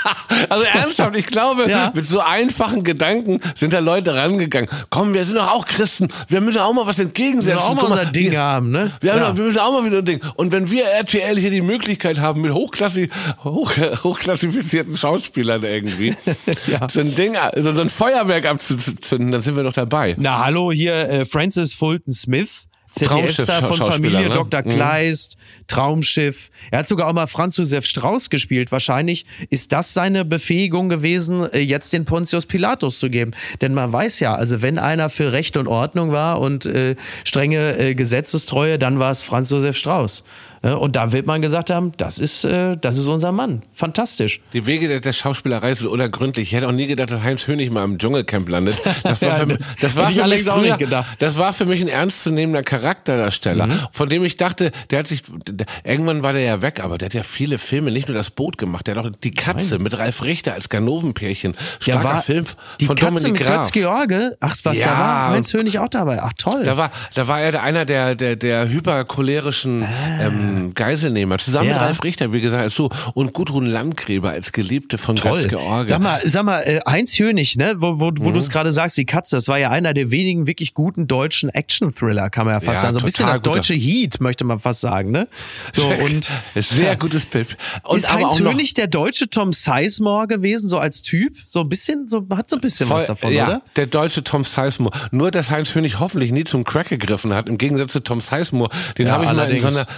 Also 0.48 0.64
ernsthaft, 0.64 1.16
ich 1.16 1.26
glaube, 1.26 1.68
ja. 1.68 1.90
mit 1.94 2.06
so 2.06 2.20
einfachen 2.20 2.84
Gedanken 2.84 3.40
sind 3.54 3.72
da 3.72 3.78
Leute 3.78 4.14
rangegangen. 4.14 4.68
Komm, 4.90 5.14
wir 5.14 5.24
sind 5.24 5.36
doch 5.36 5.50
auch 5.50 5.64
Christen. 5.64 5.95
Wir 6.28 6.40
müssen 6.40 6.58
auch 6.58 6.72
mal 6.72 6.86
was 6.86 6.98
entgegensetzen. 6.98 7.48
Wir 7.48 7.54
müssen 7.56 7.68
auch 7.68 7.74
mal 7.74 7.84
unser 7.84 8.06
Ding 8.06 8.36
haben, 8.36 8.70
ne? 8.70 8.90
Wir, 9.00 9.16
ja. 9.16 9.36
wir, 9.36 9.44
müssen 9.44 9.58
auch 9.58 9.72
mal 9.72 9.84
wieder 9.84 9.98
ein 9.98 10.04
Ding. 10.04 10.20
Und 10.34 10.52
wenn 10.52 10.70
wir 10.70 10.84
RTL 10.84 11.38
hier 11.38 11.50
die 11.50 11.62
Möglichkeit 11.62 12.20
haben, 12.20 12.42
mit 12.42 12.52
hochklassig, 12.52 13.10
hoch, 13.44 13.72
hochklassifizierten 14.04 14.96
Schauspielern 14.96 15.62
irgendwie 15.62 16.16
ja. 16.66 16.88
so 16.88 17.00
ein 17.00 17.14
Ding, 17.14 17.36
so 17.56 17.80
ein 17.80 17.88
Feuerwerk 17.88 18.46
abzuzünden, 18.46 19.30
dann 19.30 19.42
sind 19.42 19.56
wir 19.56 19.62
doch 19.62 19.72
dabei. 19.72 20.14
Na, 20.18 20.44
hallo, 20.44 20.72
hier 20.72 20.94
äh, 21.08 21.24
Francis 21.24 21.74
Fulton 21.74 22.12
Smith 22.12 22.66
ZDF-Star 22.90 23.64
von 23.64 23.92
Familie, 23.92 24.28
ne? 24.28 24.34
Dr. 24.34 24.62
Mhm. 24.64 24.70
Kleist, 24.70 25.36
Traumschiff. 25.66 26.50
Er 26.70 26.80
hat 26.80 26.88
sogar 26.88 27.08
auch 27.08 27.12
mal 27.12 27.26
Franz 27.26 27.56
Josef 27.56 27.84
Strauß 27.84 28.30
gespielt. 28.30 28.72
Wahrscheinlich 28.72 29.26
ist 29.50 29.72
das 29.72 29.92
seine 29.92 30.24
Befähigung 30.24 30.88
gewesen, 30.88 31.50
äh, 31.52 31.60
jetzt 31.60 31.92
den 31.92 32.04
Pontius 32.04 32.46
Pilatus 32.46 32.98
zu 32.98 33.10
geben. 33.10 33.32
Denn 33.60 33.74
man 33.74 33.92
weiß 33.92 34.20
ja, 34.20 34.34
also 34.34 34.62
wenn 34.62 34.78
einer 34.78 35.10
für 35.10 35.32
Recht 35.32 35.56
und 35.56 35.68
Ordnung 35.68 36.12
war 36.12 36.40
und 36.40 36.66
äh, 36.66 36.96
strenge 37.24 37.78
äh, 37.78 37.94
Gesetzestreue, 37.94 38.78
dann 38.78 38.98
war 38.98 39.10
es 39.10 39.22
Franz 39.22 39.50
Josef 39.50 39.76
Strauß. 39.76 40.24
Und 40.62 40.96
da 40.96 41.12
wird 41.12 41.26
man 41.26 41.42
gesagt 41.42 41.70
haben, 41.70 41.92
das 41.96 42.18
ist, 42.18 42.44
äh, 42.44 42.76
das 42.76 42.98
ist 42.98 43.06
unser 43.06 43.32
Mann. 43.32 43.62
Fantastisch. 43.72 44.40
Die 44.52 44.66
Wege 44.66 45.00
der, 45.00 45.12
Schauspielerei 45.12 45.74
sind 45.74 45.86
unergründlich. 45.86 46.48
Ich 46.48 46.54
hätte 46.54 46.68
auch 46.68 46.72
nie 46.72 46.86
gedacht, 46.86 47.10
dass 47.10 47.22
Heinz 47.22 47.46
Hönig 47.46 47.70
mal 47.70 47.84
im 47.84 47.98
Dschungelcamp 47.98 48.48
landet. 48.48 48.76
Das 49.02 49.22
war, 49.22 49.28
ja, 49.28 49.34
für, 49.36 49.46
das, 49.46 49.74
das 49.80 49.96
war 49.96 50.08
für 50.08 50.26
mich 50.26 50.42
früher, 50.42 51.04
das 51.18 51.38
war 51.38 51.52
für 51.52 51.64
mich 51.64 51.80
ein 51.80 51.88
ernstzunehmender 51.88 52.62
Charakterdarsteller, 52.62 53.66
mhm. 53.66 53.80
von 53.92 54.08
dem 54.08 54.24
ich 54.24 54.36
dachte, 54.36 54.72
der 54.90 55.00
hat 55.00 55.06
sich, 55.06 55.22
der, 55.48 55.66
irgendwann 55.84 56.22
war 56.22 56.32
der 56.32 56.42
ja 56.42 56.62
weg, 56.62 56.80
aber 56.82 56.98
der 56.98 57.06
hat 57.06 57.14
ja 57.14 57.22
viele 57.22 57.58
Filme, 57.58 57.90
nicht 57.90 58.08
nur 58.08 58.16
das 58.16 58.30
Boot 58.30 58.58
gemacht, 58.58 58.86
der 58.86 58.96
hat 58.96 59.06
auch 59.06 59.10
die 59.22 59.30
Katze 59.30 59.74
Nein. 59.74 59.84
mit 59.84 59.98
Ralf 59.98 60.22
Richter 60.22 60.54
als 60.54 60.68
Ganovenpärchen. 60.68 61.54
Starker 61.78 62.04
war, 62.04 62.22
Film 62.22 62.46
von 62.84 62.96
Dominik 62.96 63.32
mit 63.32 63.40
Graf. 63.40 63.70
George. 63.70 64.36
Ach, 64.40 64.56
was, 64.64 64.78
ja, 64.78 64.86
da 64.86 64.98
war 64.98 65.30
Heinz 65.30 65.52
Hönig 65.52 65.78
auch 65.78 65.88
dabei. 65.88 66.20
Ach, 66.22 66.32
toll. 66.36 66.62
Da 66.64 66.76
war, 66.76 66.90
da 67.14 67.28
war 67.28 67.40
er 67.40 67.62
einer 67.62 67.84
der, 67.84 68.14
der, 68.14 68.36
der 68.36 68.68
hypercholerischen, 68.68 69.82
ah. 69.82 70.22
ähm, 70.22 70.45
Geiselnehmer, 70.74 71.38
zusammen 71.38 71.68
ja. 71.68 71.74
mit 71.74 71.82
Ralf 71.82 72.04
Richter, 72.04 72.32
wie 72.32 72.40
gesagt, 72.40 72.70
so 72.72 72.90
und 73.14 73.32
Gudrun 73.32 73.66
Landgräber 73.66 74.30
als 74.30 74.52
Geliebte 74.52 74.98
von 74.98 75.16
Toll. 75.16 75.42
Götz 75.42 75.48
George. 75.48 75.88
Sag 75.88 76.00
mal, 76.00 76.20
sag 76.24 76.44
mal, 76.44 76.60
äh, 76.62 76.80
Heinz 76.86 77.18
Hönig, 77.18 77.56
ne, 77.56 77.74
wo, 77.78 77.98
wo, 78.00 78.10
wo 78.18 78.28
mhm. 78.28 78.32
du 78.32 78.38
es 78.38 78.50
gerade 78.50 78.72
sagst, 78.72 78.96
die 78.96 79.06
Katze, 79.06 79.36
das 79.36 79.48
war 79.48 79.58
ja 79.58 79.70
einer 79.70 79.94
der 79.94 80.10
wenigen 80.10 80.46
wirklich 80.46 80.74
guten 80.74 81.06
deutschen 81.06 81.48
Action-Thriller, 81.50 82.30
kann 82.30 82.46
man 82.46 82.54
ja 82.54 82.60
fast 82.60 82.82
ja, 82.82 82.82
sagen. 82.82 82.94
So 82.94 83.00
ein 83.00 83.06
bisschen 83.06 83.26
das 83.26 83.40
deutsche 83.40 83.74
guter. 83.74 83.86
Heat, 83.86 84.20
möchte 84.20 84.44
man 84.44 84.58
fast 84.58 84.80
sagen, 84.80 85.10
ne? 85.10 85.28
So, 85.72 85.88
und, 85.88 86.30
Sehr 86.54 86.96
gutes 86.96 87.26
Bild. 87.26 87.56
Und 87.84 87.98
ist 87.98 88.12
Heinz 88.12 88.38
Hönig 88.38 88.74
der 88.74 88.86
deutsche 88.86 89.28
Tom 89.28 89.52
Sizemore 89.52 90.26
gewesen, 90.26 90.68
so 90.68 90.78
als 90.78 91.02
Typ? 91.02 91.36
So 91.44 91.60
ein 91.60 91.68
bisschen, 91.68 92.08
so, 92.08 92.26
hat 92.30 92.50
so 92.50 92.56
ein 92.56 92.60
bisschen 92.60 92.86
Voll, 92.86 92.96
was 92.96 93.06
davon, 93.06 93.32
ja, 93.32 93.46
oder? 93.46 93.62
der 93.76 93.86
deutsche 93.86 94.24
Tom 94.24 94.44
Sizemore. 94.44 94.96
Nur, 95.10 95.30
dass 95.30 95.50
Heinz 95.50 95.74
Hönig 95.74 95.98
hoffentlich 95.98 96.32
nie 96.32 96.44
zum 96.44 96.64
Crack 96.64 96.88
gegriffen 96.88 97.34
hat, 97.34 97.48
im 97.48 97.58
Gegensatz 97.58 97.92
zu 97.92 98.00
Tom 98.00 98.20
Sizemore. 98.20 98.70
Den 98.98 99.06
ja, 99.06 99.12
habe 99.12 99.24
ich 99.24 99.30
allerdings. 99.30 99.64
mal 99.64 99.68
in 99.68 99.74
so 99.74 99.80
einer 99.80 99.88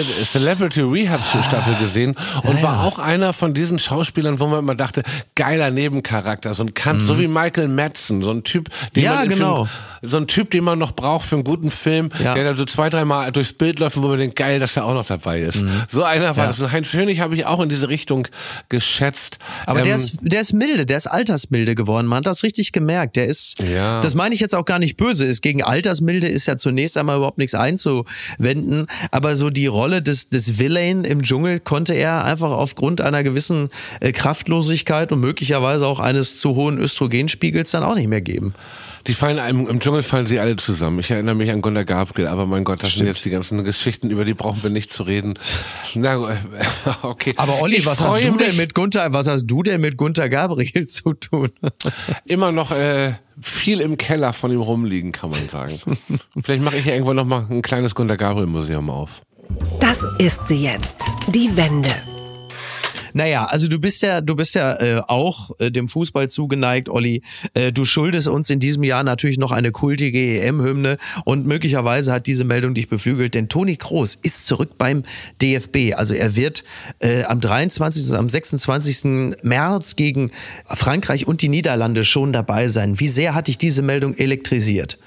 Celebrity 0.00 0.80
Rehab 0.80 1.20
Staffel 1.22 1.74
gesehen 1.76 2.14
und 2.42 2.56
ja, 2.56 2.62
war 2.62 2.84
auch 2.84 2.98
einer 2.98 3.32
von 3.32 3.54
diesen 3.54 3.78
Schauspielern, 3.78 4.40
wo 4.40 4.46
man 4.46 4.60
immer 4.60 4.74
dachte, 4.74 5.02
geiler 5.34 5.70
Nebencharakter, 5.70 6.54
so 6.54 6.62
ein 6.64 6.74
Kant, 6.74 7.00
mhm. 7.00 7.04
so 7.04 7.18
wie 7.18 7.28
Michael 7.28 7.68
Madsen, 7.68 8.22
so 8.22 8.30
ein 8.30 8.44
Typ, 8.44 8.68
den 8.94 9.04
ja, 9.04 9.14
man 9.14 9.28
genau. 9.28 9.64
Film, 9.64 9.68
so 10.02 10.16
ein 10.16 10.26
Typ, 10.26 10.50
den 10.50 10.64
man 10.64 10.78
noch 10.78 10.92
braucht 10.92 11.26
für 11.26 11.36
einen 11.36 11.44
guten 11.44 11.70
Film, 11.70 12.08
ja. 12.22 12.34
der 12.34 12.44
da 12.44 12.54
so 12.54 12.64
zwei, 12.64 12.90
dreimal 12.90 13.30
durchs 13.32 13.52
Bild 13.52 13.78
läuft, 13.78 13.96
wo 13.96 14.08
man 14.08 14.18
denkt, 14.18 14.36
geil, 14.36 14.58
dass 14.58 14.76
er 14.76 14.84
auch 14.84 14.94
noch 14.94 15.06
dabei 15.06 15.40
ist. 15.40 15.62
Mhm. 15.62 15.70
So 15.88 16.02
einer 16.02 16.36
war 16.36 16.48
das. 16.48 16.60
Und 16.60 16.72
Heinz 16.72 16.92
Hönig 16.92 17.20
habe 17.20 17.34
ich 17.34 17.46
auch 17.46 17.60
in 17.60 17.68
diese 17.68 17.88
Richtung 17.88 18.26
geschätzt. 18.68 19.38
Aber 19.66 19.80
ähm, 19.80 19.84
der 19.84 19.96
ist, 19.96 20.16
der 20.20 20.40
ist 20.40 20.52
milde, 20.52 20.86
der 20.86 20.96
ist 20.96 21.06
altersmilde 21.06 21.74
geworden. 21.74 22.06
Man 22.06 22.18
hat 22.18 22.26
das 22.26 22.42
richtig 22.42 22.72
gemerkt. 22.72 23.16
Der 23.16 23.26
ist, 23.26 23.60
ja. 23.60 24.00
das 24.00 24.14
meine 24.14 24.34
ich 24.34 24.40
jetzt 24.40 24.54
auch 24.54 24.64
gar 24.64 24.78
nicht 24.78 24.96
böse. 24.96 25.26
Ist 25.26 25.42
gegen 25.42 25.62
Altersmilde 25.62 26.26
ist 26.28 26.46
ja 26.46 26.56
zunächst 26.56 26.96
einmal 26.96 27.16
überhaupt 27.16 27.38
nichts 27.38 27.54
einzuwenden. 27.54 28.86
Aber 29.10 29.36
so 29.36 29.50
die 29.50 29.66
Rolle 29.66 29.81
des, 29.90 30.28
des 30.28 30.58
Villain 30.58 31.04
im 31.04 31.22
Dschungel 31.22 31.60
konnte 31.60 31.94
er 31.94 32.24
einfach 32.24 32.50
aufgrund 32.50 33.00
einer 33.00 33.22
gewissen 33.22 33.70
äh, 34.00 34.12
Kraftlosigkeit 34.12 35.12
und 35.12 35.20
möglicherweise 35.20 35.86
auch 35.86 36.00
eines 36.00 36.38
zu 36.38 36.54
hohen 36.54 36.78
Östrogenspiegels 36.78 37.70
dann 37.70 37.82
auch 37.82 37.94
nicht 37.94 38.08
mehr 38.08 38.20
geben. 38.20 38.54
Die 39.08 39.14
fallen 39.14 39.40
einem, 39.40 39.66
im 39.66 39.80
Dschungel 39.80 40.04
fallen 40.04 40.26
sie 40.26 40.38
alle 40.38 40.54
zusammen. 40.56 41.00
Ich 41.00 41.10
erinnere 41.10 41.34
mich 41.34 41.50
an 41.50 41.60
Gunnar 41.60 41.84
Gabriel, 41.84 42.28
aber 42.28 42.46
mein 42.46 42.62
Gott, 42.62 42.82
das 42.82 42.90
Stimmt. 42.90 42.98
sind 42.98 43.06
jetzt 43.08 43.24
die 43.24 43.30
ganzen 43.30 43.64
Geschichten, 43.64 44.10
über 44.10 44.24
die 44.24 44.34
brauchen 44.34 44.62
wir 44.62 44.70
nicht 44.70 44.92
zu 44.92 45.02
reden. 45.02 45.34
Na, 45.94 46.38
okay. 47.02 47.34
Aber 47.36 47.60
Olli, 47.60 47.78
ich 47.78 47.86
was 47.86 48.00
hast 48.00 48.24
du 48.24 48.36
denn 48.36 48.56
mit 48.56 48.74
Gunther, 48.74 49.12
was 49.12 49.26
hast 49.26 49.46
du 49.46 49.64
denn 49.64 49.80
mit 49.80 49.96
Gunter 49.96 50.28
Gabriel 50.28 50.86
zu 50.86 51.14
tun? 51.14 51.50
Immer 52.26 52.52
noch 52.52 52.70
äh, 52.70 53.14
viel 53.40 53.80
im 53.80 53.96
Keller 53.96 54.32
von 54.32 54.52
ihm 54.52 54.60
rumliegen, 54.60 55.10
kann 55.10 55.30
man 55.30 55.48
sagen. 55.48 55.80
Vielleicht 56.40 56.62
mache 56.62 56.76
ich 56.76 56.84
hier 56.84 56.94
irgendwann 56.94 57.16
noch 57.16 57.26
mal 57.26 57.46
ein 57.50 57.62
kleines 57.62 57.96
Gunter 57.96 58.16
Gabriel 58.16 58.46
Museum 58.46 58.88
auf. 58.88 59.22
Das 59.80 60.04
ist 60.18 60.46
sie 60.48 60.64
jetzt. 60.64 60.96
Die 61.28 61.56
Wende. 61.56 61.90
Naja, 63.14 63.44
also 63.44 63.68
du 63.68 63.78
bist 63.78 64.02
ja, 64.02 64.20
du 64.20 64.34
bist 64.34 64.54
ja 64.54 64.74
äh, 64.80 65.02
auch 65.06 65.50
äh, 65.58 65.70
dem 65.70 65.88
Fußball 65.88 66.30
zugeneigt, 66.30 66.88
Olli. 66.88 67.22
Äh, 67.54 67.72
du 67.72 67.84
schuldest 67.84 68.28
uns 68.28 68.48
in 68.48 68.58
diesem 68.58 68.84
Jahr 68.84 69.02
natürlich 69.02 69.38
noch 69.38 69.52
eine 69.52 69.70
kultige 69.70 70.40
EM-Hymne 70.40 70.96
und 71.24 71.46
möglicherweise 71.46 72.12
hat 72.12 72.26
diese 72.26 72.44
Meldung 72.44 72.74
dich 72.74 72.88
beflügelt, 72.88 73.34
denn 73.34 73.48
Toni 73.48 73.76
Kroos 73.76 74.14
ist 74.14 74.46
zurück 74.46 74.78
beim 74.78 75.02
DFB. 75.42 75.94
Also 75.94 76.14
er 76.14 76.36
wird 76.36 76.64
äh, 77.00 77.24
am 77.24 77.40
23. 77.40 78.10
und 78.10 78.16
am 78.16 78.28
26. 78.28 79.36
März 79.42 79.96
gegen 79.96 80.30
Frankreich 80.66 81.26
und 81.26 81.42
die 81.42 81.48
Niederlande 81.48 82.04
schon 82.04 82.32
dabei 82.32 82.68
sein. 82.68 82.98
Wie 82.98 83.08
sehr 83.08 83.34
hat 83.34 83.48
dich 83.48 83.58
diese 83.58 83.82
Meldung 83.82 84.14
elektrisiert? 84.14 84.98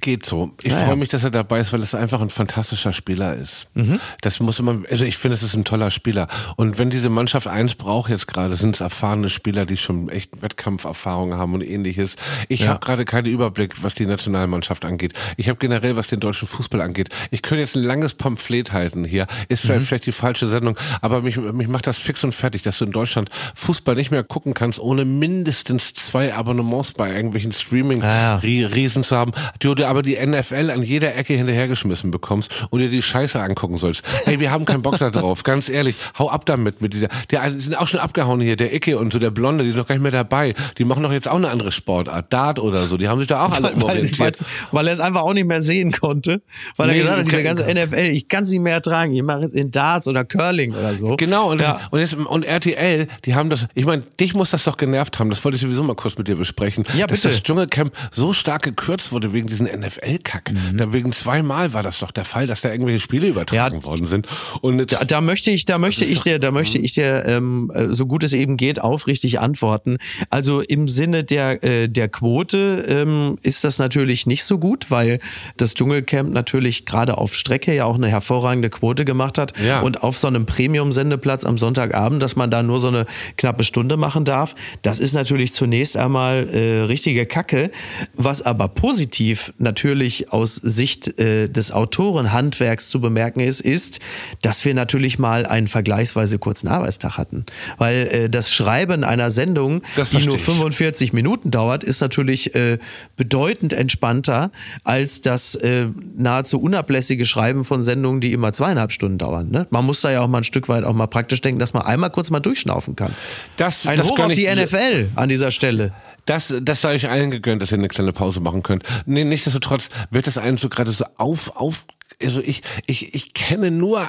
Geht 0.00 0.26
so. 0.26 0.52
Ich 0.62 0.72
naja. 0.72 0.86
freue 0.86 0.96
mich, 0.96 1.08
dass 1.08 1.24
er 1.24 1.30
dabei 1.30 1.60
ist, 1.60 1.72
weil 1.72 1.82
es 1.82 1.94
einfach 1.94 2.20
ein 2.20 2.30
fantastischer 2.30 2.92
Spieler 2.92 3.34
ist. 3.34 3.68
Mhm. 3.74 4.00
Das 4.20 4.40
muss 4.40 4.58
immer, 4.58 4.82
also 4.90 5.04
ich 5.04 5.16
finde, 5.16 5.34
es 5.34 5.42
ist 5.42 5.54
ein 5.54 5.64
toller 5.64 5.90
Spieler. 5.90 6.28
Und 6.56 6.78
wenn 6.78 6.90
diese 6.90 7.08
Mannschaft 7.08 7.46
eins 7.46 7.74
braucht 7.74 8.10
jetzt 8.10 8.26
gerade, 8.26 8.56
sind 8.56 8.74
es 8.74 8.80
erfahrene 8.80 9.28
Spieler, 9.28 9.66
die 9.66 9.76
schon 9.76 10.08
echt 10.08 10.42
Wettkampferfahrung 10.42 11.34
haben 11.34 11.54
und 11.54 11.62
ähnliches. 11.62 12.16
Ich 12.48 12.60
ja. 12.60 12.68
habe 12.68 12.80
gerade 12.80 13.04
keinen 13.04 13.26
Überblick, 13.26 13.82
was 13.82 13.94
die 13.94 14.06
Nationalmannschaft 14.06 14.84
angeht. 14.84 15.12
Ich 15.36 15.48
habe 15.48 15.58
generell, 15.58 15.96
was 15.96 16.08
den 16.08 16.20
deutschen 16.20 16.48
Fußball 16.48 16.80
angeht. 16.80 17.10
Ich 17.30 17.42
könnte 17.42 17.60
jetzt 17.60 17.76
ein 17.76 17.82
langes 17.82 18.14
Pamphlet 18.14 18.72
halten 18.72 19.04
hier. 19.04 19.26
Ist 19.48 19.62
vielleicht, 19.62 19.80
mhm. 19.82 19.86
vielleicht 19.86 20.06
die 20.06 20.12
falsche 20.12 20.48
Sendung, 20.48 20.76
aber 21.00 21.22
mich, 21.22 21.36
mich 21.36 21.68
macht 21.68 21.86
das 21.86 21.98
fix 21.98 22.24
und 22.24 22.32
fertig, 22.34 22.62
dass 22.62 22.78
du 22.78 22.84
in 22.84 22.92
Deutschland 22.92 23.30
Fußball 23.54 23.94
nicht 23.94 24.10
mehr 24.10 24.24
gucken 24.24 24.54
kannst, 24.54 24.78
ohne 24.78 25.04
mindestens 25.04 25.94
zwei 25.94 26.34
Abonnements 26.34 26.92
bei 26.92 27.14
irgendwelchen 27.14 27.52
Streaming-Riesen 27.52 29.02
ah, 29.02 29.02
ja. 29.02 29.08
zu 29.08 29.16
haben. 29.16 29.32
Die, 29.62 29.74
aber 29.86 29.98
aber 29.98 30.02
die 30.02 30.16
NFL 30.16 30.70
an 30.70 30.82
jeder 30.82 31.16
Ecke 31.16 31.34
hinterhergeschmissen 31.34 32.12
bekommst 32.12 32.68
und 32.70 32.78
dir 32.78 32.88
die 32.88 33.02
Scheiße 33.02 33.40
angucken 33.40 33.78
sollst. 33.78 34.02
Hey, 34.24 34.38
wir 34.38 34.52
haben 34.52 34.64
keinen 34.64 34.82
Bock 34.82 34.96
da 34.98 35.10
drauf, 35.10 35.42
ganz 35.42 35.68
ehrlich. 35.68 35.96
Hau 36.16 36.30
ab 36.30 36.46
damit 36.46 36.80
mit 36.80 36.92
dieser. 36.92 37.08
Die 37.32 37.36
sind 37.60 37.76
auch 37.76 37.88
schon 37.88 37.98
abgehauen 37.98 38.40
hier, 38.40 38.54
der 38.54 38.72
Icke 38.72 38.96
und 38.96 39.12
so 39.12 39.18
der 39.18 39.32
Blonde, 39.32 39.64
die 39.64 39.70
sind 39.70 39.78
noch 39.78 39.88
gar 39.88 39.96
nicht 39.96 40.02
mehr 40.02 40.12
dabei. 40.12 40.54
Die 40.78 40.84
machen 40.84 41.02
doch 41.02 41.10
jetzt 41.10 41.26
auch 41.26 41.36
eine 41.36 41.50
andere 41.50 41.72
Sportart, 41.72 42.32
Dart 42.32 42.60
oder 42.60 42.86
so. 42.86 42.96
Die 42.96 43.08
haben 43.08 43.18
sich 43.18 43.26
da 43.26 43.44
auch 43.44 43.52
alle 43.52 43.72
weil, 43.80 44.08
weil, 44.18 44.32
weil 44.70 44.86
er 44.86 44.94
es 44.94 45.00
einfach 45.00 45.22
auch 45.22 45.34
nicht 45.34 45.48
mehr 45.48 45.62
sehen 45.62 45.90
konnte. 45.90 46.42
Weil 46.76 46.88
nee, 46.88 46.98
er 46.98 47.00
gesagt 47.00 47.18
hat, 47.18 47.26
diese 47.26 47.42
ganze 47.42 47.74
NFL, 47.74 48.10
ich 48.12 48.28
kann 48.28 48.44
es 48.44 48.50
nicht 48.50 48.60
mehr 48.60 48.74
ertragen. 48.74 49.12
Ich 49.14 49.22
mache 49.24 49.40
jetzt 49.40 49.56
in 49.56 49.72
Darts 49.72 50.06
oder 50.06 50.24
Curling 50.24 50.74
oder 50.74 50.94
so. 50.94 51.16
Genau, 51.16 51.50
und, 51.50 51.60
ja. 51.60 51.80
und, 51.90 51.98
jetzt, 51.98 52.14
und 52.14 52.44
RTL, 52.44 53.08
die 53.24 53.34
haben 53.34 53.50
das, 53.50 53.66
ich 53.74 53.84
meine, 53.84 54.02
dich 54.20 54.34
muss 54.34 54.50
das 54.50 54.62
doch 54.62 54.76
genervt 54.76 55.18
haben, 55.18 55.28
das 55.28 55.44
wollte 55.44 55.56
ich 55.56 55.62
sowieso 55.62 55.82
mal 55.82 55.96
kurz 55.96 56.16
mit 56.16 56.28
dir 56.28 56.36
besprechen. 56.36 56.84
Ja, 56.96 57.06
bitte. 57.06 57.22
Dass 57.22 57.32
das 57.32 57.42
Dschungelcamp 57.42 57.90
so 58.12 58.32
stark 58.32 58.62
gekürzt 58.62 59.10
wurde 59.12 59.32
wegen 59.32 59.48
diesen 59.48 59.66
NFL-Kack. 59.76 60.52
Mhm. 60.52 60.76
Da 60.76 60.92
wegen 60.92 61.12
zweimal 61.12 61.72
war 61.72 61.82
das 61.82 62.00
doch 62.00 62.10
der 62.10 62.24
Fall, 62.24 62.46
dass 62.46 62.60
da 62.60 62.70
irgendwelche 62.70 63.00
Spiele 63.00 63.28
übertragen 63.28 63.76
ja, 63.76 63.84
worden 63.84 64.06
sind. 64.06 64.26
Und 64.60 64.92
da, 64.92 65.04
da 65.04 65.20
möchte 65.20 65.50
ich, 65.50 65.64
da 65.64 65.78
möchte 65.78 66.04
ich 66.04 66.20
dir, 66.22 66.38
da 66.38 66.50
möchte 66.50 66.78
ich 66.78 66.92
dir, 66.92 67.24
ähm, 67.26 67.70
äh, 67.74 67.88
so 67.88 68.06
gut 68.06 68.24
es 68.24 68.32
eben 68.32 68.56
geht, 68.56 68.80
aufrichtig 68.80 69.40
antworten. 69.40 69.98
Also 70.30 70.60
im 70.60 70.88
Sinne 70.88 71.24
der, 71.24 71.62
äh, 71.62 71.88
der 71.88 72.08
Quote 72.08 72.84
ähm, 72.88 73.38
ist 73.42 73.64
das 73.64 73.78
natürlich 73.78 74.26
nicht 74.26 74.44
so 74.44 74.58
gut, 74.58 74.90
weil 74.90 75.20
das 75.56 75.74
Dschungelcamp 75.74 76.32
natürlich 76.32 76.86
gerade 76.86 77.18
auf 77.18 77.34
Strecke 77.34 77.74
ja 77.74 77.84
auch 77.84 77.96
eine 77.96 78.08
hervorragende 78.08 78.70
Quote 78.70 79.04
gemacht 79.04 79.38
hat. 79.38 79.52
Ja. 79.58 79.80
Und 79.80 80.02
auf 80.02 80.16
so 80.18 80.26
einem 80.26 80.46
Premium-Sendeplatz 80.46 81.44
am 81.44 81.58
Sonntagabend, 81.58 82.22
dass 82.22 82.36
man 82.36 82.50
da 82.50 82.62
nur 82.62 82.80
so 82.80 82.88
eine 82.88 83.06
knappe 83.36 83.64
Stunde 83.64 83.96
machen 83.96 84.24
darf, 84.24 84.54
das 84.82 85.00
ist 85.00 85.14
natürlich 85.14 85.52
zunächst 85.52 85.96
einmal 85.96 86.48
äh, 86.48 86.80
richtige 86.82 87.26
Kacke. 87.26 87.70
Was 88.16 88.42
aber 88.42 88.68
positiv 88.68 89.52
natürlich 89.58 90.32
aus 90.32 90.56
Sicht 90.56 91.18
äh, 91.18 91.48
des 91.48 91.72
Autorenhandwerks 91.72 92.88
zu 92.88 93.00
bemerken 93.00 93.40
ist, 93.40 93.60
ist, 93.60 94.00
dass 94.42 94.64
wir 94.64 94.74
natürlich 94.74 95.18
mal 95.18 95.46
einen 95.46 95.68
vergleichsweise 95.68 96.38
kurzen 96.38 96.68
Arbeitstag 96.68 97.18
hatten. 97.18 97.44
Weil 97.76 98.08
äh, 98.10 98.30
das 98.30 98.52
Schreiben 98.52 99.04
einer 99.04 99.30
Sendung, 99.30 99.82
die 100.12 100.26
nur 100.26 100.38
45 100.38 101.12
Minuten 101.12 101.50
dauert, 101.50 101.84
ist 101.84 102.00
natürlich 102.00 102.54
äh, 102.54 102.78
bedeutend 103.16 103.72
entspannter 103.72 104.50
als 104.84 105.20
das 105.20 105.54
äh, 105.56 105.86
nahezu 106.16 106.60
unablässige 106.60 107.24
Schreiben 107.24 107.64
von 107.64 107.82
Sendungen, 107.82 108.20
die 108.20 108.32
immer 108.32 108.52
zweieinhalb 108.52 108.92
Stunden 108.92 109.18
dauern. 109.18 109.50
Ne? 109.50 109.66
Man 109.70 109.84
muss 109.84 110.00
da 110.00 110.10
ja 110.10 110.20
auch 110.20 110.28
mal 110.28 110.38
ein 110.38 110.44
Stück 110.44 110.68
weit 110.68 110.84
auch 110.84 110.94
mal 110.94 111.06
praktisch 111.06 111.40
denken, 111.40 111.58
dass 111.58 111.74
man 111.74 111.82
einmal 111.82 112.10
kurz 112.10 112.30
mal 112.30 112.40
durchschnaufen 112.40 112.96
kann. 112.96 113.12
Das, 113.56 113.86
ein 113.86 113.96
das 113.96 114.10
Hoch 114.10 114.18
auf 114.18 114.32
die 114.32 114.48
NFL 114.48 115.08
an 115.14 115.28
dieser 115.28 115.50
Stelle. 115.50 115.92
Das, 116.28 116.54
das 116.60 116.82
sei 116.82 116.94
euch 116.94 117.08
allen 117.08 117.30
gegönnt, 117.30 117.62
dass 117.62 117.72
ihr 117.72 117.78
eine 117.78 117.88
kleine 117.88 118.12
Pause 118.12 118.40
machen 118.40 118.62
könnt. 118.62 118.82
Nee, 119.06 119.24
nichtsdestotrotz 119.48 119.88
wird 120.10 120.26
das 120.26 120.38
einen 120.38 120.58
so 120.58 120.68
gerade 120.68 120.92
so 120.92 121.04
auf, 121.16 121.56
auf, 121.56 121.86
also 122.22 122.40
ich, 122.40 122.62
ich, 122.86 123.14
ich 123.14 123.34
kenne 123.34 123.70
nur 123.70 124.06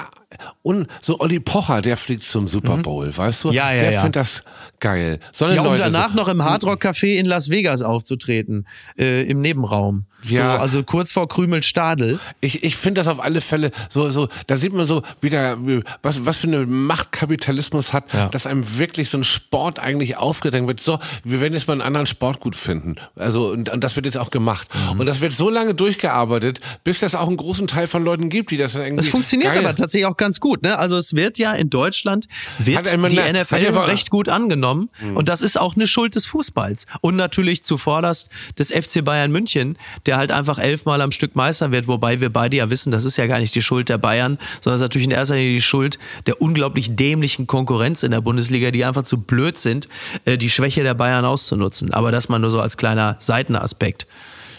und 0.62 0.86
so 1.02 1.18
Olli 1.20 1.40
Pocher, 1.40 1.82
der 1.82 1.96
fliegt 1.96 2.24
zum 2.24 2.48
Super 2.48 2.76
mhm. 2.76 2.82
Bowl, 2.82 3.06
mhm. 3.06 3.16
weißt 3.16 3.44
du? 3.44 3.50
Ja, 3.50 3.72
ja, 3.72 3.80
der 3.82 3.92
ja. 3.92 4.00
findet 4.00 4.16
das 4.16 4.42
geil. 4.78 5.18
Ja, 5.38 5.48
um 5.48 5.66
Leute 5.66 5.84
danach 5.84 6.10
so, 6.10 6.16
noch 6.16 6.28
im 6.28 6.44
Hardrock 6.44 6.84
Café 6.84 7.16
in 7.16 7.26
Las 7.26 7.50
Vegas 7.50 7.82
aufzutreten, 7.82 8.66
äh, 8.98 9.28
im 9.28 9.40
Nebenraum. 9.40 10.06
Ja. 10.24 10.56
So, 10.56 10.62
also 10.62 10.82
kurz 10.82 11.12
vor 11.12 11.28
Krümel 11.28 11.62
Stadel. 11.62 12.18
Ich, 12.40 12.62
ich 12.62 12.76
finde 12.76 13.00
das 13.00 13.08
auf 13.08 13.20
alle 13.20 13.40
Fälle 13.40 13.70
so, 13.88 14.10
so, 14.10 14.28
da 14.46 14.56
sieht 14.56 14.72
man 14.72 14.86
so 14.86 15.02
wieder, 15.20 15.58
was, 16.02 16.24
was 16.26 16.38
für 16.38 16.46
eine 16.46 16.66
Macht 16.66 17.12
Kapitalismus 17.12 17.92
hat, 17.92 18.12
ja. 18.12 18.28
dass 18.28 18.46
einem 18.46 18.78
wirklich 18.78 19.10
so 19.10 19.18
ein 19.18 19.24
Sport 19.24 19.78
eigentlich 19.78 20.16
aufgedrängt 20.16 20.68
wird. 20.68 20.80
So, 20.80 20.98
wir 21.24 21.40
werden 21.40 21.54
jetzt 21.54 21.68
mal 21.68 21.74
einen 21.74 21.82
anderen 21.82 22.06
Sport 22.06 22.40
gut 22.40 22.54
finden. 22.54 22.96
Also, 23.16 23.48
und, 23.48 23.70
und 23.70 23.82
das 23.82 23.96
wird 23.96 24.06
jetzt 24.06 24.18
auch 24.18 24.30
gemacht. 24.30 24.68
Mhm. 24.92 25.00
Und 25.00 25.06
das 25.06 25.20
wird 25.20 25.32
so 25.32 25.50
lange 25.50 25.74
durchgearbeitet, 25.74 26.60
bis 26.84 27.00
das 27.00 27.14
auch 27.14 27.28
einen 27.28 27.36
großen 27.36 27.66
Teil 27.66 27.86
von 27.90 28.04
Leuten 28.04 28.28
gibt, 28.28 28.50
die 28.50 28.56
das 28.56 28.72
dann 28.72 28.82
irgendwie. 28.82 29.04
Das 29.04 29.08
funktioniert 29.08 29.54
geil. 29.54 29.64
aber 29.64 29.74
tatsächlich 29.74 30.06
auch 30.06 30.16
ganz 30.16 30.40
gut. 30.40 30.62
Ne? 30.62 30.78
Also 30.78 30.96
es 30.96 31.14
wird 31.14 31.38
ja 31.38 31.52
in 31.52 31.70
Deutschland 31.70 32.26
wird 32.58 32.86
die 33.12 33.20
eine, 33.20 33.42
NFL 33.42 33.56
recht 33.56 34.10
gut 34.10 34.28
angenommen 34.28 34.90
mhm. 35.00 35.16
und 35.16 35.28
das 35.28 35.42
ist 35.42 35.60
auch 35.60 35.76
eine 35.76 35.86
Schuld 35.86 36.14
des 36.14 36.26
Fußballs 36.26 36.86
und 37.00 37.16
natürlich 37.16 37.64
zuvorderst 37.64 38.30
des 38.58 38.72
FC 38.72 39.04
Bayern 39.04 39.30
München, 39.30 39.76
der 40.06 40.16
halt 40.16 40.32
einfach 40.32 40.58
elfmal 40.58 41.00
am 41.00 41.12
Stück 41.12 41.36
Meister 41.36 41.70
wird, 41.72 41.88
wobei 41.88 42.20
wir 42.20 42.30
beide 42.30 42.56
ja 42.56 42.70
wissen, 42.70 42.90
das 42.90 43.04
ist 43.04 43.16
ja 43.16 43.26
gar 43.26 43.38
nicht 43.38 43.54
die 43.54 43.62
Schuld 43.62 43.88
der 43.88 43.98
Bayern, 43.98 44.38
sondern 44.60 44.76
es 44.76 44.80
ist 44.80 44.84
natürlich 44.84 45.06
in 45.06 45.12
erster 45.12 45.36
Linie 45.36 45.52
die 45.54 45.62
Schuld 45.62 45.98
der 46.26 46.40
unglaublich 46.40 46.96
dämlichen 46.96 47.46
Konkurrenz 47.46 48.02
in 48.02 48.10
der 48.10 48.20
Bundesliga, 48.20 48.70
die 48.70 48.84
einfach 48.84 49.02
zu 49.02 49.20
blöd 49.22 49.58
sind, 49.58 49.88
äh, 50.24 50.36
die 50.36 50.50
Schwäche 50.50 50.82
der 50.82 50.94
Bayern 50.94 51.24
auszunutzen. 51.24 51.92
Aber 51.92 52.12
das 52.12 52.28
mal 52.28 52.38
nur 52.38 52.50
so 52.50 52.60
als 52.60 52.76
kleiner 52.76 53.16
Seitenaspekt. 53.20 54.06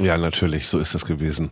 Ja, 0.02 0.18
natürlich, 0.18 0.68
so 0.68 0.80
ist 0.80 0.94
das 0.96 1.06
gewesen. 1.06 1.52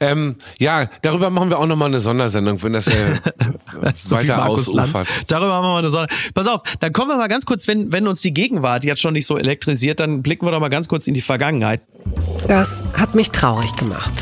Ähm, 0.00 0.36
ja, 0.58 0.88
darüber 1.02 1.30
machen 1.30 1.50
wir 1.50 1.58
auch 1.58 1.66
nochmal 1.66 1.88
eine 1.88 2.00
Sondersendung, 2.00 2.62
wenn 2.62 2.72
das 2.72 2.86
äh, 2.86 2.92
weiter 4.10 4.46
ausufert. 4.46 5.06
Darüber 5.28 5.60
machen 5.60 5.72
wir 5.72 5.78
eine 5.78 5.90
Sondersendung. 5.90 6.32
Pass 6.34 6.46
auf, 6.46 6.62
dann 6.80 6.92
kommen 6.92 7.10
wir 7.10 7.16
mal 7.16 7.28
ganz 7.28 7.46
kurz, 7.46 7.68
wenn, 7.68 7.92
wenn 7.92 8.08
uns 8.08 8.20
die 8.20 8.32
Gegenwart 8.32 8.84
jetzt 8.84 9.00
schon 9.00 9.12
nicht 9.12 9.26
so 9.26 9.36
elektrisiert, 9.36 10.00
dann 10.00 10.22
blicken 10.22 10.46
wir 10.46 10.52
doch 10.52 10.60
mal 10.60 10.68
ganz 10.68 10.88
kurz 10.88 11.06
in 11.06 11.14
die 11.14 11.20
Vergangenheit. 11.20 11.80
Das 12.48 12.82
hat 12.94 13.14
mich 13.14 13.30
traurig 13.30 13.74
gemacht 13.76 14.12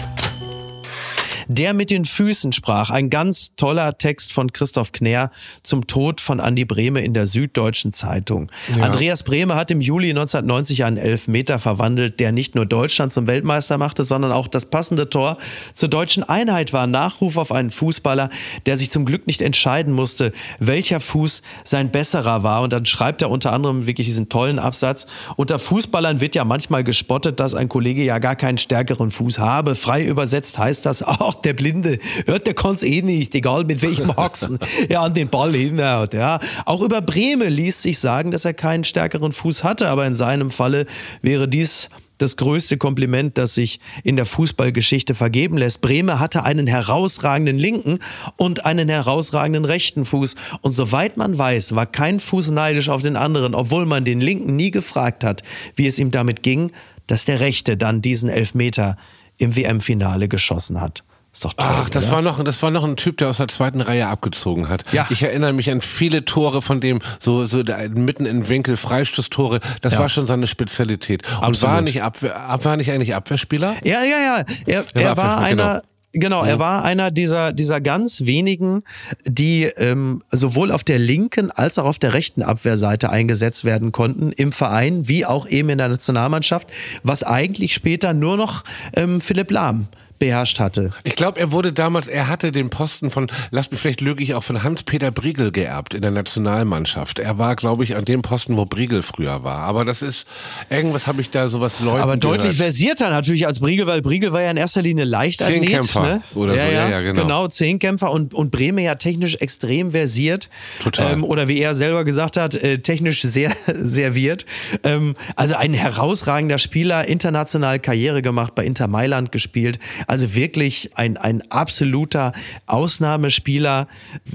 der 1.48 1.74
mit 1.74 1.90
den 1.90 2.04
Füßen 2.04 2.52
sprach. 2.52 2.90
Ein 2.90 3.10
ganz 3.10 3.54
toller 3.56 3.98
Text 3.98 4.32
von 4.32 4.52
Christoph 4.52 4.92
Knär 4.92 5.30
zum 5.62 5.86
Tod 5.86 6.20
von 6.20 6.40
Andi 6.40 6.64
Brehme 6.64 7.00
in 7.00 7.14
der 7.14 7.26
Süddeutschen 7.26 7.92
Zeitung. 7.92 8.50
Ja. 8.76 8.84
Andreas 8.84 9.22
Brehme 9.22 9.54
hat 9.54 9.70
im 9.70 9.80
Juli 9.80 10.10
1990 10.10 10.84
einen 10.84 10.98
Elfmeter 10.98 11.58
verwandelt, 11.58 12.20
der 12.20 12.32
nicht 12.32 12.54
nur 12.54 12.66
Deutschland 12.66 13.12
zum 13.12 13.26
Weltmeister 13.26 13.78
machte, 13.78 14.04
sondern 14.04 14.30
auch 14.30 14.46
das 14.46 14.66
passende 14.66 15.08
Tor 15.08 15.38
zur 15.74 15.88
deutschen 15.88 16.22
Einheit 16.22 16.72
war. 16.72 16.86
Nachruf 16.86 17.36
auf 17.38 17.50
einen 17.50 17.70
Fußballer, 17.70 18.28
der 18.66 18.76
sich 18.76 18.90
zum 18.90 19.06
Glück 19.06 19.26
nicht 19.26 19.40
entscheiden 19.40 19.92
musste, 19.92 20.32
welcher 20.58 21.00
Fuß 21.00 21.42
sein 21.64 21.90
besserer 21.90 22.42
war. 22.42 22.62
Und 22.62 22.72
dann 22.72 22.84
schreibt 22.84 23.22
er 23.22 23.30
unter 23.30 23.52
anderem 23.52 23.86
wirklich 23.86 24.06
diesen 24.06 24.28
tollen 24.28 24.58
Absatz. 24.58 25.06
Unter 25.36 25.58
Fußballern 25.58 26.20
wird 26.20 26.34
ja 26.34 26.44
manchmal 26.44 26.84
gespottet, 26.84 27.40
dass 27.40 27.54
ein 27.54 27.68
Kollege 27.68 28.04
ja 28.04 28.18
gar 28.18 28.36
keinen 28.36 28.58
stärkeren 28.58 29.10
Fuß 29.10 29.38
habe. 29.38 29.74
Frei 29.74 30.04
übersetzt 30.04 30.58
heißt 30.58 30.84
das 30.84 31.02
auch, 31.02 31.37
der 31.44 31.54
Blinde, 31.54 31.98
hört, 32.26 32.46
der 32.46 32.54
kann's 32.54 32.82
eh 32.82 33.02
nicht, 33.02 33.34
egal 33.34 33.64
mit 33.64 33.82
welchem 33.82 34.16
Haxen 34.16 34.58
er 34.88 35.00
an 35.00 35.14
den 35.14 35.28
Ball 35.28 35.52
hinhaut. 35.52 36.14
Ja. 36.14 36.40
Auch 36.64 36.80
über 36.80 37.00
Breme 37.00 37.48
ließ 37.48 37.82
sich 37.82 37.98
sagen, 37.98 38.30
dass 38.30 38.44
er 38.44 38.54
keinen 38.54 38.84
stärkeren 38.84 39.32
Fuß 39.32 39.64
hatte, 39.64 39.88
aber 39.88 40.06
in 40.06 40.14
seinem 40.14 40.50
Falle 40.50 40.86
wäre 41.22 41.48
dies 41.48 41.88
das 42.18 42.36
größte 42.36 42.76
Kompliment, 42.76 43.38
das 43.38 43.54
sich 43.54 43.80
in 44.04 44.16
der 44.16 44.26
Fußballgeschichte 44.26 45.14
vergeben 45.14 45.56
lässt. 45.56 45.80
Breme 45.80 46.18
hatte 46.20 46.44
einen 46.44 46.66
herausragenden 46.66 47.58
linken 47.58 47.98
und 48.36 48.66
einen 48.66 48.88
herausragenden 48.88 49.64
rechten 49.64 50.04
Fuß. 50.04 50.34
Und 50.60 50.72
soweit 50.72 51.16
man 51.16 51.38
weiß, 51.38 51.74
war 51.74 51.86
kein 51.86 52.20
Fuß 52.20 52.50
neidisch 52.50 52.88
auf 52.88 53.02
den 53.02 53.16
anderen, 53.16 53.54
obwohl 53.54 53.86
man 53.86 54.04
den 54.04 54.20
linken 54.20 54.56
nie 54.56 54.70
gefragt 54.70 55.24
hat, 55.24 55.42
wie 55.76 55.86
es 55.86 55.98
ihm 55.98 56.10
damit 56.10 56.42
ging, 56.42 56.72
dass 57.06 57.24
der 57.24 57.40
rechte 57.40 57.76
dann 57.76 58.02
diesen 58.02 58.28
Elfmeter 58.28 58.96
im 59.38 59.56
WM-Finale 59.56 60.28
geschossen 60.28 60.80
hat. 60.80 61.04
Ist 61.38 61.44
doch 61.44 61.52
toll. 61.52 61.70
Ach, 61.70 61.88
das 61.88 62.06
oder? 62.06 62.16
war 62.16 62.22
noch, 62.22 62.42
das 62.42 62.60
war 62.64 62.72
noch 62.72 62.82
ein 62.82 62.96
Typ, 62.96 63.18
der 63.18 63.28
aus 63.28 63.36
der 63.36 63.46
zweiten 63.46 63.80
Reihe 63.80 64.08
abgezogen 64.08 64.68
hat. 64.68 64.82
Ja. 64.90 65.06
Ich 65.08 65.22
erinnere 65.22 65.52
mich 65.52 65.70
an 65.70 65.80
viele 65.80 66.24
Tore 66.24 66.62
von 66.62 66.80
dem, 66.80 66.98
so, 67.20 67.46
so 67.46 67.62
mitten 67.94 68.26
in 68.26 68.48
Winkel, 68.48 68.76
Freistoßtore. 68.76 69.60
Das 69.80 69.92
ja. 69.92 70.00
war 70.00 70.08
schon 70.08 70.26
seine 70.26 70.48
Spezialität. 70.48 71.22
Und 71.36 71.44
Absolut. 71.44 71.74
war 71.76 71.80
nicht 71.82 72.02
Abwehr, 72.02 72.58
war 72.60 72.76
nicht 72.76 72.90
eigentlich 72.90 73.14
Abwehrspieler? 73.14 73.76
Ja, 73.84 74.02
ja, 74.02 74.18
ja. 74.18 74.44
Er, 74.66 74.84
er, 74.94 75.00
er 75.00 75.16
war, 75.16 75.24
war 75.28 75.38
einer, 75.38 75.74
genau. 75.74 75.80
Genau, 76.12 76.42
er 76.42 76.58
war 76.58 76.84
einer 76.84 77.12
dieser, 77.12 77.52
dieser 77.52 77.80
ganz 77.80 78.22
wenigen, 78.22 78.82
die 79.24 79.64
ähm, 79.76 80.24
sowohl 80.30 80.72
auf 80.72 80.82
der 80.82 80.98
linken 80.98 81.52
als 81.52 81.78
auch 81.78 81.84
auf 81.84 82.00
der 82.00 82.14
rechten 82.14 82.42
Abwehrseite 82.42 83.10
eingesetzt 83.10 83.64
werden 83.64 83.92
konnten, 83.92 84.32
im 84.32 84.50
Verein 84.50 85.06
wie 85.06 85.24
auch 85.24 85.46
eben 85.46 85.68
in 85.68 85.78
der 85.78 85.88
Nationalmannschaft, 85.88 86.66
was 87.04 87.22
eigentlich 87.22 87.74
später 87.74 88.12
nur 88.12 88.36
noch 88.36 88.64
ähm, 88.94 89.20
Philipp 89.20 89.52
Lahm 89.52 89.86
beherrscht 90.18 90.60
hatte. 90.60 90.90
Ich 91.04 91.16
glaube, 91.16 91.40
er 91.40 91.52
wurde 91.52 91.72
damals, 91.72 92.08
er 92.08 92.28
hatte 92.28 92.52
den 92.52 92.70
Posten 92.70 93.10
von, 93.10 93.28
lass 93.50 93.70
mich 93.70 93.80
vielleicht 93.80 94.00
lüge 94.00 94.22
ich 94.22 94.34
auch 94.34 94.42
von 94.42 94.62
Hans-Peter 94.62 95.10
Briegel 95.10 95.52
geerbt 95.52 95.94
in 95.94 96.02
der 96.02 96.10
Nationalmannschaft. 96.10 97.18
Er 97.18 97.38
war, 97.38 97.56
glaube 97.56 97.84
ich, 97.84 97.96
an 97.96 98.04
dem 98.04 98.22
Posten, 98.22 98.56
wo 98.56 98.64
Briegel 98.64 99.02
früher 99.02 99.44
war. 99.44 99.60
Aber 99.60 99.84
das 99.84 100.02
ist, 100.02 100.26
irgendwas 100.70 101.06
habe 101.06 101.20
ich 101.20 101.30
da 101.30 101.48
sowas 101.48 101.80
Leuten 101.80 102.00
Aber 102.00 102.16
deutlich 102.16 102.42
gehört. 102.42 102.56
versierter 102.56 103.10
natürlich 103.10 103.46
als 103.46 103.60
Briegel, 103.60 103.86
weil 103.86 104.02
Briegel 104.02 104.32
war 104.32 104.42
ja 104.42 104.50
in 104.50 104.56
erster 104.56 104.82
Linie 104.82 105.04
Leichtathlet. 105.04 105.62
Zehnkämpfer 105.62 106.02
ne? 106.02 106.22
oder 106.34 106.54
ja, 106.54 106.66
so, 106.66 106.72
ja, 106.72 106.88
ja, 106.88 107.00
genau. 107.00 107.22
Genau, 107.22 107.48
Zehnkämpfer 107.48 108.10
und, 108.10 108.34
und 108.34 108.50
Breme 108.50 108.82
ja 108.82 108.94
technisch 108.96 109.36
extrem 109.36 109.90
versiert. 109.90 110.48
Total. 110.80 111.12
Ähm, 111.12 111.24
oder 111.24 111.48
wie 111.48 111.58
er 111.58 111.74
selber 111.74 112.04
gesagt 112.04 112.36
hat, 112.36 112.54
äh, 112.56 112.78
technisch 112.78 113.22
sehr 113.22 113.52
serviert. 113.74 114.46
Ähm, 114.82 115.14
also 115.36 115.56
ein 115.56 115.74
herausragender 115.74 116.58
Spieler, 116.58 117.06
international 117.06 117.78
Karriere 117.78 118.22
gemacht, 118.22 118.54
bei 118.54 118.64
Inter 118.64 118.88
Mailand 118.88 119.32
gespielt 119.32 119.78
Also 120.08 120.34
wirklich 120.34 120.90
ein, 120.94 121.18
ein 121.18 121.42
absoluter 121.50 122.32
Ausnahmespieler. 122.66 123.88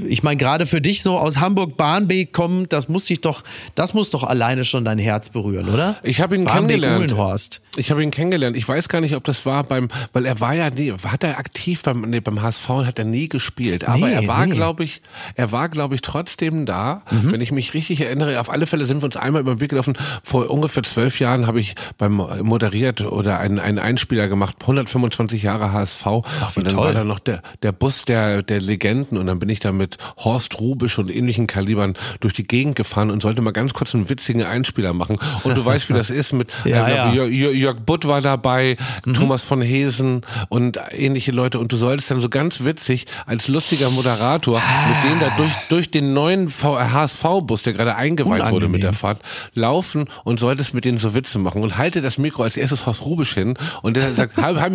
Ich 0.07 0.21
meine, 0.21 0.37
gerade 0.37 0.67
für 0.67 0.81
dich 0.81 1.01
so 1.01 1.17
aus 1.17 1.39
Hamburg-Barnbeek 1.39 2.31
kommen, 2.31 2.69
das 2.69 2.89
muss 2.89 3.05
dich 3.05 3.21
doch, 3.21 3.43
das 3.73 3.95
muss 3.95 4.11
doch 4.11 4.23
alleine 4.23 4.65
schon 4.65 4.85
dein 4.85 4.99
Herz 4.99 5.29
berühren, 5.29 5.69
oder? 5.69 5.97
Ich 6.03 6.21
habe 6.21 6.35
ihn 6.35 6.45
kennengelernt. 6.45 7.01
Uhlenhorst. 7.01 7.61
Ich 7.75 7.89
habe 7.89 8.03
ihn 8.03 8.11
kennengelernt. 8.11 8.55
Ich 8.55 8.67
weiß 8.67 8.87
gar 8.87 9.01
nicht, 9.01 9.15
ob 9.15 9.23
das 9.23 9.47
war 9.47 9.63
beim, 9.63 9.87
weil 10.13 10.27
er 10.27 10.39
war 10.39 10.53
ja 10.53 10.69
nie, 10.69 10.93
hat 10.93 11.23
er 11.23 11.39
aktiv 11.39 11.81
beim, 11.81 12.01
nee, 12.01 12.19
beim 12.19 12.39
HSV 12.43 12.69
hat 12.69 12.99
er 12.99 13.05
nie 13.05 13.27
gespielt. 13.27 13.85
Aber 13.85 14.05
nee, 14.05 14.13
er 14.13 14.27
war, 14.27 14.45
nee. 14.45 14.53
glaube 14.53 14.83
ich, 14.83 15.01
er 15.33 15.51
war, 15.51 15.69
glaube 15.69 15.95
ich, 15.95 16.01
trotzdem 16.01 16.67
da. 16.67 17.01
Mhm. 17.09 17.31
Wenn 17.31 17.41
ich 17.41 17.51
mich 17.51 17.73
richtig 17.73 18.01
erinnere, 18.01 18.39
auf 18.39 18.51
alle 18.51 18.67
Fälle 18.67 18.85
sind 18.85 19.01
wir 19.01 19.05
uns 19.05 19.15
einmal 19.15 19.41
über 19.41 19.55
den 19.55 19.59
Weg 19.59 19.71
gelaufen. 19.71 19.97
Vor 20.23 20.51
ungefähr 20.51 20.83
zwölf 20.83 21.19
Jahren 21.19 21.47
habe 21.47 21.59
ich 21.59 21.73
beim 21.97 22.17
moderiert 22.43 23.01
oder 23.01 23.39
einen, 23.39 23.57
einen 23.57 23.79
Einspieler 23.79 24.27
gemacht, 24.27 24.57
125 24.61 25.41
Jahre 25.41 25.62
HSV. 25.71 26.05
Ach, 26.05 26.57
und 26.57 26.67
dann 26.67 26.73
toll. 26.73 26.85
war 26.85 26.93
da 26.93 27.03
noch 27.03 27.19
der, 27.19 27.41
der 27.61 27.71
Bus 27.71 28.05
der, 28.05 28.43
der 28.43 28.61
Legenden 28.61 29.17
und 29.17 29.27
dann 29.27 29.39
bin 29.39 29.49
ich 29.49 29.59
da 29.59 29.71
mit 29.71 29.97
Horst 30.17 30.59
Rubisch 30.59 30.99
und 30.99 31.13
ähnlichen 31.13 31.47
Kalibern 31.47 31.95
durch 32.19 32.33
die 32.33 32.45
Gegend 32.45 32.75
gefahren 32.75 33.11
und 33.11 33.21
sollte 33.21 33.41
mal 33.41 33.51
ganz 33.51 33.73
kurz 33.73 33.95
einen 33.95 34.09
witzigen 34.09 34.43
Einspieler 34.43 34.93
machen. 34.93 35.17
Und 35.43 35.57
du 35.57 35.65
weißt, 35.65 35.89
wie 35.89 35.93
das 35.93 36.09
ist 36.09 36.33
mit 36.33 36.49
ja, 36.65 36.87
äh, 36.87 36.95
ja. 36.95 37.27
Jörg, 37.27 37.55
Jörg 37.55 37.79
Butt 37.79 38.07
war 38.07 38.21
dabei, 38.21 38.77
mhm. 39.05 39.13
Thomas 39.13 39.43
von 39.43 39.61
Hesen 39.61 40.21
und 40.49 40.79
ähnliche 40.91 41.31
Leute. 41.31 41.59
Und 41.59 41.71
du 41.71 41.77
solltest 41.77 42.11
dann 42.11 42.21
so 42.21 42.29
ganz 42.29 42.63
witzig 42.63 43.05
als 43.25 43.47
lustiger 43.47 43.89
Moderator 43.89 44.61
mit 44.87 45.09
denen 45.09 45.19
da 45.19 45.29
durch, 45.37 45.53
durch 45.69 45.91
den 45.91 46.13
neuen 46.13 46.51
HSV-Bus, 46.51 47.63
der 47.63 47.73
gerade 47.73 47.95
eingeweiht 47.95 48.33
Unangenehm. 48.33 48.53
wurde 48.53 48.67
mit 48.67 48.83
der 48.83 48.93
Fahrt, 48.93 49.19
laufen 49.53 50.05
und 50.23 50.39
solltest 50.39 50.73
mit 50.73 50.85
denen 50.85 50.97
so 50.97 51.13
Witze 51.13 51.39
machen. 51.39 51.61
Und 51.61 51.77
halte 51.77 52.01
das 52.01 52.17
Mikro 52.17 52.43
als 52.43 52.57
erstes 52.57 52.85
Horst 52.85 53.05
Rubisch 53.05 53.33
hin 53.33 53.55
und 53.81 53.97
der 53.97 54.09
sagt, 54.09 54.37
halt, 54.37 54.59
halt, 54.59 54.73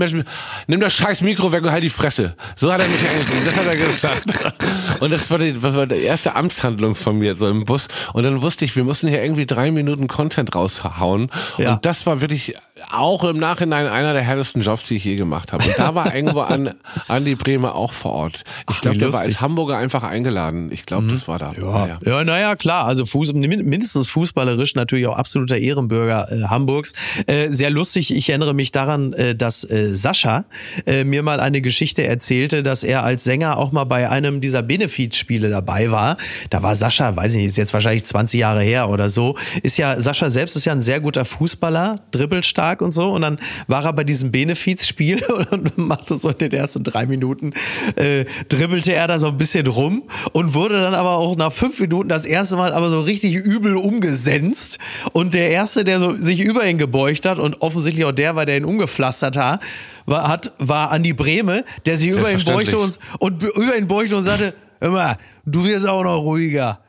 nimm 0.66 0.77
das 0.80 0.94
scheiß 0.94 1.22
Mikro 1.22 1.52
weg 1.52 1.62
und 1.62 1.70
halt 1.70 1.84
die 1.84 1.90
Fresse. 1.90 2.34
So 2.56 2.72
hat 2.72 2.80
er 2.80 2.88
mich 2.88 3.00
angefangen. 3.00 3.44
Das 3.44 3.56
hat 3.56 3.66
er 3.66 3.76
gesagt. 3.76 5.02
Und 5.02 5.12
das 5.12 5.30
war, 5.30 5.38
die, 5.38 5.52
das 5.52 5.74
war 5.74 5.86
die 5.86 5.96
erste 5.96 6.34
Amtshandlung 6.34 6.94
von 6.94 7.18
mir, 7.18 7.36
so 7.36 7.48
im 7.48 7.64
Bus. 7.64 7.88
Und 8.12 8.24
dann 8.24 8.42
wusste 8.42 8.64
ich, 8.64 8.76
wir 8.76 8.84
mussten 8.84 9.08
hier 9.08 9.22
irgendwie 9.22 9.46
drei 9.46 9.70
Minuten 9.70 10.08
Content 10.08 10.54
raushauen. 10.54 11.30
Ja. 11.56 11.74
Und 11.74 11.84
das 11.84 12.06
war 12.06 12.20
wirklich 12.20 12.54
auch 12.90 13.24
im 13.24 13.38
Nachhinein 13.38 13.86
einer 13.86 14.12
der 14.12 14.22
härtesten 14.22 14.62
Jobs, 14.62 14.84
die 14.84 14.96
ich 14.96 15.04
je 15.04 15.16
gemacht 15.16 15.52
habe. 15.52 15.64
Und 15.64 15.78
da 15.78 15.94
war 15.94 16.14
irgendwo 16.14 16.40
an, 16.40 16.74
Andi 17.08 17.34
Bremer 17.34 17.74
auch 17.74 17.92
vor 17.92 18.12
Ort. 18.12 18.44
Ich 18.70 18.80
glaube, 18.80 18.98
der 18.98 19.12
war 19.12 19.20
als 19.20 19.40
Hamburger 19.40 19.76
einfach 19.76 20.02
eingeladen. 20.02 20.70
Ich 20.72 20.86
glaube, 20.86 21.04
mhm. 21.04 21.10
das 21.10 21.28
war 21.28 21.38
da. 21.38 21.52
Ja, 21.52 21.62
naja, 21.62 21.98
ja, 22.04 22.24
naja, 22.24 22.56
klar. 22.56 22.86
Also 22.86 23.04
Fuß, 23.04 23.32
mindestens 23.32 24.08
fußballerisch 24.08 24.74
natürlich 24.74 25.06
auch 25.06 25.16
absoluter 25.16 25.58
Ehrenbürger 25.58 26.28
äh, 26.30 26.44
Hamburgs. 26.44 26.92
Äh, 27.26 27.50
sehr 27.50 27.70
lustig. 27.70 28.14
Ich 28.14 28.28
erinnere 28.28 28.54
mich 28.54 28.72
daran, 28.72 29.12
äh, 29.12 29.34
dass 29.34 29.68
äh, 29.68 29.94
Sascha 29.94 30.44
äh, 30.86 31.04
mir 31.04 31.22
mal 31.22 31.40
eine 31.40 31.60
Geschichte 31.60 32.04
erzählte, 32.04 32.62
dass 32.62 32.84
er 32.84 33.02
als 33.02 33.24
Sänger 33.24 33.56
auch 33.58 33.72
mal 33.72 33.84
bei 33.84 34.08
einem 34.08 34.40
dieser 34.40 34.62
Benefizspiele 34.62 35.50
dabei 35.50 35.90
war. 35.90 36.16
Da 36.50 36.62
war 36.62 36.74
Sascha, 36.74 37.16
weiß 37.16 37.32
ich 37.32 37.38
nicht, 37.38 37.46
ist 37.46 37.56
jetzt 37.56 37.74
wahrscheinlich 37.74 38.04
20 38.04 38.40
Jahre 38.40 38.62
her 38.62 38.88
oder 38.88 39.08
so. 39.08 39.36
Ist 39.62 39.78
ja, 39.78 40.00
Sascha 40.00 40.30
selbst 40.30 40.56
ist 40.56 40.64
ja 40.64 40.72
ein 40.72 40.82
sehr 40.82 41.00
guter 41.00 41.24
Fußballer, 41.24 41.96
dribbelstark 42.10 42.67
Tag 42.68 42.82
und 42.82 42.92
so. 42.92 43.10
Und 43.10 43.22
dann 43.22 43.38
war 43.66 43.84
er 43.84 43.92
bei 43.92 44.04
diesem 44.04 44.30
Benefizspiel 44.30 45.24
und 45.50 45.78
machte 45.78 46.16
so 46.16 46.30
in 46.30 46.38
den 46.38 46.52
ersten 46.52 46.84
drei 46.84 47.06
Minuten, 47.06 47.52
äh, 47.96 48.24
dribbelte 48.48 48.92
er 48.92 49.08
da 49.08 49.18
so 49.18 49.28
ein 49.28 49.38
bisschen 49.38 49.66
rum 49.66 50.04
und 50.32 50.54
wurde 50.54 50.80
dann 50.80 50.94
aber 50.94 51.12
auch 51.12 51.36
nach 51.36 51.52
fünf 51.52 51.80
Minuten 51.80 52.08
das 52.08 52.26
erste 52.26 52.56
Mal 52.56 52.72
aber 52.72 52.90
so 52.90 53.00
richtig 53.00 53.34
übel 53.34 53.76
umgesenzt. 53.76 54.78
Und 55.12 55.34
der 55.34 55.50
Erste, 55.50 55.84
der 55.84 56.00
so 56.00 56.12
sich 56.12 56.40
über 56.40 56.66
ihn 56.66 56.78
gebeugt 56.78 57.26
hat 57.26 57.38
und 57.38 57.62
offensichtlich 57.62 58.04
auch 58.04 58.12
der 58.12 58.36
war, 58.36 58.46
der 58.46 58.56
ihn 58.56 58.64
umgepflastert 58.64 59.36
hat, 59.36 59.62
war, 60.06 60.28
hat, 60.28 60.52
war 60.58 60.90
Andi 60.90 61.12
Breme, 61.12 61.64
der 61.86 61.96
sich 61.96 62.10
über 62.10 62.30
ihn 62.30 62.42
beugte 62.44 62.78
und, 62.78 62.98
und 63.18 63.42
über 63.42 63.76
ihn 63.76 63.88
beugte 63.88 64.16
und 64.16 64.22
sagte, 64.22 64.54
hör 64.80 64.90
mal, 64.90 65.18
du 65.44 65.64
wirst 65.64 65.86
auch 65.86 66.02
noch 66.02 66.18
ruhiger. 66.18 66.80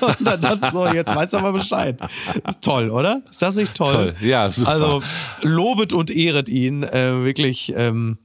Und 0.00 0.26
dann 0.26 0.40
dachte 0.40 0.70
so, 0.72 0.86
jetzt 0.86 1.14
weißt 1.14 1.32
du 1.32 1.38
aber 1.38 1.52
Bescheid. 1.52 1.98
Ist 2.46 2.60
toll, 2.62 2.90
oder? 2.90 3.22
Ist 3.28 3.42
das 3.42 3.56
nicht 3.56 3.74
toll? 3.74 3.92
Toll, 3.92 4.12
ja, 4.20 4.50
super. 4.50 4.70
Also 4.70 5.02
lobet 5.42 5.92
und 5.92 6.10
ehret 6.10 6.48
ihn. 6.48 6.82
Äh, 6.82 7.22
wirklich 7.22 7.72
ähm, 7.76 8.18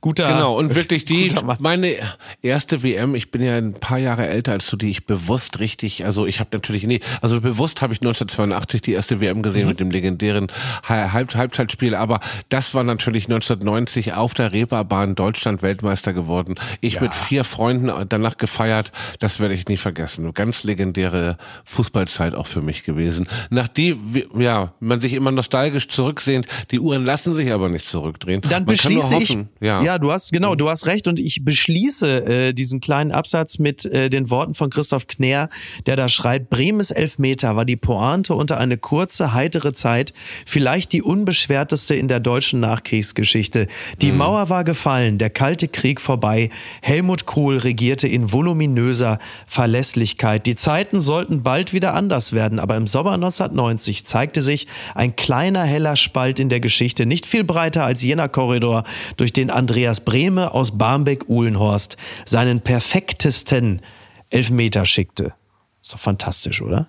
guter. 0.00 0.28
Genau, 0.28 0.56
und 0.56 0.74
wirklich 0.74 1.04
die, 1.04 1.32
meine 1.60 1.96
erste 2.42 2.82
WM, 2.82 3.14
ich 3.14 3.30
bin 3.30 3.42
ja 3.42 3.56
ein 3.56 3.72
paar 3.72 3.98
Jahre 3.98 4.26
älter 4.26 4.52
als 4.52 4.68
du, 4.68 4.76
die 4.76 4.90
ich 4.90 5.06
bewusst 5.06 5.58
richtig, 5.58 6.04
also 6.04 6.26
ich 6.26 6.40
habe 6.40 6.50
natürlich, 6.52 6.86
nee, 6.86 7.00
also 7.22 7.40
bewusst 7.40 7.82
habe 7.82 7.92
ich 7.92 8.00
1982 8.00 8.82
die 8.82 8.92
erste 8.92 9.20
WM 9.20 9.42
gesehen 9.42 9.62
mhm. 9.62 9.68
mit 9.68 9.80
dem 9.80 9.90
legendären 9.90 10.48
Halb 10.88 11.34
Halbzeitspiel, 11.34 11.94
aber 11.94 12.20
das 12.50 12.74
war 12.74 12.84
natürlich 12.84 13.24
1990 13.24 14.12
auf 14.14 14.34
der 14.34 14.52
Reeperbahn 14.52 15.14
Deutschland 15.14 15.62
Weltmeister 15.62 16.12
geworden. 16.12 16.54
Ich 16.80 16.94
ja. 16.94 17.02
mit 17.02 17.14
vier 17.14 17.44
Freunden 17.44 17.90
danach 18.08 18.36
gefeiert, 18.36 18.92
das 19.18 19.40
werde 19.40 19.54
ich 19.54 19.66
nie 19.68 19.76
vergessen. 19.76 20.32
Ganz 20.34 20.64
legendäre 20.64 21.36
Fußballzeit 21.64 22.34
auch 22.34 22.46
für 22.46 22.62
mich 22.62 22.84
gewesen. 22.84 23.28
Nach 23.50 23.68
die, 23.68 23.96
ja, 24.38 24.72
man 24.80 25.00
sich 25.00 25.14
immer 25.14 25.32
nostalgisch 25.32 25.88
zurücksehnt, 25.88 26.46
die 26.70 26.80
Uhren 26.80 27.04
lassen 27.04 27.34
sich 27.34 27.50
aber 27.52 27.68
nicht 27.68 27.88
zurückdrehen. 27.88 28.40
Dann 28.42 28.64
man 28.64 28.66
beschließe 28.66 29.16
ich, 29.16 29.36
ja. 29.60 29.82
Ja, 29.86 29.98
du 29.98 30.10
hast, 30.10 30.32
genau, 30.32 30.54
mhm. 30.54 30.58
du 30.58 30.68
hast 30.68 30.86
recht 30.86 31.06
und 31.06 31.20
ich 31.20 31.44
beschließe 31.44 32.26
äh, 32.26 32.52
diesen 32.52 32.80
kleinen 32.80 33.12
Absatz 33.12 33.60
mit 33.60 33.84
äh, 33.84 34.10
den 34.10 34.30
Worten 34.30 34.54
von 34.54 34.68
Christoph 34.68 35.06
Knär, 35.06 35.48
der 35.86 35.94
da 35.94 36.08
schreibt, 36.08 36.50
Bremes 36.50 36.90
Elfmeter 36.90 37.54
war 37.54 37.64
die 37.64 37.76
Pointe 37.76 38.34
unter 38.34 38.58
eine 38.58 38.78
kurze, 38.78 39.32
heitere 39.32 39.74
Zeit, 39.74 40.12
vielleicht 40.44 40.92
die 40.92 41.02
unbeschwerteste 41.02 41.94
in 41.94 42.08
der 42.08 42.18
deutschen 42.18 42.58
Nachkriegsgeschichte. 42.58 43.68
Die 44.02 44.10
mhm. 44.10 44.18
Mauer 44.18 44.48
war 44.48 44.64
gefallen, 44.64 45.18
der 45.18 45.30
kalte 45.30 45.68
Krieg 45.68 46.00
vorbei, 46.00 46.50
Helmut 46.82 47.24
Kohl 47.26 47.58
regierte 47.58 48.08
in 48.08 48.32
voluminöser 48.32 49.20
Verlässlichkeit. 49.46 50.46
Die 50.46 50.56
Zeiten 50.56 51.00
sollten 51.00 51.44
bald 51.44 51.72
wieder 51.72 51.94
anders 51.94 52.32
werden, 52.32 52.58
aber 52.58 52.76
im 52.76 52.88
Sommer 52.88 53.12
1990 53.12 54.04
zeigte 54.04 54.40
sich 54.40 54.66
ein 54.96 55.14
kleiner 55.14 55.62
heller 55.62 55.94
Spalt 55.94 56.40
in 56.40 56.48
der 56.48 56.58
Geschichte, 56.58 57.06
nicht 57.06 57.24
viel 57.24 57.44
breiter 57.44 57.84
als 57.84 58.02
jener 58.02 58.28
Korridor, 58.28 58.82
durch 59.16 59.32
den 59.32 59.50
Andreas 59.50 59.75
Andreas 59.76 60.00
Brehme 60.00 60.54
aus 60.54 60.78
Barmbek-Uhlenhorst 60.78 61.98
seinen 62.24 62.62
perfektesten 62.62 63.82
Elfmeter 64.30 64.86
schickte. 64.86 65.34
Ist 65.82 65.92
doch 65.92 65.98
fantastisch, 65.98 66.62
oder? 66.62 66.88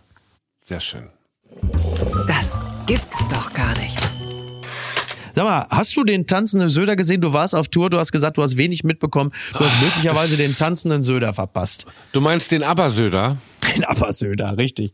Sehr 0.64 0.80
schön. 0.80 1.10
Das 2.28 2.58
gibt's 2.86 3.28
doch 3.28 3.52
gar 3.52 3.78
nicht. 3.80 4.00
Sag 5.36 5.44
mal, 5.44 5.68
hast 5.70 5.98
du 5.98 6.06
den 6.06 6.28
tanzenden 6.28 6.70
Söder 6.70 6.96
gesehen? 6.96 7.20
Du 7.20 7.34
warst 7.34 7.56
auf 7.56 7.68
Tour, 7.68 7.90
du 7.90 8.00
hast 8.00 8.14
gesagt, 8.14 8.38
du 8.38 8.42
hast 8.42 8.56
wenig 8.56 8.86
mitbekommen. 8.86 9.34
Du 9.52 9.60
hast 9.66 9.82
möglicherweise 9.82 10.38
den 10.38 10.56
tanzenden 10.56 11.04
Söder 11.04 11.34
verpasst. 11.34 11.86
Du 12.14 12.22
meinst 12.22 12.54
den 12.54 12.64
Abersöder? 12.64 13.36
Den 13.76 13.84
Abersöder, 13.84 14.58
richtig. 14.58 14.94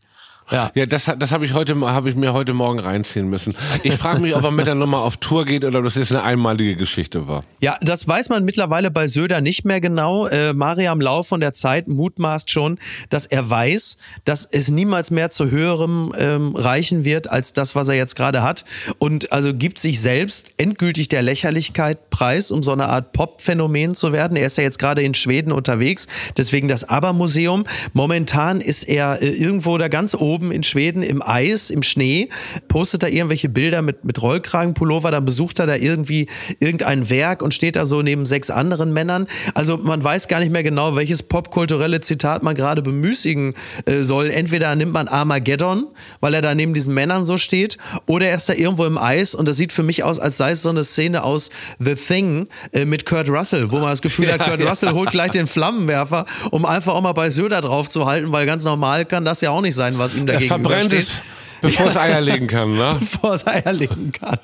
Ja, 0.52 0.72
ja 0.76 0.86
das, 0.86 1.12
das 1.18 1.32
habe 1.32 1.46
ich, 1.46 1.54
heute, 1.54 1.80
hab 1.82 2.06
ich 2.06 2.16
mir 2.16 2.34
heute 2.34 2.54
Morgen 2.54 2.80
reinziehen 2.80 3.30
müssen. 3.30 3.56
Ich 3.84 3.96
frage 3.96 4.22
mich, 4.22 4.36
ob 4.36 4.44
er 4.44 4.52
mit 4.52 4.68
der 4.68 4.76
Nummer 4.76 5.00
auf 5.00 5.18
Tour 5.18 5.46
geht 5.46 5.64
oder 5.66 5.80
ob 5.80 5.86
das 5.86 5.96
jetzt 5.96 6.12
eine 6.12 6.24
einmalige 6.24 6.76
Geschichte 6.76 7.28
war. 7.28 7.44
Ja, 7.60 7.78
das 7.82 8.08
weiß 8.08 8.30
man 8.30 8.44
mittlerweile 8.46 8.92
bei 8.92 9.08
Söder 9.08 9.42
nicht 9.42 9.66
mehr 9.66 9.82
genau. 9.82 10.28
Äh, 10.28 10.54
Mariam 10.54 11.02
Lau 11.02 11.24
von 11.24 11.40
der 11.40 11.54
Zeit 11.54 11.88
mutmaßt 11.88 12.50
schon, 12.50 12.78
dass 13.10 13.26
er 13.26 13.50
weiß, 13.50 13.98
dass 14.26 14.46
es 14.46 14.70
niemals 14.70 15.12
mehr 15.12 15.32
zu 15.32 15.50
höherem 15.50 16.14
ähm, 16.18 16.56
reichen 16.56 17.06
wird 17.06 17.30
als 17.30 17.54
das, 17.54 17.76
was 17.76 17.90
er 17.90 17.96
jetzt 17.96 18.16
gerade 18.16 18.44
hat. 18.44 18.66
Und 19.00 19.32
also 19.32 19.54
gibt 19.54 19.80
sich 19.80 20.02
selbst 20.02 20.52
endgültig 20.58 21.08
der 21.08 21.22
Lächerlichkeit 21.22 22.10
preis, 22.10 22.52
um 22.52 22.64
so 22.64 22.72
eine 22.72 22.88
Art 22.90 23.14
Pop-Phänomen 23.14 23.96
zu 23.96 24.12
werden. 24.14 24.38
Er 24.38 24.46
ist 24.46 24.58
ja 24.58 24.64
jetzt 24.64 24.80
gerade 24.80 25.02
in 25.04 25.14
Schweden 25.14 25.52
unterwegs, 25.52 26.08
deswegen 26.38 26.68
das 26.68 26.88
Aber-Museum. 26.88 27.66
Momentan 27.94 28.62
ist 28.62 28.84
er 28.84 29.22
äh, 29.22 29.30
irgendwo 29.30 29.78
da 29.78 29.88
ganz 29.88 30.16
oben 30.16 30.33
oben 30.34 30.52
in 30.52 30.64
Schweden 30.64 31.04
im 31.04 31.22
Eis, 31.22 31.70
im 31.70 31.84
Schnee, 31.84 32.30
postet 32.68 33.04
da 33.04 33.08
irgendwelche 33.08 33.50
Bilder 33.50 33.84
mit, 33.84 34.04
mit 34.04 34.20
Rollkragenpullover, 34.22 35.12
dann 35.12 35.26
besucht 35.26 35.60
er 35.60 35.68
da 35.68 35.76
irgendwie 35.76 36.28
irgendein 36.60 37.10
Werk 37.10 37.44
und 37.44 37.54
steht 37.54 37.76
da 37.76 37.86
so 37.86 38.02
neben 38.02 38.26
sechs 38.26 38.50
anderen 38.50 38.94
Männern. 38.94 39.28
Also 39.54 39.78
man 39.78 40.04
weiß 40.04 40.28
gar 40.28 40.40
nicht 40.40 40.52
mehr 40.52 40.64
genau, 40.64 40.96
welches 40.96 41.22
popkulturelle 41.22 42.02
Zitat 42.02 42.42
man 42.42 42.56
gerade 42.56 42.82
bemüßigen 42.82 43.54
äh, 43.86 44.02
soll. 44.02 44.32
Entweder 44.32 44.76
nimmt 44.76 44.94
man 44.94 45.08
Armageddon, 45.08 45.86
weil 46.20 46.34
er 46.34 46.42
da 46.42 46.56
neben 46.56 46.74
diesen 46.74 46.96
Männern 46.96 47.26
so 47.26 47.38
steht, 47.38 47.78
oder 48.08 48.28
er 48.28 48.36
ist 48.36 48.50
da 48.50 48.54
irgendwo 48.54 48.86
im 48.86 48.98
Eis 48.98 49.36
und 49.36 49.48
das 49.48 49.58
sieht 49.58 49.72
für 49.72 49.84
mich 49.84 50.04
aus, 50.04 50.20
als 50.20 50.38
sei 50.38 50.52
es 50.52 50.64
so 50.64 50.70
eine 50.70 50.84
Szene 50.84 51.24
aus 51.24 51.52
The 51.78 51.94
Thing 51.94 52.48
äh, 52.72 52.86
mit 52.86 53.06
Kurt 53.06 53.30
Russell, 53.30 53.72
wo 53.72 53.78
man 53.78 53.90
das 53.90 54.02
Gefühl 54.02 54.26
ja, 54.26 54.34
hat, 54.34 54.46
Kurt 54.50 54.62
ja. 54.62 54.70
Russell 54.70 54.94
holt 54.94 55.12
gleich 55.12 55.32
den 55.32 55.46
Flammenwerfer, 55.46 56.26
um 56.50 56.66
einfach 56.66 56.96
auch 56.96 57.02
mal 57.02 57.14
bei 57.14 57.30
Söder 57.30 57.62
drauf 57.62 57.88
zu 57.90 58.08
halten, 58.08 58.32
weil 58.32 58.48
ganz 58.48 58.64
normal 58.64 59.06
kann 59.06 59.26
das 59.26 59.42
ja 59.42 59.52
auch 59.52 59.62
nicht 59.62 59.76
sein, 59.76 59.98
was 59.98 60.16
ihm 60.16 60.23
dagegen 60.26 60.50
er 60.50 60.56
verbrennt 60.56 60.94
es, 60.94 61.22
bevor 61.64 61.88
es 61.88 61.98
Eier 61.98 62.22
legen 62.22 62.48
kann, 62.48 62.72
ne? 62.72 62.96
bevor 63.00 63.34
es 63.34 63.48
Eier 63.48 63.74
legen 63.74 64.12
kann. 64.12 64.38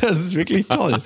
Das 0.00 0.20
ist 0.20 0.34
wirklich 0.34 0.66
toll. 0.68 1.02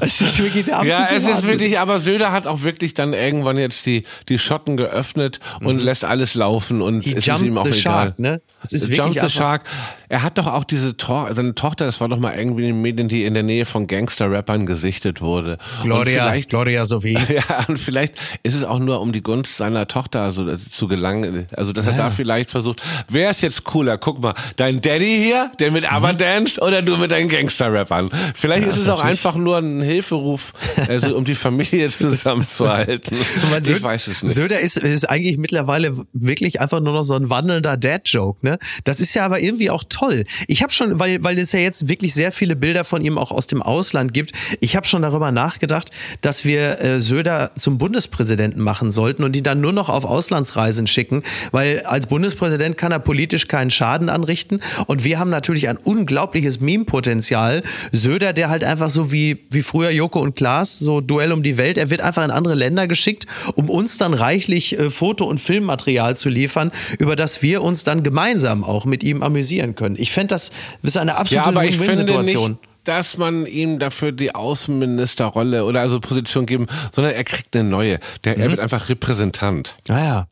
Es 0.00 0.20
ist 0.20 0.38
wirklich 0.42 0.64
der 0.64 0.82
Ja, 0.84 0.98
absolute 0.98 1.14
es 1.14 1.22
ist 1.22 1.28
Wahnsinn. 1.28 1.50
wirklich, 1.50 1.78
aber 1.78 2.00
Söder 2.00 2.32
hat 2.32 2.46
auch 2.46 2.62
wirklich 2.62 2.94
dann 2.94 3.12
irgendwann 3.12 3.58
jetzt 3.58 3.84
die, 3.84 4.04
die 4.28 4.38
Schotten 4.38 4.76
geöffnet 4.76 5.40
und 5.60 5.82
lässt 5.82 6.04
alles 6.04 6.34
laufen 6.34 6.80
und 6.80 7.02
He 7.02 7.10
es 7.12 7.18
ist 7.18 7.26
jumps 7.26 7.50
ihm 7.50 7.58
auch 7.58 7.64
the 7.64 7.70
egal. 7.70 7.82
shark, 7.82 8.18
ne? 8.18 8.40
Es 8.62 8.72
ist 8.72 8.82
wirklich 8.82 8.98
Jumps 8.98 9.20
the 9.20 9.28
Shark. 9.28 9.62
Er 10.08 10.22
hat 10.22 10.38
doch 10.38 10.46
auch 10.46 10.64
diese 10.64 10.96
Tochter, 10.96 11.34
seine 11.34 11.54
Tochter, 11.54 11.84
das 11.86 12.00
war 12.00 12.08
doch 12.08 12.18
mal 12.18 12.34
irgendwie 12.36 12.62
in 12.62 12.74
den 12.76 12.82
Medien, 12.82 13.08
die 13.08 13.24
in 13.24 13.34
der 13.34 13.42
Nähe 13.42 13.66
von 13.66 13.86
Gangster-Rappern 13.86 14.64
gesichtet 14.66 15.20
wurde. 15.20 15.58
Gloria, 15.82 16.34
Gloria 16.48 16.86
Sophie. 16.86 17.18
ja, 17.28 17.64
und 17.68 17.78
vielleicht 17.78 18.14
ist 18.42 18.54
es 18.54 18.64
auch 18.64 18.78
nur 18.78 19.00
um 19.00 19.12
die 19.12 19.20
Gunst 19.20 19.56
seiner 19.58 19.86
Tochter 19.86 20.22
also, 20.22 20.56
zu 20.56 20.88
gelangen. 20.88 21.46
Also, 21.54 21.72
dass 21.72 21.86
er 21.86 21.92
da 21.92 22.10
vielleicht 22.10 22.50
versucht, 22.50 22.82
wer 23.08 23.30
ist 23.30 23.42
jetzt 23.42 23.64
cooler? 23.64 23.98
Guck 23.98 24.22
mal, 24.22 24.34
dein 24.56 24.80
Daddy 24.80 25.07
hier, 25.16 25.50
der 25.58 25.70
mit 25.70 25.90
Aber 25.90 26.12
danced, 26.12 26.60
oder 26.60 26.82
du 26.82 26.96
mit 26.96 27.10
deinen 27.10 27.28
Gangster-Rappern? 27.28 28.10
Vielleicht 28.34 28.66
ist 28.66 28.76
es 28.76 28.88
auch 28.88 29.00
einfach 29.02 29.36
nur 29.36 29.58
ein 29.58 29.80
Hilferuf, 29.80 30.52
also, 30.88 31.16
um 31.16 31.24
die 31.24 31.34
Familie 31.34 31.88
zusammenzuhalten. 32.38 33.16
Man 33.50 33.60
ich 33.62 33.68
Söder- 33.68 33.82
weiß 33.82 34.08
es 34.08 34.22
nicht. 34.22 34.34
Söder 34.34 34.60
ist, 34.60 34.78
ist 34.78 35.08
eigentlich 35.08 35.38
mittlerweile 35.38 36.04
wirklich 36.12 36.60
einfach 36.60 36.80
nur 36.80 36.92
noch 36.92 37.02
so 37.02 37.14
ein 37.14 37.30
wandelnder 37.30 37.76
Dad-Joke, 37.76 38.44
ne? 38.44 38.58
Das 38.84 39.00
ist 39.00 39.14
ja 39.14 39.24
aber 39.24 39.40
irgendwie 39.40 39.70
auch 39.70 39.84
toll. 39.88 40.24
Ich 40.46 40.62
habe 40.62 40.72
schon, 40.72 40.98
weil, 40.98 41.22
weil 41.22 41.38
es 41.38 41.52
ja 41.52 41.60
jetzt 41.60 41.88
wirklich 41.88 42.14
sehr 42.14 42.32
viele 42.32 42.56
Bilder 42.56 42.84
von 42.84 43.02
ihm 43.04 43.18
auch 43.18 43.30
aus 43.30 43.46
dem 43.46 43.62
Ausland 43.62 44.12
gibt, 44.14 44.32
ich 44.60 44.76
habe 44.76 44.86
schon 44.86 45.02
darüber 45.02 45.32
nachgedacht, 45.32 45.90
dass 46.20 46.44
wir 46.44 46.80
äh, 46.80 47.00
Söder 47.00 47.52
zum 47.56 47.78
Bundespräsidenten 47.78 48.62
machen 48.62 48.92
sollten 48.92 49.24
und 49.24 49.36
ihn 49.36 49.42
dann 49.44 49.60
nur 49.60 49.72
noch 49.72 49.88
auf 49.88 50.04
Auslandsreisen 50.04 50.86
schicken, 50.86 51.22
weil 51.52 51.82
als 51.84 52.06
Bundespräsident 52.06 52.76
kann 52.76 52.92
er 52.92 52.98
politisch 52.98 53.48
keinen 53.48 53.70
Schaden 53.70 54.08
anrichten 54.08 54.60
und 54.86 54.97
wir 55.04 55.18
haben 55.18 55.30
natürlich 55.30 55.68
ein 55.68 55.76
unglaubliches 55.76 56.60
Meme-Potenzial. 56.60 57.62
Söder, 57.92 58.32
der 58.32 58.48
halt 58.50 58.64
einfach 58.64 58.90
so 58.90 59.12
wie, 59.12 59.46
wie 59.50 59.62
früher 59.62 59.90
Joko 59.90 60.20
und 60.20 60.36
Klaas, 60.36 60.78
so 60.78 61.00
Duell 61.00 61.32
um 61.32 61.42
die 61.42 61.56
Welt, 61.58 61.78
er 61.78 61.90
wird 61.90 62.00
einfach 62.00 62.24
in 62.24 62.30
andere 62.30 62.54
Länder 62.54 62.86
geschickt, 62.86 63.26
um 63.54 63.68
uns 63.70 63.98
dann 63.98 64.14
reichlich 64.14 64.78
äh, 64.78 64.90
Foto- 64.90 65.26
und 65.26 65.38
Filmmaterial 65.40 66.16
zu 66.16 66.28
liefern, 66.28 66.70
über 66.98 67.16
das 67.16 67.42
wir 67.42 67.62
uns 67.62 67.84
dann 67.84 68.02
gemeinsam 68.02 68.64
auch 68.64 68.84
mit 68.84 69.02
ihm 69.02 69.22
amüsieren 69.22 69.74
können. 69.74 69.96
Ich 69.98 70.12
fände, 70.12 70.28
das 70.28 70.50
ist 70.82 70.98
eine 70.98 71.12
Ja, 71.12 71.16
absolute 71.18 71.48
aber 71.48 71.64
ich 71.64 71.76
finde 71.76 71.92
nicht, 71.92 72.08
Win-Win-Situation. 72.08 72.58
dass 72.84 73.18
man 73.18 73.44
ihm 73.46 73.78
dafür 73.78 74.12
die 74.12 74.34
Außenministerrolle 74.34 75.64
oder 75.64 75.80
also 75.80 76.00
Position 76.00 76.46
geben, 76.46 76.66
sondern 76.92 77.14
er 77.14 77.24
kriegt 77.24 77.54
eine 77.56 77.68
neue. 77.68 77.98
Der, 78.24 78.36
Mhm. 78.36 78.42
Er 78.42 78.50
wird 78.50 78.60
einfach 78.60 78.88
Repräsentant. 78.88 79.76
Naja. 79.88 80.26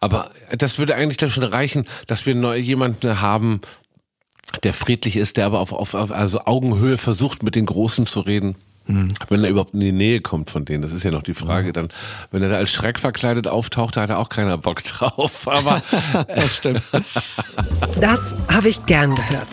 Aber 0.00 0.30
das 0.56 0.78
würde 0.78 0.94
eigentlich 0.94 1.16
dann 1.18 1.30
schon 1.30 1.44
reichen, 1.44 1.86
dass 2.06 2.24
wir 2.26 2.34
neu 2.34 2.56
jemanden 2.56 3.20
haben, 3.20 3.60
der 4.62 4.72
friedlich 4.72 5.16
ist, 5.16 5.36
der 5.36 5.46
aber 5.46 5.60
auf, 5.60 5.72
auf, 5.72 5.94
auf 5.94 6.10
also 6.10 6.40
Augenhöhe 6.44 6.96
versucht, 6.98 7.42
mit 7.42 7.54
den 7.54 7.66
Großen 7.66 8.06
zu 8.06 8.20
reden. 8.20 8.56
Mhm. 8.86 9.12
Wenn 9.28 9.44
er 9.44 9.50
überhaupt 9.50 9.74
in 9.74 9.80
die 9.80 9.92
Nähe 9.92 10.20
kommt 10.20 10.50
von 10.50 10.64
denen, 10.64 10.82
das 10.82 10.92
ist 10.92 11.04
ja 11.04 11.10
noch 11.10 11.22
die 11.22 11.34
Frage. 11.34 11.72
Dann, 11.72 11.88
wenn 12.30 12.42
er 12.42 12.48
da 12.48 12.56
als 12.56 12.70
Schreck 12.70 12.98
verkleidet 12.98 13.46
auftaucht, 13.46 13.96
da 13.96 14.02
hat 14.02 14.10
er 14.10 14.18
auch 14.18 14.30
keiner 14.30 14.56
Bock 14.56 14.82
drauf. 14.82 15.46
Aber 15.46 15.82
Das 16.28 16.56
stimmt. 16.56 16.82
Das 18.00 18.34
habe 18.48 18.68
ich 18.68 18.84
gern 18.86 19.14
gehört. 19.14 19.48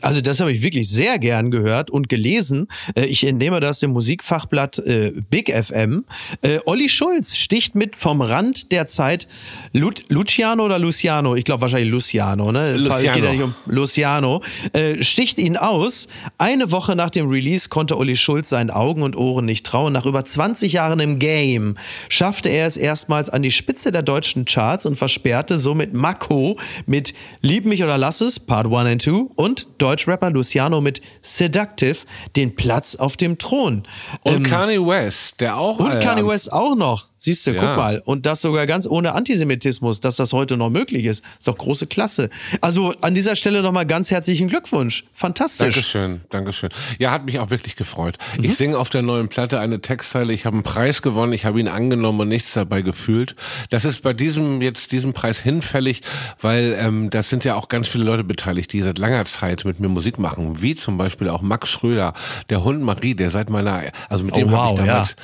Also 0.00 0.20
das 0.20 0.40
habe 0.40 0.52
ich 0.52 0.62
wirklich 0.62 0.88
sehr 0.88 1.18
gern 1.18 1.50
gehört 1.50 1.90
und 1.90 2.08
gelesen. 2.08 2.68
Äh, 2.94 3.06
Ich 3.06 3.24
entnehme 3.24 3.60
das 3.60 3.80
dem 3.80 3.90
Musikfachblatt 3.90 4.78
äh, 4.80 5.12
Big 5.30 5.50
FM. 5.52 6.04
Äh, 6.42 6.58
Olli 6.66 6.88
Schulz 6.88 7.36
sticht 7.36 7.74
mit 7.74 7.96
vom 7.96 8.20
Rand 8.20 8.72
der 8.72 8.86
Zeit. 8.86 9.26
Lu 9.72 9.90
Luciano 10.08 10.64
oder 10.64 10.78
Luciano? 10.78 11.34
Ich 11.34 11.44
glaube 11.44 11.62
wahrscheinlich 11.62 11.90
Luciano. 11.90 12.52
Ne? 12.52 12.76
Luciano. 12.76 13.14
Geht 13.14 13.24
ja 13.24 13.32
nicht 13.32 13.42
um 13.42 13.54
Luciano. 13.66 14.42
Äh, 14.72 15.02
sticht 15.02 15.38
ihn 15.38 15.56
aus. 15.56 16.08
Eine 16.36 16.70
Woche 16.70 16.94
nach 16.94 17.10
dem 17.10 17.28
Release 17.28 17.68
konnte 17.68 17.96
Olli 17.96 18.16
Schulz 18.16 18.50
seinen 18.50 18.70
Augen 18.70 19.02
und 19.02 19.16
Ohren 19.16 19.44
nicht 19.44 19.64
trauen. 19.66 19.92
Nach 19.92 20.06
über 20.06 20.24
20 20.24 20.72
Jahren 20.72 21.00
im 21.00 21.18
Game 21.18 21.74
schaffte 22.08 22.48
er 22.48 22.66
es 22.66 22.76
erstmals 22.76 23.30
an 23.30 23.42
die 23.42 23.50
Spitze 23.50 23.92
der 23.92 24.02
deutschen 24.02 24.44
Charts 24.44 24.86
und 24.86 24.96
versperrte 24.96 25.58
somit 25.58 25.94
Mako 25.94 26.58
mit 26.86 27.14
Lieb 27.40 27.64
mich 27.64 27.82
oder 27.82 27.98
lass 27.98 28.20
es, 28.20 28.38
Part 28.40 28.66
1 28.66 28.88
and 28.88 29.02
2 29.02 29.10
und 29.34 29.66
Deutschrapper 29.88 30.28
Luciano 30.30 30.82
mit 30.82 31.00
Seductive 31.22 32.00
den 32.36 32.54
Platz 32.54 32.94
auf 32.94 33.16
dem 33.16 33.38
Thron. 33.38 33.84
und 34.22 34.42
Kanye 34.42 34.86
West, 34.86 35.40
der 35.40 35.56
auch 35.56 35.80
Ähm, 35.80 35.86
Und 35.86 35.94
äh, 35.94 36.00
Kanye 36.00 36.26
West 36.26 36.52
auch 36.52 36.74
noch. 36.74 37.06
Siehst 37.18 37.46
du, 37.46 37.52
Ja. 37.52 37.60
guck 37.60 37.76
mal. 37.76 38.02
Und 38.04 38.26
das 38.26 38.40
sogar 38.40 38.66
ganz 38.66 38.86
ohne 38.86 39.12
Antisemitismus, 39.14 40.00
dass 40.00 40.16
das 40.16 40.32
heute 40.32 40.56
noch 40.56 40.70
möglich 40.70 41.04
ist. 41.04 41.24
Ist 41.38 41.48
doch 41.48 41.58
große 41.58 41.86
Klasse. 41.86 42.30
Also 42.60 42.94
an 43.00 43.14
dieser 43.14 43.34
Stelle 43.36 43.60
nochmal 43.62 43.86
ganz 43.86 44.10
herzlichen 44.10 44.48
Glückwunsch. 44.48 45.04
Fantastisch. 45.12 45.74
Dankeschön, 45.74 46.20
Dankeschön. 46.30 46.70
Ja, 46.98 47.10
hat 47.10 47.24
mich 47.24 47.38
auch 47.40 47.50
wirklich 47.50 47.76
gefreut. 47.76 48.16
Mhm. 48.36 48.44
Ich 48.44 48.56
singe 48.56 48.78
auf 48.78 48.88
der 48.90 49.02
neuen 49.02 49.28
Platte 49.28 49.58
eine 49.60 49.80
Textzeile. 49.80 50.32
Ich 50.32 50.46
habe 50.46 50.54
einen 50.54 50.62
Preis 50.62 51.02
gewonnen, 51.02 51.32
ich 51.32 51.44
habe 51.44 51.58
ihn 51.60 51.68
angenommen 51.68 52.20
und 52.20 52.28
nichts 52.28 52.52
dabei 52.52 52.82
gefühlt. 52.82 53.34
Das 53.70 53.84
ist 53.84 54.02
bei 54.02 54.12
diesem 54.12 54.62
jetzt 54.62 54.92
diesem 54.92 55.12
Preis 55.12 55.40
hinfällig, 55.40 56.02
weil 56.40 56.76
ähm, 56.78 57.10
das 57.10 57.28
sind 57.30 57.44
ja 57.44 57.54
auch 57.56 57.68
ganz 57.68 57.88
viele 57.88 58.04
Leute 58.04 58.24
beteiligt, 58.24 58.72
die 58.72 58.82
seit 58.82 58.98
langer 58.98 59.24
Zeit 59.24 59.64
mit 59.64 59.80
mir 59.80 59.88
Musik 59.88 60.18
machen, 60.18 60.62
wie 60.62 60.74
zum 60.74 60.96
Beispiel 60.98 61.28
auch 61.28 61.42
Max 61.42 61.68
Schröder, 61.68 62.14
der 62.50 62.62
Hund 62.64 62.82
Marie, 62.82 63.14
der 63.14 63.30
seit 63.30 63.50
meiner, 63.50 63.82
also 64.08 64.24
mit 64.24 64.34
Oh, 64.34 64.38
dem 64.38 64.50
habe 64.50 64.70
wow, 64.70 64.78
ich 64.78 64.86
damals, 64.86 65.16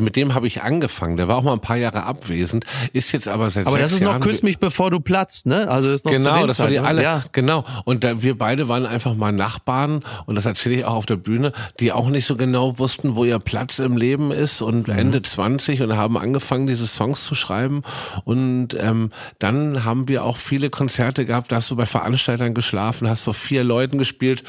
mit 0.00 0.16
dem 0.16 0.34
habe 0.34 0.46
ich 0.46 0.62
angefangen. 0.62 1.16
Der 1.16 1.28
war 1.28 1.35
auch 1.36 1.42
mal 1.42 1.52
ein 1.52 1.60
paar 1.60 1.76
Jahre 1.76 2.02
abwesend, 2.02 2.64
ist 2.92 3.12
jetzt 3.12 3.28
aber 3.28 3.50
seit 3.50 3.66
Aber 3.66 3.78
das 3.78 3.92
ist 3.92 4.00
noch 4.00 4.10
Jahren 4.10 4.22
Küss 4.22 4.42
mich, 4.42 4.58
bevor 4.58 4.90
du 4.90 5.00
platzt, 5.00 5.46
ne? 5.46 5.68
Also 5.68 5.90
ist 5.92 6.04
noch 6.04 6.12
Genau, 6.12 6.46
das 6.46 6.58
war 6.58 6.68
die 6.68 6.78
alle. 6.78 7.02
Ja. 7.02 7.22
Genau. 7.32 7.64
Und 7.84 8.02
da, 8.02 8.22
wir 8.22 8.36
beide 8.36 8.68
waren 8.68 8.86
einfach 8.86 9.14
mal 9.14 9.32
Nachbarn 9.32 10.02
und 10.26 10.34
das 10.34 10.46
erzähle 10.46 10.76
ich 10.76 10.84
auch 10.84 10.94
auf 10.94 11.06
der 11.06 11.16
Bühne, 11.16 11.52
die 11.80 11.92
auch 11.92 12.08
nicht 12.08 12.26
so 12.26 12.36
genau 12.36 12.78
wussten, 12.78 13.14
wo 13.16 13.24
ihr 13.24 13.38
Platz 13.38 13.78
im 13.78 13.96
Leben 13.96 14.32
ist 14.32 14.62
und 14.62 14.88
Mhm. 14.88 14.98
Ende 14.98 15.22
20 15.22 15.82
und 15.82 15.96
haben 15.96 16.16
angefangen, 16.18 16.66
diese 16.66 16.86
Songs 16.86 17.24
zu 17.24 17.34
schreiben. 17.34 17.82
Und 18.24 18.68
ähm, 18.78 19.10
dann 19.38 19.84
haben 19.84 20.08
wir 20.08 20.24
auch 20.24 20.36
viele 20.36 20.70
Konzerte 20.70 21.24
gehabt, 21.24 21.52
da 21.52 21.56
hast 21.56 21.70
du 21.70 21.76
bei 21.76 21.86
Veranstaltern 21.86 22.54
geschlafen, 22.54 23.08
hast 23.08 23.22
vor 23.22 23.34
vier 23.34 23.64
Leuten 23.64 23.98
gespielt 23.98 24.42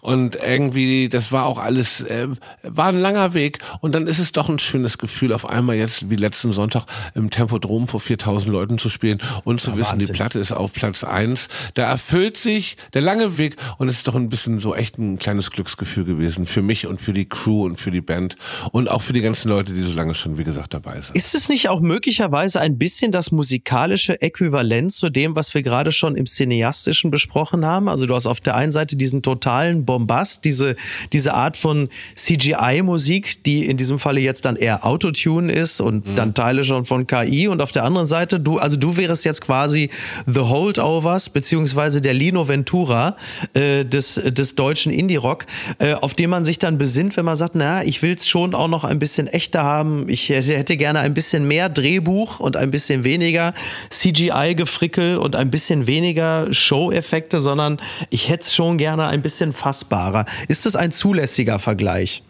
und 0.00 0.36
irgendwie, 0.36 1.08
das 1.08 1.30
war 1.32 1.46
auch 1.46 1.58
alles, 1.58 2.00
äh, 2.02 2.28
war 2.62 2.86
ein 2.88 2.98
langer 3.00 3.34
Weg 3.34 3.58
und 3.80 3.94
dann 3.94 4.06
ist 4.06 4.18
es 4.18 4.32
doch 4.32 4.48
ein 4.48 4.58
schönes 4.58 4.98
Gefühl, 4.98 5.32
auf 5.32 5.48
einmal 5.48 5.76
jetzt 5.76 6.10
wie 6.10 6.16
letzten 6.22 6.52
Sonntag 6.52 6.86
im 7.14 7.30
Tempodrom 7.30 7.88
vor 7.88 8.00
4000 8.00 8.50
Leuten 8.50 8.78
zu 8.78 8.88
spielen 8.88 9.18
und 9.44 9.60
zu 9.60 9.76
wissen, 9.76 9.98
die 9.98 10.08
Wahnsinn. 10.08 10.14
Platte 10.14 10.38
ist 10.38 10.52
auf 10.52 10.72
Platz 10.72 11.04
eins. 11.04 11.48
Da 11.74 11.84
erfüllt 11.84 12.36
sich 12.36 12.76
der 12.94 13.02
lange 13.02 13.38
Weg 13.38 13.56
und 13.78 13.88
es 13.88 13.96
ist 13.96 14.08
doch 14.08 14.14
ein 14.14 14.28
bisschen 14.28 14.60
so 14.60 14.74
echt 14.74 14.98
ein 14.98 15.18
kleines 15.18 15.50
Glücksgefühl 15.50 16.04
gewesen 16.04 16.46
für 16.46 16.62
mich 16.62 16.86
und 16.86 16.98
für 16.98 17.12
die 17.12 17.26
Crew 17.26 17.64
und 17.64 17.76
für 17.76 17.90
die 17.90 18.00
Band 18.00 18.36
und 18.70 18.90
auch 18.90 19.02
für 19.02 19.12
die 19.12 19.20
ganzen 19.20 19.48
Leute, 19.48 19.72
die 19.72 19.82
so 19.82 19.94
lange 19.94 20.14
schon, 20.14 20.38
wie 20.38 20.44
gesagt, 20.44 20.74
dabei 20.74 21.00
sind. 21.00 21.16
Ist 21.16 21.34
es 21.34 21.48
nicht 21.48 21.68
auch 21.68 21.80
möglicherweise 21.80 22.60
ein 22.60 22.78
bisschen 22.78 23.12
das 23.12 23.32
musikalische 23.32 24.20
Äquivalent 24.22 24.92
zu 24.92 25.10
dem, 25.10 25.34
was 25.34 25.54
wir 25.54 25.62
gerade 25.62 25.90
schon 25.90 26.16
im 26.16 26.26
Cineastischen 26.26 27.10
besprochen 27.10 27.66
haben? 27.66 27.88
Also 27.88 28.06
du 28.06 28.14
hast 28.14 28.26
auf 28.26 28.40
der 28.40 28.54
einen 28.54 28.72
Seite 28.72 28.96
diesen 28.96 29.22
totalen 29.22 29.84
Bombast, 29.84 30.44
diese, 30.44 30.76
diese 31.12 31.34
Art 31.34 31.56
von 31.56 31.88
CGI-Musik, 32.14 33.44
die 33.44 33.66
in 33.66 33.76
diesem 33.76 33.98
Falle 33.98 34.20
jetzt 34.20 34.44
dann 34.44 34.56
eher 34.56 34.84
Autotune 34.86 35.52
ist 35.52 35.80
und 35.80 36.11
dann 36.14 36.34
Teile 36.34 36.64
schon 36.64 36.84
von 36.84 37.06
KI 37.06 37.48
und 37.48 37.60
auf 37.60 37.72
der 37.72 37.84
anderen 37.84 38.06
Seite 38.06 38.40
du, 38.40 38.58
also 38.58 38.76
du 38.76 38.96
wärst 38.96 39.24
jetzt 39.24 39.40
quasi 39.40 39.90
The 40.26 40.40
Holdovers 40.40 41.30
beziehungsweise 41.30 42.00
der 42.00 42.14
Lino 42.14 42.48
Ventura 42.48 43.16
äh, 43.54 43.84
des, 43.84 44.14
des 44.14 44.54
deutschen 44.54 44.92
Indie-Rock, 44.92 45.46
äh, 45.78 45.94
auf 45.94 46.14
den 46.14 46.30
man 46.30 46.44
sich 46.44 46.58
dann 46.58 46.78
besinnt, 46.78 47.16
wenn 47.16 47.24
man 47.24 47.36
sagt, 47.36 47.54
na, 47.54 47.84
ich 47.84 48.02
will 48.02 48.14
es 48.14 48.28
schon 48.28 48.54
auch 48.54 48.68
noch 48.68 48.84
ein 48.84 48.98
bisschen 48.98 49.26
echter 49.26 49.62
haben. 49.62 50.08
Ich 50.08 50.28
hätte 50.28 50.76
gerne 50.76 51.00
ein 51.00 51.14
bisschen 51.14 51.46
mehr 51.46 51.68
Drehbuch 51.68 52.40
und 52.40 52.56
ein 52.56 52.70
bisschen 52.70 53.04
weniger 53.04 53.52
CGI-Gefrickel 53.90 55.16
und 55.16 55.36
ein 55.36 55.50
bisschen 55.50 55.86
weniger 55.86 56.52
Show-Effekte, 56.52 57.40
sondern 57.40 57.80
ich 58.10 58.28
hätte 58.28 58.44
es 58.44 58.54
schon 58.54 58.78
gerne 58.78 59.06
ein 59.06 59.22
bisschen 59.22 59.52
fassbarer. 59.52 60.24
Ist 60.48 60.66
das 60.66 60.76
ein 60.76 60.92
zulässiger 60.92 61.58
Vergleich? 61.58 62.22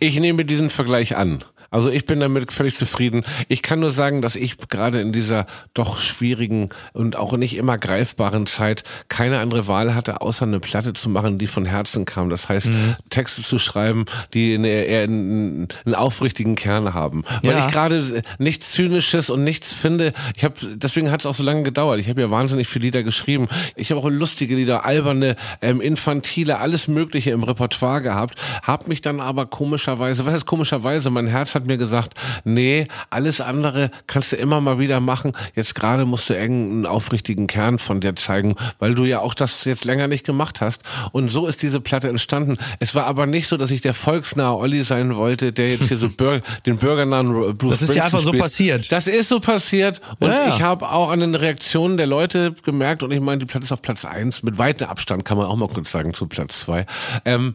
Ich 0.00 0.18
nehme 0.18 0.44
diesen 0.44 0.70
Vergleich 0.70 1.16
an. 1.16 1.44
Also 1.70 1.90
ich 1.90 2.06
bin 2.06 2.20
damit 2.20 2.52
völlig 2.52 2.76
zufrieden. 2.76 3.24
Ich 3.48 3.62
kann 3.62 3.80
nur 3.80 3.90
sagen, 3.90 4.22
dass 4.22 4.36
ich 4.36 4.56
gerade 4.68 5.00
in 5.00 5.12
dieser 5.12 5.46
doch 5.74 5.98
schwierigen 5.98 6.70
und 6.92 7.16
auch 7.16 7.36
nicht 7.36 7.56
immer 7.56 7.76
greifbaren 7.76 8.46
Zeit 8.46 8.84
keine 9.08 9.38
andere 9.40 9.66
Wahl 9.68 9.94
hatte, 9.94 10.20
außer 10.22 10.46
eine 10.46 10.60
Platte 10.60 10.92
zu 10.94 11.08
machen, 11.10 11.38
die 11.38 11.46
von 11.46 11.66
Herzen 11.66 12.04
kam. 12.04 12.30
Das 12.30 12.48
heißt, 12.48 12.70
Texte 13.10 13.42
zu 13.42 13.58
schreiben, 13.58 14.06
die 14.34 14.54
eine, 14.54 14.68
eher 14.68 15.02
einen, 15.02 15.68
einen 15.84 15.94
aufrichtigen 15.94 16.56
Kern 16.56 16.94
haben. 16.94 17.24
Weil 17.42 17.52
Ja. 17.52 17.66
ich 17.66 17.72
gerade 17.72 18.22
nichts 18.38 18.72
Zynisches 18.72 19.28
und 19.30 19.44
nichts 19.44 19.72
finde. 19.74 20.12
Ich 20.36 20.44
habe 20.44 20.54
deswegen 20.74 21.10
hat 21.10 21.20
es 21.20 21.26
auch 21.26 21.34
so 21.34 21.42
lange 21.42 21.62
gedauert. 21.64 22.00
Ich 22.00 22.08
habe 22.08 22.20
ja 22.20 22.30
wahnsinnig 22.30 22.66
viele 22.68 22.86
Lieder 22.86 23.02
geschrieben. 23.02 23.46
Ich 23.76 23.90
habe 23.90 24.00
auch 24.00 24.08
lustige 24.08 24.54
Lieder, 24.54 24.84
alberne, 24.84 25.36
ähm, 25.60 25.80
infantile, 25.80 26.58
alles 26.58 26.88
Mögliche 26.88 27.30
im 27.30 27.42
Repertoire 27.42 28.00
gehabt. 28.00 28.38
Hab 28.62 28.88
mich 28.88 29.00
dann 29.02 29.20
aber 29.20 29.46
komischerweise, 29.46 30.24
was 30.24 30.32
heißt 30.34 30.46
komischerweise, 30.46 31.10
mein 31.10 31.26
Herz 31.26 31.54
hat 31.54 31.57
hat 31.58 31.66
mir 31.66 31.78
gesagt, 31.78 32.14
nee, 32.44 32.86
alles 33.10 33.40
andere 33.40 33.90
kannst 34.06 34.32
du 34.32 34.36
immer 34.36 34.60
mal 34.60 34.78
wieder 34.78 35.00
machen. 35.00 35.32
Jetzt 35.54 35.74
gerade 35.74 36.04
musst 36.04 36.30
du 36.30 36.34
irgendeinen 36.34 36.86
aufrichtigen 36.86 37.46
Kern 37.46 37.78
von 37.78 38.00
dir 38.00 38.16
zeigen, 38.16 38.56
weil 38.78 38.94
du 38.94 39.04
ja 39.04 39.20
auch 39.20 39.34
das 39.34 39.64
jetzt 39.64 39.84
länger 39.84 40.08
nicht 40.08 40.24
gemacht 40.26 40.60
hast. 40.60 40.82
Und 41.12 41.30
so 41.30 41.46
ist 41.46 41.62
diese 41.62 41.80
Platte 41.80 42.08
entstanden. 42.08 42.58
Es 42.80 42.94
war 42.94 43.06
aber 43.06 43.26
nicht 43.26 43.48
so, 43.48 43.56
dass 43.56 43.70
ich 43.70 43.80
der 43.80 43.94
volksnahe 43.94 44.56
Olli 44.56 44.84
sein 44.84 45.14
wollte, 45.16 45.52
der 45.52 45.72
jetzt 45.72 45.88
hier 45.88 45.98
so 45.98 46.08
Bür 46.08 46.40
den 46.66 46.76
bürgernahen 46.76 47.56
Bruce 47.56 47.80
Das 47.80 47.82
ist 47.82 47.96
ja 47.96 48.04
einfach 48.04 48.20
so 48.20 48.28
spielt. 48.28 48.42
passiert. 48.42 48.92
Das 48.92 49.06
ist 49.06 49.28
so 49.28 49.40
passiert. 49.40 50.00
Und 50.20 50.28
Ja, 50.28 50.46
ja. 50.46 50.54
ich 50.54 50.62
habe 50.62 50.88
auch 50.90 51.10
an 51.10 51.20
den 51.20 51.34
Reaktionen 51.34 51.96
der 51.96 52.06
Leute 52.06 52.54
gemerkt, 52.64 53.02
und 53.02 53.10
ich 53.10 53.20
meine, 53.20 53.38
die 53.38 53.46
Platte 53.46 53.64
ist 53.64 53.72
auf 53.72 53.82
Platz 53.82 54.04
eins 54.04 54.42
mit 54.42 54.58
weitem 54.58 54.88
Abstand, 54.88 55.24
kann 55.24 55.38
man 55.38 55.46
auch 55.46 55.56
mal 55.56 55.68
kurz 55.68 55.90
sagen, 55.90 56.14
zu 56.14 56.26
Platz 56.26 56.60
zwei. 56.60 56.86
Ähm, 57.24 57.54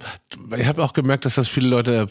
ich 0.57 0.67
habe 0.67 0.83
auch 0.83 0.93
gemerkt, 0.93 1.25
dass 1.25 1.35
das 1.35 1.47
viele 1.47 1.67
Leute 1.67 2.07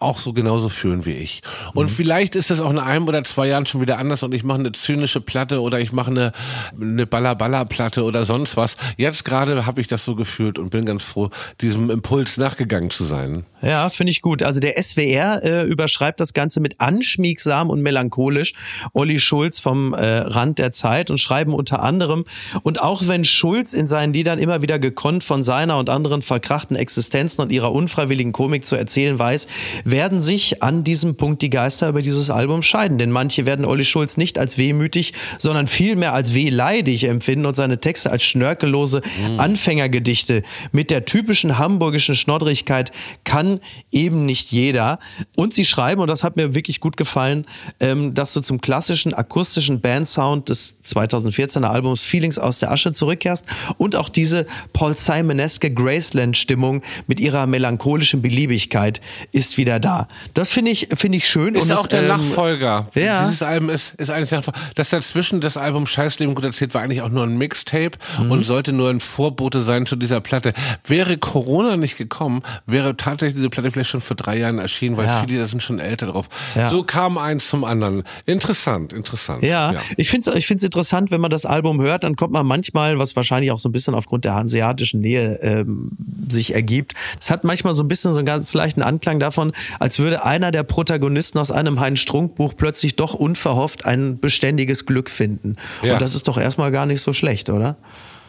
auch 0.00 0.18
so 0.18 0.32
genauso 0.32 0.68
fühlen 0.68 1.04
wie 1.04 1.12
ich. 1.12 1.27
Und 1.74 1.86
Mhm. 1.86 1.90
vielleicht 1.90 2.36
ist 2.36 2.50
es 2.50 2.60
auch 2.60 2.70
in 2.70 2.78
einem 2.78 3.06
oder 3.08 3.22
zwei 3.24 3.48
Jahren 3.48 3.66
schon 3.66 3.80
wieder 3.80 3.98
anders 3.98 4.22
und 4.22 4.34
ich 4.34 4.44
mache 4.44 4.58
eine 4.60 4.72
zynische 4.72 5.20
Platte 5.20 5.60
oder 5.60 5.80
ich 5.80 5.92
mache 5.92 6.10
eine, 6.10 6.32
eine 6.80 7.06
Balla-Balla-Platte 7.06 8.02
oder 8.04 8.24
sonst 8.24 8.56
was. 8.56 8.76
Jetzt 8.96 9.24
gerade 9.24 9.66
habe 9.66 9.80
ich 9.80 9.86
das 9.88 10.04
so 10.04 10.14
gefühlt 10.14 10.58
und 10.58 10.70
bin 10.70 10.84
ganz 10.84 11.04
froh, 11.04 11.30
diesem 11.60 11.90
Impuls 11.90 12.36
nachgegangen 12.36 12.90
zu 12.90 13.04
sein. 13.04 13.44
Ja, 13.60 13.90
finde 13.90 14.12
ich 14.12 14.22
gut. 14.22 14.42
Also 14.42 14.60
der 14.60 14.80
SWR 14.80 15.42
äh, 15.42 15.62
überschreibt 15.64 16.20
das 16.20 16.32
Ganze 16.32 16.60
mit 16.60 16.80
anschmiegsam 16.80 17.70
und 17.70 17.82
melancholisch. 17.82 18.52
Olli 18.92 19.18
Schulz 19.18 19.58
vom 19.58 19.94
äh, 19.94 20.04
Rand 20.04 20.58
der 20.58 20.70
Zeit 20.72 21.10
und 21.10 21.18
schreiben 21.18 21.52
unter 21.52 21.82
anderem, 21.82 22.24
und 22.62 22.80
auch 22.80 23.08
wenn 23.08 23.24
Schulz 23.24 23.74
in 23.74 23.86
seinen 23.86 24.12
Liedern 24.12 24.38
immer 24.38 24.62
wieder 24.62 24.78
gekonnt 24.78 25.24
von 25.24 25.42
seiner 25.42 25.78
und 25.78 25.90
anderen 25.90 26.22
verkrachten 26.22 26.76
Existenzen 26.76 27.42
und 27.42 27.50
ihrer 27.50 27.72
unfreiwilligen 27.72 28.32
Komik 28.32 28.64
zu 28.64 28.76
erzählen 28.76 29.18
weiß, 29.18 29.48
werden 29.84 30.22
sich 30.22 30.62
an 30.62 30.84
diesem 30.84 31.16
Punkt 31.16 31.42
die 31.42 31.50
Geister 31.50 31.88
über 31.88 32.02
dieses 32.02 32.30
Album 32.30 32.62
scheiden. 32.62 32.98
Denn 32.98 33.10
manche 33.10 33.46
werden 33.46 33.64
Olli 33.64 33.84
Schulz 33.84 34.16
nicht 34.16 34.38
als 34.38 34.56
wehmütig, 34.56 35.14
sondern 35.38 35.66
vielmehr 35.66 36.12
als 36.12 36.34
wehleidig 36.34 37.04
empfinden 37.04 37.46
und 37.46 37.56
seine 37.56 37.80
Texte 37.80 38.10
als 38.10 38.22
schnörkellose 38.22 39.02
Anfängergedichte 39.36 40.42
mit 40.72 40.90
der 40.90 41.04
typischen 41.04 41.58
hamburgischen 41.58 42.14
Schnoddrigkeit 42.14 42.92
kann 43.24 43.47
eben 43.90 44.26
nicht 44.26 44.52
jeder. 44.52 44.98
Und 45.36 45.54
sie 45.54 45.64
schreiben, 45.64 46.00
und 46.00 46.08
das 46.08 46.22
hat 46.24 46.36
mir 46.36 46.54
wirklich 46.54 46.80
gut 46.80 46.96
gefallen, 46.96 47.46
ähm, 47.80 48.14
dass 48.14 48.32
du 48.32 48.40
zum 48.40 48.60
klassischen 48.60 49.14
akustischen 49.14 49.80
Bandsound 49.80 50.48
des 50.48 50.76
2014er 50.84 51.64
Albums 51.66 52.02
Feelings 52.02 52.38
aus 52.38 52.58
der 52.58 52.70
Asche 52.70 52.92
zurückkehrst 52.92 53.46
und 53.78 53.96
auch 53.96 54.08
diese 54.08 54.46
Paul 54.72 54.96
Simoneske 54.96 55.70
Graceland-Stimmung 55.72 56.82
mit 57.06 57.20
ihrer 57.20 57.46
melancholischen 57.46 58.22
Beliebigkeit 58.22 59.00
ist 59.32 59.56
wieder 59.56 59.80
da. 59.80 60.08
Das 60.34 60.50
finde 60.50 60.70
ich, 60.70 60.88
finde 60.94 61.18
ich 61.18 61.28
schön. 61.28 61.54
Ist 61.54 61.70
und 61.70 61.76
auch 61.76 61.82
es, 61.84 61.88
der 61.88 62.02
ähm, 62.02 62.08
Nachfolger. 62.08 62.88
ja. 62.94 63.24
Dieses 63.24 63.42
Album 63.42 63.70
ist, 63.70 63.94
ist 63.94 64.10
eigentlich 64.10 64.28
der 64.30 64.38
Nachfolger. 64.38 64.58
Das 64.74 64.90
dazwischen 64.90 65.40
das 65.40 65.56
Album 65.56 65.86
Scheißleben 65.86 66.34
gut 66.34 66.44
erzählt 66.44 66.74
war 66.74 66.82
eigentlich 66.82 67.02
auch 67.02 67.08
nur 67.08 67.24
ein 67.24 67.36
Mixtape 67.38 67.98
Mhm. 68.18 68.30
und 68.30 68.44
sollte 68.44 68.72
nur 68.72 68.90
ein 68.90 69.00
Vorbote 69.00 69.62
sein 69.62 69.86
zu 69.86 69.96
dieser 69.96 70.20
Platte. 70.20 70.52
Wäre 70.86 71.18
Corona 71.18 71.76
nicht 71.76 71.96
gekommen, 71.96 72.42
wäre 72.66 72.96
tatsächlich 72.96 73.37
diese 73.38 73.50
Platte 73.50 73.70
vielleicht 73.70 73.90
schon 73.90 74.00
vor 74.00 74.16
drei 74.16 74.36
Jahren 74.38 74.58
erschienen, 74.58 74.96
weil 74.96 75.06
Ja. 75.06 75.22
viele 75.26 75.40
da 75.40 75.46
sind 75.46 75.62
schon 75.62 75.78
älter 75.78 76.06
drauf. 76.06 76.28
Ja. 76.54 76.68
So 76.70 76.82
kam 76.82 77.16
eins 77.18 77.48
zum 77.48 77.64
anderen. 77.64 78.02
Interessant, 78.26 78.92
interessant. 78.92 79.42
Ja, 79.42 79.74
ich 79.96 80.10
finde 80.10 80.30
es 80.30 80.36
ich 80.36 80.46
find's 80.46 80.62
interessant, 80.62 81.10
wenn 81.10 81.20
man 81.20 81.30
das 81.30 81.46
Album 81.46 81.80
hört, 81.80 82.04
dann 82.04 82.16
kommt 82.16 82.32
man 82.32 82.46
manchmal, 82.46 82.98
was 82.98 83.16
wahrscheinlich 83.16 83.50
auch 83.52 83.58
so 83.58 83.68
ein 83.68 83.72
bisschen 83.72 83.94
aufgrund 83.94 84.24
der 84.24 84.34
hanseatischen 84.34 85.00
Nähe 85.00 85.38
ähm, 85.42 85.92
sich 86.28 86.54
ergibt, 86.54 86.94
es 87.20 87.30
hat 87.30 87.44
manchmal 87.44 87.74
so 87.74 87.82
ein 87.82 87.88
bisschen 87.88 88.12
so 88.12 88.18
einen 88.18 88.26
ganz 88.26 88.52
leichten 88.54 88.82
Anklang 88.82 89.18
davon, 89.18 89.52
als 89.78 89.98
würde 89.98 90.24
einer 90.24 90.50
der 90.50 90.62
Protagonisten 90.62 91.38
aus 91.38 91.50
einem 91.50 91.80
Heinz 91.80 92.00
Strunk 92.00 92.34
Buch 92.34 92.54
plötzlich 92.56 92.96
doch 92.96 93.14
unverhofft 93.14 93.84
ein 93.84 94.18
beständiges 94.18 94.86
Glück 94.86 95.10
finden. 95.10 95.56
Ja. 95.82 95.94
Und 95.94 96.02
das 96.02 96.14
ist 96.14 96.28
doch 96.28 96.38
erstmal 96.38 96.70
gar 96.70 96.86
nicht 96.86 97.00
so 97.00 97.12
schlecht, 97.12 97.50
oder? 97.50 97.76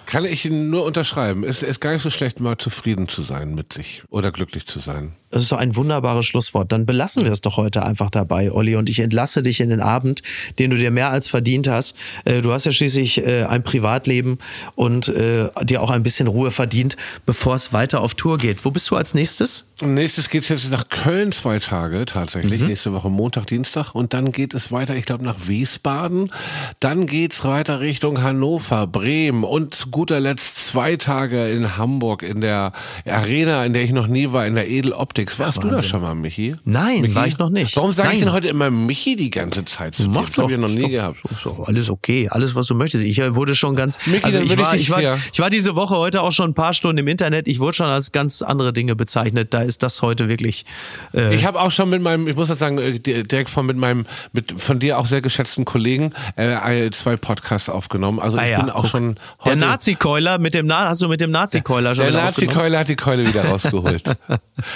Kann 0.10 0.26
ich 0.26 0.44
Ihnen 0.44 0.72
nur 0.72 0.86
unterschreiben. 0.86 1.44
Es 1.44 1.62
ist 1.62 1.82
gar 1.82 1.94
nicht 1.94 2.02
so 2.02 2.10
schlecht, 2.10 2.40
mal 2.40 2.58
zufrieden 2.58 3.08
zu 3.08 3.22
sein 3.22 3.54
mit 3.54 3.74
sich 3.74 4.02
oder 4.10 4.32
glücklich 4.32 4.66
zu 4.66 4.80
sein. 4.80 5.16
Das 5.32 5.44
ist 5.44 5.52
doch 5.52 5.58
ein 5.58 5.76
wunderbares 5.76 6.26
Schlusswort. 6.26 6.72
Dann 6.72 6.86
belassen 6.86 7.24
wir 7.24 7.32
es 7.32 7.42
doch 7.42 7.58
heute 7.58 7.84
einfach 7.84 8.10
dabei, 8.10 8.52
Olli. 8.52 8.76
Und 8.76 8.90
ich 8.90 9.00
entlasse 9.00 9.44
dich 9.44 9.60
in 9.60 9.70
den 9.70 9.82
Abend, 9.82 10.22
den 10.58 10.70
du 10.72 10.78
dir 10.78 10.92
mehr 10.92 11.10
als 11.10 11.28
verdient 11.28 11.68
hast. 11.68 11.96
Äh, 12.26 12.42
Du 12.42 12.54
hast 12.54 12.66
ja 12.66 12.72
schließlich 12.72 13.26
äh, 13.26 13.44
ein 13.44 13.62
Privatleben 13.62 14.40
und 14.76 15.08
äh, 15.10 15.50
dir 15.64 15.84
auch 15.84 15.92
ein 15.92 16.02
bisschen 16.02 16.28
Ruhe 16.28 16.50
verdient, 16.50 16.98
bevor 17.28 17.54
es 17.54 17.74
weiter 17.74 18.02
auf 18.02 18.16
Tour 18.16 18.38
geht. 18.40 18.66
Wo 18.66 18.72
bist 18.72 18.90
du 18.90 18.96
als 18.96 19.14
nächstes? 19.14 19.66
Nächstes 19.82 20.30
geht's 20.30 20.50
jetzt 20.50 20.72
nach 20.72 20.90
Köln 20.90 21.32
zwei 21.32 21.60
Tage 21.60 22.06
tatsächlich. 22.06 22.62
Nächste 22.62 22.92
Woche 22.92 23.10
Montag, 23.10 23.46
Dienstag. 23.48 23.94
Und 23.94 24.14
dann 24.14 24.32
geht 24.32 24.54
es 24.54 24.72
weiter, 24.72 24.96
ich 24.96 25.06
glaube, 25.06 25.24
nach 25.24 25.48
Wiesbaden. 25.48 26.32
Dann 26.80 27.06
geht's 27.06 27.44
weiter 27.46 27.80
Richtung 27.80 28.22
Hannover, 28.22 28.88
Bremen 28.88 29.44
und 29.44 29.76
zu 29.76 29.90
guter 29.90 30.20
Letzt 30.20 30.68
zwei 30.68 30.96
Tage 30.96 31.50
in 31.50 31.78
Hamburg 31.78 32.24
in 32.24 32.42
der 32.42 32.74
Arena, 33.06 33.64
in 33.64 33.74
der 33.74 33.84
ich 33.84 33.92
noch 33.92 34.08
nie 34.08 34.32
war, 34.32 34.46
in 34.46 34.56
der 34.56 34.70
Edel 34.70 34.92
Optics. 35.20 35.40
Warst 35.40 35.64
du 35.64 35.68
da 35.70 35.82
schon 35.84 36.02
mal, 36.02 36.16
Michi? 36.16 36.56
Nein, 36.66 37.02
Michi? 37.02 37.16
war 37.16 37.28
ich 37.28 37.38
noch 37.38 37.50
nicht. 37.50 37.76
Warum 37.76 37.92
sage 37.94 38.14
ich 38.14 38.20
denn 38.20 38.32
heute 38.32 38.48
immer 38.48 38.70
Michi 38.72 39.16
die 39.16 39.30
ganze 39.30 39.66
Zeit 39.66 39.96
zu 39.96 40.04
dir? 40.04 40.10
Mach 40.10 40.28
Das 40.30 40.38
habe 40.38 40.52
ich 40.54 40.58
noch 40.58 40.68
nie 40.70 40.82
doch- 40.82 40.90
gehabt. 40.90 41.18
doch 41.44 41.68
alles 41.68 41.90
okay, 41.90 42.28
alles 42.30 42.56
was 42.56 42.68
du 42.68 42.76
möchtest. 42.76 43.04
Ich 43.04 43.20
äh, 43.20 43.36
wurde 43.36 43.56
schon 43.56 43.76
ganz. 43.76 43.98
Micky, 44.08 44.24
also 44.26 44.40
ich 44.40 44.52
ich 44.52 44.58
war, 44.58 44.72
dich- 44.72 44.82
ich, 44.82 44.90
war, 44.90 45.02
ich 45.34 45.40
war 45.40 45.50
diese 45.50 45.76
Woche 45.76 45.96
heute 45.98 46.22
auch 46.22 46.32
schon 46.32 46.52
ein 46.52 46.54
paar 46.54 46.74
Stunden 46.74 47.00
im 47.00 47.08
Internet. 47.08 47.48
Ich 47.48 47.60
wurde 47.60 47.74
schon 47.74 47.88
als 47.88 48.12
ganz 48.12 48.42
andere 48.42 48.74
Dinge 48.74 48.96
bezeichnet. 48.96 49.54
Da 49.54 49.62
ist 49.62 49.84
das 49.84 50.02
heute 50.02 50.28
wirklich. 50.28 50.66
Äh, 51.14 51.36
Ich 51.36 51.46
habe 51.46 51.60
auch 51.60 51.72
schon 51.72 51.90
mit 51.90 52.02
meinem, 52.02 52.28
ich 52.28 52.36
muss 52.36 52.48
das 52.48 52.60
sagen, 52.60 52.78
äh, 52.78 53.00
direkt 53.00 53.50
von 53.50 53.66
mit 53.66 53.78
meinem, 53.78 54.06
mit 54.34 54.54
von 54.62 54.80
dir 54.80 54.98
auch 55.00 55.06
sehr 55.06 55.22
geschätzten 55.22 55.66
Kollegen 55.66 56.14
äh, 56.36 56.90
zwei 56.92 57.16
Podcasts 57.18 57.70
aufgenommen. 57.70 58.20
Also 58.20 58.38
ah 58.38 58.46
ich 58.46 58.52
ja, 58.52 58.62
bin 58.62 58.70
auch 58.70 58.82
guck. 58.82 58.90
schon 58.92 59.16
der 59.46 59.54
heute. 59.54 59.58
Nazi-Keuler 59.58 60.38
mit 60.40 60.54
dem 60.54 60.66
Na 60.68 60.90
hast 60.90 61.02
du 61.02 61.08
mit 61.08 61.22
dem 61.22 61.32
Nazi-Keuler 61.32 61.96
schon 61.96 62.04
Der 62.06 62.14
wieder 62.14 62.28
aufgenommen? 62.28 62.48
Nazi-Keule 62.56 62.80
hat 62.80 62.90
die 62.90 62.96
Keule 62.96 63.28
wieder 63.28 63.46
rausgeholt. 63.50 64.04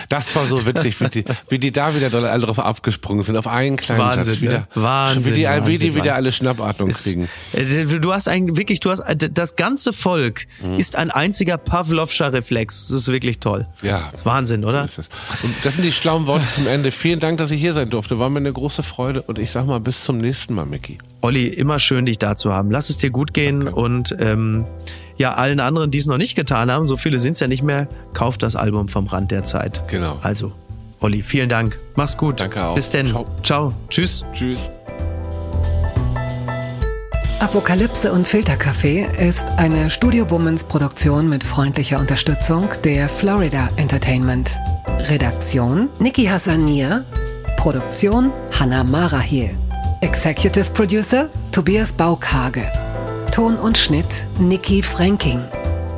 das 0.10 0.32
war 0.36 0.45
so 0.45 0.65
witzig, 0.65 0.99
wie 1.01 1.09
die, 1.09 1.23
wie 1.49 1.59
die 1.59 1.71
da 1.71 1.95
wieder 1.95 2.11
alle 2.31 2.45
drauf 2.45 2.59
abgesprungen 2.59 3.23
sind, 3.23 3.38
auf 3.38 3.47
einen 3.47 3.77
kleinen 3.77 4.01
Wahnsinn, 4.01 4.23
Satz 4.23 4.41
wieder. 4.41 4.59
ne? 4.59 4.67
Wahnsinn, 4.75 5.25
wie 5.25 5.29
die, 5.29 5.36
wie 5.36 5.39
die 5.41 5.45
Wahnsinn, 5.47 5.79
wieder 5.81 5.95
Wahnsinn. 5.95 6.11
alle 6.13 6.31
Schnappatmung 6.31 6.89
ist- 6.89 7.03
kriegen. 7.03 7.29
äh, 7.53 7.86
Du 7.99 8.13
hast 8.13 8.27
ein, 8.27 8.57
wirklich, 8.57 8.79
du 8.79 8.89
hast, 8.91 8.99
äh, 9.01 9.15
das 9.15 9.55
ganze 9.55 9.93
Volk 9.93 10.45
Mhm. 10.61 10.79
ist 10.79 10.95
ein 10.95 11.11
einziger 11.11 11.57
Pavlovscher 11.57 12.34
Reflex. 12.34 12.88
Das 12.88 12.97
ist 13.01 13.07
wirklich 13.07 13.39
toll. 13.39 13.67
Ja. 13.81 14.09
Das 14.11 14.25
Wahnsinn, 14.25 14.65
oder? 14.65 14.81
Das, 14.84 14.97
und 14.97 15.07
das 15.63 15.75
sind 15.75 15.84
die 15.84 15.91
schlauen 15.91 16.27
Worte 16.27 16.45
zum 16.53 16.67
Ende. 16.67 16.91
Vielen 16.91 17.19
Dank, 17.19 17.38
dass 17.38 17.51
ich 17.51 17.59
hier 17.61 17.73
sein 17.73 17.89
durfte. 17.89 18.19
War 18.19 18.29
mir 18.29 18.38
eine 18.39 18.51
große 18.53 18.84
Freude. 18.84 19.21
Und 19.23 19.39
ich 19.39 19.51
sag 19.51 19.65
mal, 19.65 19.79
bis 19.79 20.03
zum 20.03 20.17
nächsten 20.17 20.53
Mal, 20.53 20.65
Micky. 20.65 20.97
Olli, 21.21 21.47
immer 21.47 21.79
schön, 21.79 22.05
dich 22.05 22.17
da 22.19 22.36
zu 22.36 22.51
haben. 22.51 22.69
Lass 22.71 22.89
es 22.89 22.97
dir 22.97 23.09
gut 23.09 23.34
gehen 23.34 23.67
und 23.67 24.15
ähm, 24.19 24.65
ja, 25.18 25.34
allen 25.34 25.59
anderen, 25.59 25.91
die 25.91 25.99
es 25.99 26.05
noch 26.05 26.18
nicht 26.18 26.36
getan 26.36 26.72
haben, 26.72 26.88
so 26.88 26.97
viele 26.97 27.20
sind 27.20 27.34
es 27.34 27.39
ja 27.39 27.47
nicht 27.47 27.64
mehr, 27.64 27.88
kauft 28.14 28.43
das 28.43 28.55
Album 28.55 28.88
vom 28.88 29.07
Rand 29.07 29.32
der 29.32 29.43
Zeit. 29.43 29.88
Genau. 29.88 30.18
Also, 30.22 30.51
Olli, 30.99 31.22
vielen 31.22 31.49
Dank. 31.49 31.78
Mach's 31.95 32.18
gut. 32.18 32.39
Danke 32.39 32.64
auch. 32.64 32.76
Bis 32.76 32.89
denn. 32.89 33.07
Ciao. 33.07 33.28
Ciao. 33.43 33.74
Tschüss. 33.89 34.26
Tschüss. 34.34 34.70
Apokalypse 37.39 38.14
und 38.14 38.26
Filterkaffee 38.26 39.05
ist 39.20 39.45
eine 39.57 39.89
Studio 39.89 40.24
Bummens 40.24 40.64
Produktion 40.64 41.28
mit 41.28 41.43
freundlicher 41.43 41.99
Unterstützung 41.99 42.70
der 42.86 43.09
Florida 43.09 43.70
Entertainment. 43.76 44.57
Redaktion 45.09 45.89
Niki 45.99 46.24
Hassanier. 46.24 47.03
Produktion 47.57 48.32
Hanna 48.57 48.86
Marahiel. 48.86 49.49
Executive 49.99 50.72
Producer 50.72 51.30
Tobias 51.51 51.91
Baukage. 51.91 52.64
Ton 53.34 53.57
und 53.57 53.79
Schnitt 53.79 54.27
Niki 54.38 54.84
Franking. 54.84 55.43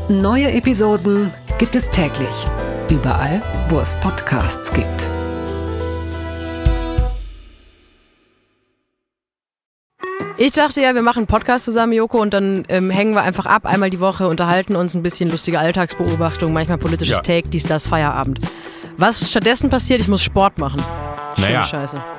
Neue 0.07 0.53
Episoden 0.53 1.33
gibt 1.57 1.75
es 1.75 1.91
täglich. 1.91 2.47
Überall, 2.89 3.41
wo 3.67 3.77
es 3.81 3.93
Podcasts 3.99 4.71
gibt. 4.71 5.09
Ich 10.38 10.53
dachte 10.53 10.79
ja, 10.81 10.95
wir 10.95 11.01
machen 11.01 11.19
einen 11.19 11.27
Podcast 11.27 11.65
zusammen, 11.65 11.91
Joko, 11.91 12.21
und 12.21 12.33
dann 12.33 12.63
ähm, 12.69 12.89
hängen 12.89 13.15
wir 13.15 13.23
einfach 13.23 13.47
ab, 13.47 13.65
einmal 13.65 13.89
die 13.89 13.99
Woche, 13.99 14.29
unterhalten 14.29 14.77
uns 14.77 14.93
ein 14.93 15.03
bisschen 15.03 15.29
lustige 15.29 15.59
Alltagsbeobachtung, 15.59 16.53
manchmal 16.53 16.77
politisches 16.77 17.17
Ja. 17.17 17.21
Take, 17.21 17.49
dies, 17.49 17.63
das, 17.63 17.86
Feierabend. 17.86 18.39
Was 18.95 19.29
stattdessen 19.29 19.69
passiert, 19.69 19.99
ich 19.99 20.07
muss 20.07 20.23
Sport 20.23 20.57
machen. 20.57 20.81
Schöne 21.36 21.47
Naja. 21.47 21.63
Scheiße. 21.65 22.14